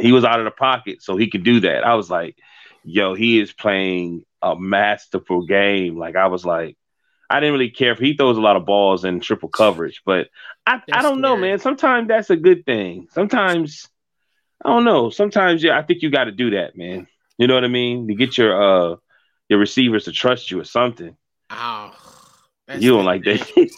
[0.00, 1.84] he was out of the pocket, so he could do that.
[1.84, 2.36] I was like,
[2.84, 5.96] yo, he is playing a masterful game.
[5.96, 6.76] Like I was like,
[7.28, 10.28] I didn't really care if he throws a lot of balls in triple coverage, but
[10.66, 11.20] I, I don't scary.
[11.20, 11.58] know, man.
[11.58, 13.08] Sometimes that's a good thing.
[13.10, 13.88] Sometimes
[14.64, 15.10] I don't know.
[15.10, 17.06] Sometimes yeah, I think you got to do that, man.
[17.38, 18.08] You know what I mean?
[18.08, 18.96] To get your uh
[19.48, 21.16] your receivers to trust you or something.
[21.50, 21.92] Oh,
[22.78, 23.70] you don't like that.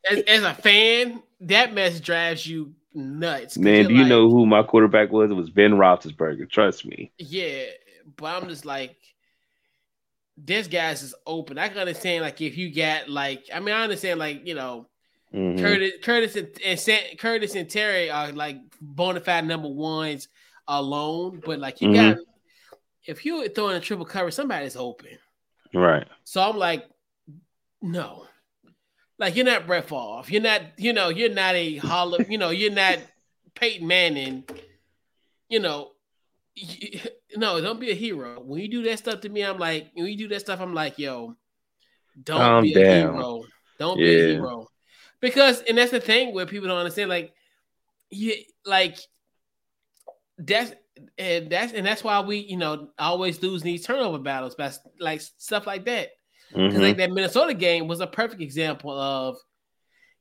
[0.10, 3.58] as, as, a fan, that mess drives you nuts.
[3.58, 5.30] Man, do you like, know who my quarterback was?
[5.30, 6.50] It was Ben Roethlisberger.
[6.50, 7.12] Trust me.
[7.18, 7.64] Yeah,
[8.16, 8.96] but I'm just like,
[10.36, 11.58] this guy's is open.
[11.58, 14.86] I can understand like if you got like, I mean, I understand like you know.
[15.32, 15.64] Mm-hmm.
[15.64, 20.26] Curtis, Curtis, and, and Curtis and Terry are like bona fide number ones
[20.66, 22.18] alone, but like you mm-hmm.
[22.18, 22.18] got
[23.06, 25.18] if you're throwing a triple cover, somebody's open.
[25.74, 26.06] Right.
[26.24, 26.84] So I'm like,
[27.82, 28.26] no.
[29.20, 30.22] Like you're not Brett Favre.
[30.28, 32.98] You're not, you know, you're not a hollow, you know, you're not
[33.54, 34.44] Peyton Manning.
[35.50, 35.90] You know,
[36.54, 37.00] you,
[37.36, 38.40] no, don't be a hero.
[38.40, 40.72] When you do that stuff to me, I'm like, when you do that stuff, I'm
[40.72, 41.36] like, yo,
[42.24, 43.14] don't Calm be a down.
[43.14, 43.42] hero.
[43.78, 44.06] Don't yeah.
[44.06, 44.66] be a hero.
[45.20, 47.34] Because, and that's the thing where people don't understand, like,
[48.08, 48.34] you
[48.64, 48.98] like
[50.38, 50.72] that's
[51.16, 55.20] and that's and that's why we, you know, always lose these turnover battles, but like
[55.20, 56.08] stuff like that.
[56.52, 56.82] Because mm-hmm.
[56.82, 59.36] like that Minnesota game was a perfect example of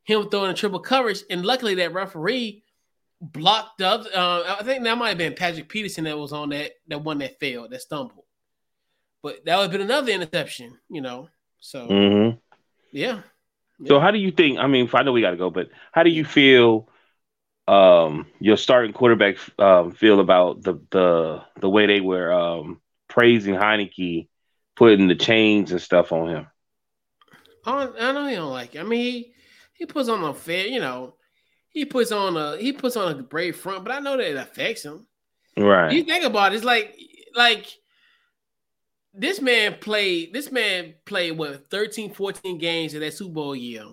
[0.04, 2.64] him throwing a triple coverage, and luckily that referee
[3.22, 4.06] blocked up.
[4.14, 7.20] Uh, I think that might have been Patrick Peterson that was on that that one
[7.20, 8.26] that failed, that stumbled.
[9.22, 11.30] But that would have been another interception, you know.
[11.60, 12.38] So mm-hmm.
[12.92, 13.22] yeah.
[13.86, 14.60] So how do you think?
[14.60, 16.90] I mean, I know we got to go, but how do you feel?
[17.68, 23.54] Um, your starting quarterback um, feel about the the the way they were um, praising
[23.54, 24.28] Heinicke,
[24.80, 26.48] putting the chains and stuff on him.
[27.66, 28.80] I, I know he don't like it.
[28.80, 29.34] I mean, he,
[29.74, 31.16] he puts on a fair, you know,
[31.68, 34.38] he puts on a he puts on a brave front, but I know that it
[34.38, 35.06] affects him.
[35.58, 35.92] Right.
[35.92, 36.98] You think about it, it's like
[37.36, 37.68] like
[39.14, 43.84] this man played this man played what 13 14 games in that Super Bowl year.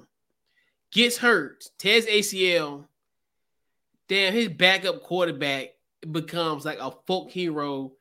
[0.92, 2.86] Gets hurt, tears ACL.
[4.08, 5.70] Damn, his backup quarterback
[6.08, 7.92] becomes like a folk hero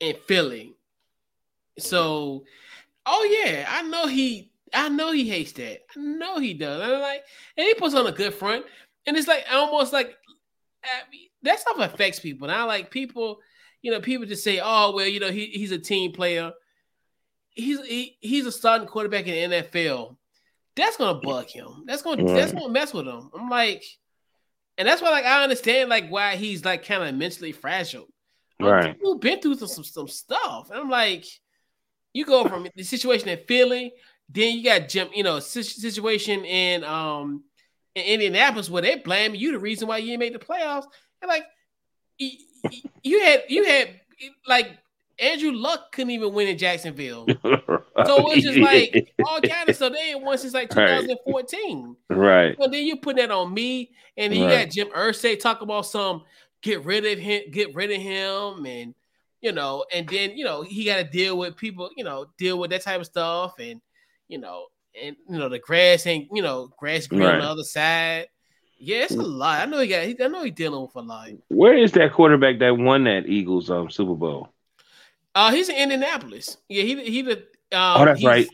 [0.00, 0.74] in Philly.
[1.80, 2.44] So,
[3.06, 5.80] oh yeah, I know he I know he hates that.
[5.96, 6.80] I know he does.
[6.80, 7.24] And like,
[7.56, 8.64] and he puts on a good front,
[9.06, 10.16] and it's like almost like
[10.84, 12.48] I mean, that stuff affects people.
[12.48, 13.40] Now, like people,
[13.82, 16.52] you know, people just say, "Oh, well, you know, he, he's a team player.
[17.50, 20.16] He's he, he's a starting quarterback in the NFL."
[20.76, 21.84] That's gonna bug him.
[21.86, 22.34] That's gonna right.
[22.34, 23.30] that's gonna mess with him.
[23.34, 23.84] I'm like,
[24.78, 28.06] and that's why like I understand like why he's like kind of mentally fragile.
[28.60, 28.94] Right.
[28.94, 31.24] People been through some, some some stuff, and I'm like,
[32.12, 33.92] you go from the situation in Philly
[34.32, 37.42] then you got Jim, you know, situation in um
[37.94, 40.86] in Indianapolis where they blame you the reason why you didn't the playoffs.
[41.20, 41.44] And like
[42.18, 44.00] you had you had
[44.46, 44.78] like
[45.18, 47.26] Andrew Luck couldn't even win in Jacksonville.
[47.44, 48.06] right.
[48.06, 49.92] So it's just like all kind of stuff.
[49.92, 51.96] They ain't won since like 2014.
[52.08, 52.56] Right.
[52.56, 54.50] But then you put that on me, and then right.
[54.50, 56.22] you got Jim Irsay talk about some
[56.62, 58.94] get rid of him, get rid of him, and
[59.40, 62.58] you know, and then you know he got to deal with people, you know, deal
[62.58, 63.80] with that type of stuff, and
[64.28, 64.66] you know,
[65.00, 67.34] and you know the grass ain't you know grass green right.
[67.34, 68.28] on the other side.
[68.82, 69.60] Yeah, it's a lot.
[69.60, 70.04] I know he got.
[70.04, 71.28] He, I know he's dealing with a lot.
[71.48, 74.48] Where is that quarterback that won that Eagles um Super Bowl?
[75.34, 76.56] Uh, he's in Indianapolis.
[76.68, 77.38] Yeah, he he the.
[77.72, 78.48] Um, oh, that's right.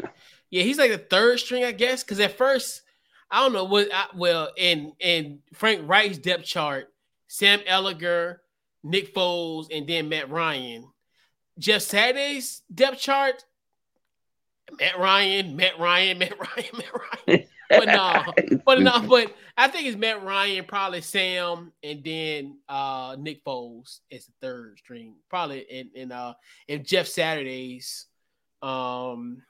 [0.51, 2.03] Yeah, he's like the third string, I guess.
[2.03, 2.83] Because at first,
[3.31, 3.89] I don't know what.
[3.95, 6.93] I, well, in in Frank Reich's depth chart,
[7.29, 8.39] Sam Ehlinger,
[8.87, 10.87] Nick Foles, and then Matt Ryan.
[11.59, 13.45] Jeff Saturday's depth chart,
[14.79, 16.93] Matt Ryan, Matt Ryan, Matt Ryan, Matt
[17.27, 17.45] Ryan.
[17.69, 18.23] But no,
[18.65, 24.01] but no, but I think it's Matt Ryan, probably Sam, and then uh Nick Foles
[24.13, 25.15] as the third string.
[25.29, 26.35] Probably in in uh
[26.69, 28.07] in Jeff Saturday's
[28.63, 29.43] um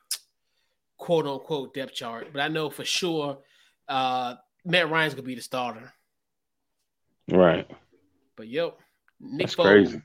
[0.97, 2.29] quote unquote depth chart.
[2.33, 3.39] But I know for sure
[3.89, 5.93] uh Matt Ryan's gonna be the starter.
[7.31, 7.69] Right.
[8.37, 8.79] But yep,
[9.21, 9.65] Nick That's Foles.
[9.65, 10.03] Crazy.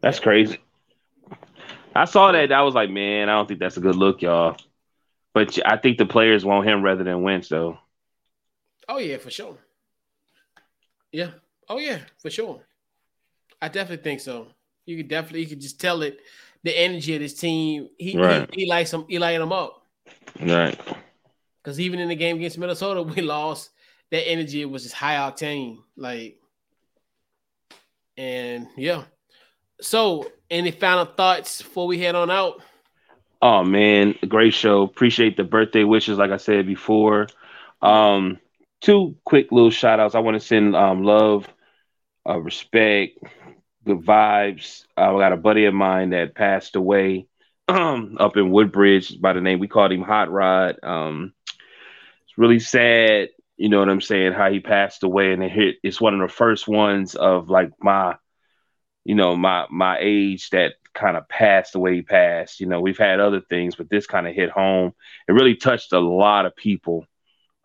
[0.00, 0.58] That's crazy.
[1.94, 2.52] I saw that.
[2.52, 4.56] I was like, man, I don't think that's a good look, y'all.
[5.34, 7.78] But I think the players want him rather than Wentz, though.
[8.88, 9.56] Oh yeah, for sure.
[11.12, 11.30] Yeah.
[11.68, 12.62] Oh yeah, for sure.
[13.60, 14.48] I definitely think so.
[14.86, 16.18] You could definitely you could just tell it
[16.64, 17.88] the energy of this team.
[17.98, 18.48] He right.
[18.52, 19.06] he, he likes them.
[19.08, 19.86] He lighting them up.
[20.40, 20.78] Right.
[21.62, 23.70] Because even in the game against Minnesota, we lost.
[24.10, 26.36] That energy was just high octane, like,
[28.16, 29.04] and yeah.
[29.80, 32.62] So, any final thoughts before we head on out?
[33.40, 34.82] Oh man, great show.
[34.82, 37.26] Appreciate the birthday wishes, like I said before.
[37.80, 38.38] Um,
[38.80, 40.14] two quick little shout outs.
[40.14, 41.48] I want to send um, love,
[42.28, 43.18] uh, respect,
[43.84, 44.84] good vibes.
[44.96, 47.26] I got a buddy of mine that passed away
[47.68, 50.78] um, up in Woodbridge by the name we called him Hot Rod.
[50.82, 51.32] Um,
[52.24, 53.30] it's really sad,
[53.62, 55.76] you know what I'm saying, how he passed away, and it hit.
[55.84, 58.16] It's one of the first ones of like my
[59.04, 62.60] you know, my my age that kind of passed the way he passed.
[62.60, 64.94] You know, we've had other things, but this kind of hit home.
[65.28, 67.06] It really touched a lot of people.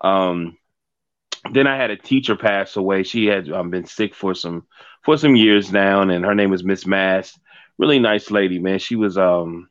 [0.02, 0.58] Um,
[1.52, 3.04] then I had a teacher pass away.
[3.04, 4.66] She had um, been sick for some
[5.04, 7.38] for some years now, and her name was Miss Mass.
[7.78, 8.80] Really nice lady, man.
[8.80, 9.70] She was um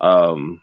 [0.00, 0.60] um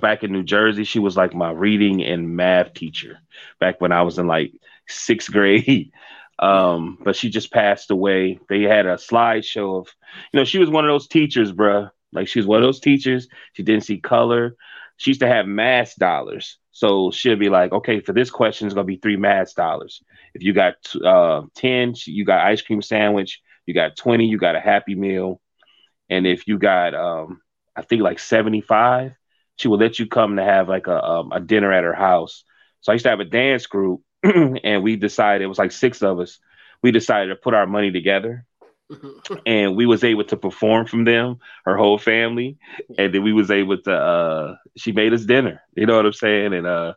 [0.00, 0.84] back in New Jersey.
[0.84, 3.18] She was like my reading and math teacher
[3.60, 4.52] back when I was in like
[4.88, 5.92] sixth grade.
[6.38, 8.40] Um, but she just passed away.
[8.48, 9.88] They had a slideshow of,
[10.32, 11.90] you know, she was one of those teachers, bruh.
[12.12, 13.28] Like she was one of those teachers.
[13.52, 14.56] She didn't see color.
[14.96, 16.58] She used to have mass dollars.
[16.72, 20.02] So she'll be like, okay, for this question, it's gonna be three mass dollars.
[20.34, 23.40] If you got uh, ten, you got ice cream sandwich.
[23.66, 25.40] You got twenty, you got a Happy Meal.
[26.10, 27.40] And if you got, um,
[27.76, 29.14] I think like seventy-five,
[29.56, 32.44] she would let you come to have like a um, a dinner at her house.
[32.80, 36.02] So I used to have a dance group, and we decided it was like six
[36.02, 36.38] of us.
[36.82, 38.46] We decided to put our money together
[39.46, 42.58] and we was able to perform from them, her whole family,
[42.98, 43.92] and then we was able to.
[43.92, 45.62] uh She made us dinner.
[45.74, 46.54] You know what I'm saying?
[46.54, 46.94] And uh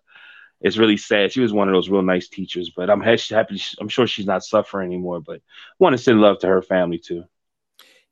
[0.61, 1.32] it's really sad.
[1.32, 3.61] She was one of those real nice teachers, but I'm happy.
[3.80, 5.22] I'm sure she's not suffering anymore.
[5.22, 5.41] But
[5.80, 7.23] want to send love to her family too.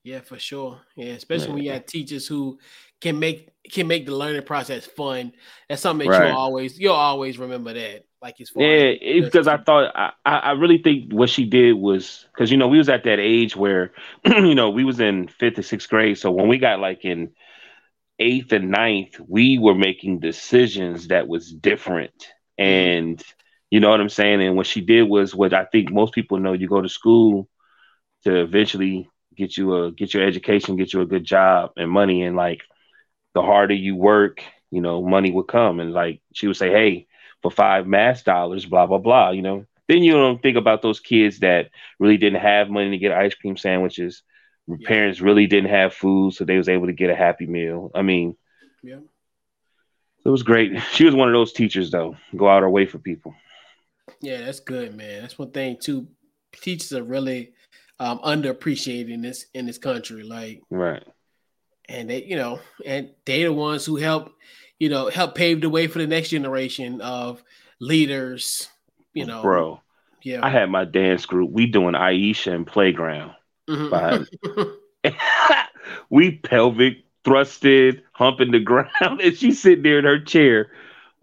[0.04, 0.82] Yeah, for sure.
[0.96, 1.54] Yeah, especially yeah.
[1.54, 2.60] when you have teachers who
[3.00, 5.34] can make can make the learning process fun.
[5.70, 6.28] That's something that right.
[6.28, 8.06] you'll always you'll always remember that.
[8.22, 12.52] Like it's yeah, because I thought I, I really think what she did was because
[12.52, 13.92] you know we was at that age where
[14.26, 17.32] you know we was in fifth or sixth grade, so when we got like in
[18.20, 22.18] eighth and ninth, we were making decisions that was different,
[22.60, 22.64] mm-hmm.
[22.64, 23.24] and
[23.70, 24.42] you know what I'm saying.
[24.42, 27.50] And what she did was what I think most people know: you go to school
[28.24, 32.24] to eventually get you a get your education, get you a good job and money,
[32.24, 32.62] and like
[33.34, 35.80] the harder you work, you know, money would come.
[35.80, 37.08] And like she would say, hey
[37.42, 39.32] for five mass dollars, blah blah blah.
[39.32, 41.70] You know, then you don't think about those kids that
[42.00, 44.24] really didn't have money to get ice cream sandwiches.
[44.68, 44.88] Yeah.
[44.88, 47.92] Parents really didn't have food, so they was able to get a happy meal.
[47.94, 48.38] I mean,
[48.82, 49.00] yeah,
[50.26, 50.72] it was great.
[50.94, 52.16] She was one of those teachers, though.
[52.36, 53.36] Go out her way for people.
[54.22, 55.22] Yeah, that's good, man.
[55.22, 56.08] That's one thing too.
[56.54, 57.52] Teachers are really
[58.04, 61.04] um, underappreciated in this in this country, like right.
[61.90, 64.34] And they, you know, and they the ones who help
[64.80, 67.42] you know, help pave the way for the next generation of
[67.80, 68.68] leaders,
[69.14, 69.42] you know.
[69.42, 69.80] Bro,
[70.24, 70.42] yeah.
[70.44, 71.52] I had my dance group.
[71.52, 73.32] We doing Aisha and playground.
[73.70, 74.64] Mm-hmm.
[76.10, 78.60] we pelvic thrusted, humping the
[79.00, 80.72] ground, and she's sitting there in her chair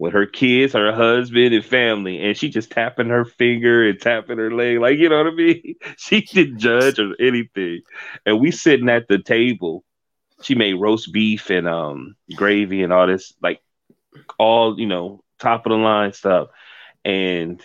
[0.01, 4.39] with her kids, her husband, and family, and she just tapping her finger and tapping
[4.39, 5.75] her leg, like you know what I mean.
[5.97, 7.81] She didn't judge or anything,
[8.25, 9.83] and we sitting at the table.
[10.41, 13.61] She made roast beef and um gravy and all this like
[14.39, 16.49] all you know top of the line stuff.
[17.05, 17.63] And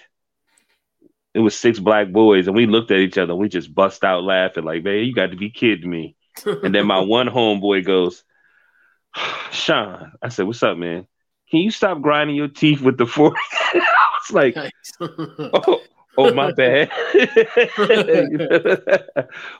[1.32, 4.04] it was six black boys and we looked at each other and we just bust
[4.04, 6.16] out laughing like man you got to be kidding me.
[6.44, 8.24] And then my one homeboy goes
[9.52, 10.12] sean.
[10.20, 11.06] I said what's up man
[11.50, 14.56] can you stop grinding your teeth with the fork i was like
[15.00, 15.80] oh,
[16.18, 16.90] oh my bad.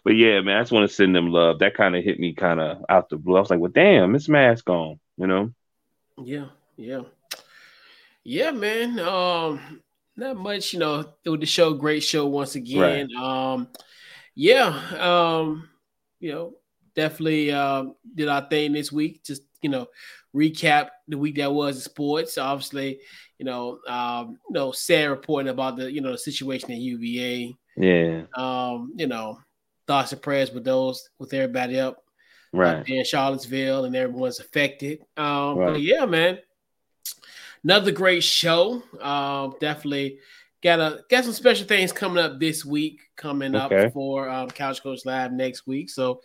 [0.05, 1.61] but yeah, man, I just want to send them love.
[1.61, 3.37] That kind of hit me kind of out the blue.
[3.37, 5.53] I was like, well, damn, Miss Mask on, you know?
[6.23, 6.47] Yeah,
[6.77, 7.03] yeah.
[8.25, 8.99] Yeah, man.
[8.99, 9.83] Um,
[10.17, 13.11] not much, you know, with the show, great show once again.
[13.15, 13.23] Right.
[13.23, 13.69] Um,
[14.35, 14.67] yeah,
[14.99, 15.69] um,
[16.19, 16.55] you know,
[16.95, 19.23] definitely um did our thing this week.
[19.23, 19.89] Just, you know,
[20.33, 22.39] recap the week that was in sports.
[22.39, 23.01] Obviously,
[23.37, 27.53] you know, um, you know, sad reporting about the, you know, the situation at UVA.
[27.77, 28.23] Yeah.
[28.37, 29.41] Um, you know,
[29.89, 32.05] thoughts and prayers with those, with everybody up,
[32.53, 35.01] right, in Charlottesville, and everyone's affected.
[35.17, 35.73] Um, right.
[35.73, 36.39] but yeah, man,
[37.65, 38.85] another great show.
[39.01, 40.21] Um, definitely
[40.63, 43.87] got a got some special things coming up this week, coming okay.
[43.87, 45.91] up for um, Couch Coach Live next week.
[45.91, 46.21] So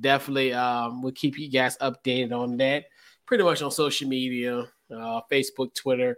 [0.00, 2.84] definitely, um, we'll keep you guys updated on that.
[3.26, 6.16] Pretty much on social media, uh, Facebook, Twitter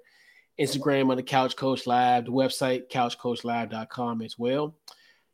[0.58, 4.74] Instagram on the Couch Coach Live, the website couchcoachlive.com as well.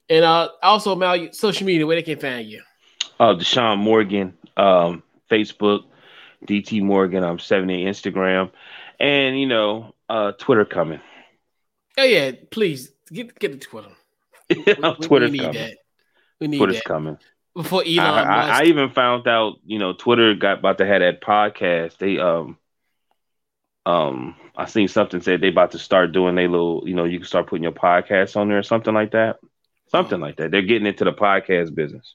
[0.09, 2.63] And uh also Mal, social media, where they can find you.
[3.21, 5.85] Uh Deshaun Morgan, um, Facebook,
[6.47, 8.51] DT Morgan, I'm 70 Instagram,
[8.99, 11.01] and you know, uh Twitter coming.
[11.97, 13.91] Oh yeah, please get get the Twitter.
[14.51, 15.53] Twitter's we, coming.
[15.55, 15.77] That.
[16.41, 16.85] We need Twitter's that.
[16.85, 17.19] coming.
[17.55, 21.01] Before Elon I, I, I, even found out, you know, Twitter got about to have
[21.01, 21.99] that podcast.
[21.99, 22.57] They um
[23.85, 27.19] um I seen something said they about to start doing a little, you know, you
[27.19, 29.37] can start putting your podcast on there or something like that.
[29.89, 30.51] Something like that.
[30.51, 32.15] They're getting into the podcast business.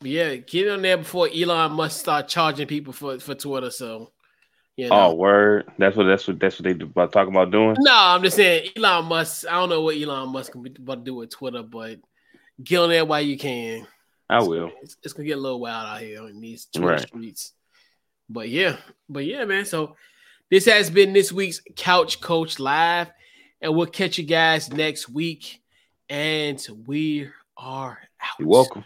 [0.00, 3.70] Yeah, get on there before Elon Musk start charging people for, for Twitter.
[3.70, 4.12] So
[4.78, 5.10] you know.
[5.10, 5.70] Oh, word.
[5.76, 7.74] That's what that's what that's what they about talking about doing.
[7.80, 9.44] No, I'm just saying Elon Musk.
[9.46, 11.98] I don't know what Elon Musk can be about to do with Twitter, but
[12.62, 13.88] get on there while you can.
[14.28, 14.70] I will.
[14.82, 17.00] It's, it's, gonna get a little wild out here in these Twitter right.
[17.00, 17.52] streets.
[18.28, 18.76] But yeah,
[19.08, 19.64] but yeah, man.
[19.64, 19.96] So
[20.50, 23.10] this has been this week's Couch Coach Live,
[23.60, 25.62] and we'll catch you guys next week.
[26.10, 28.38] And we are out.
[28.38, 28.84] You're welcome.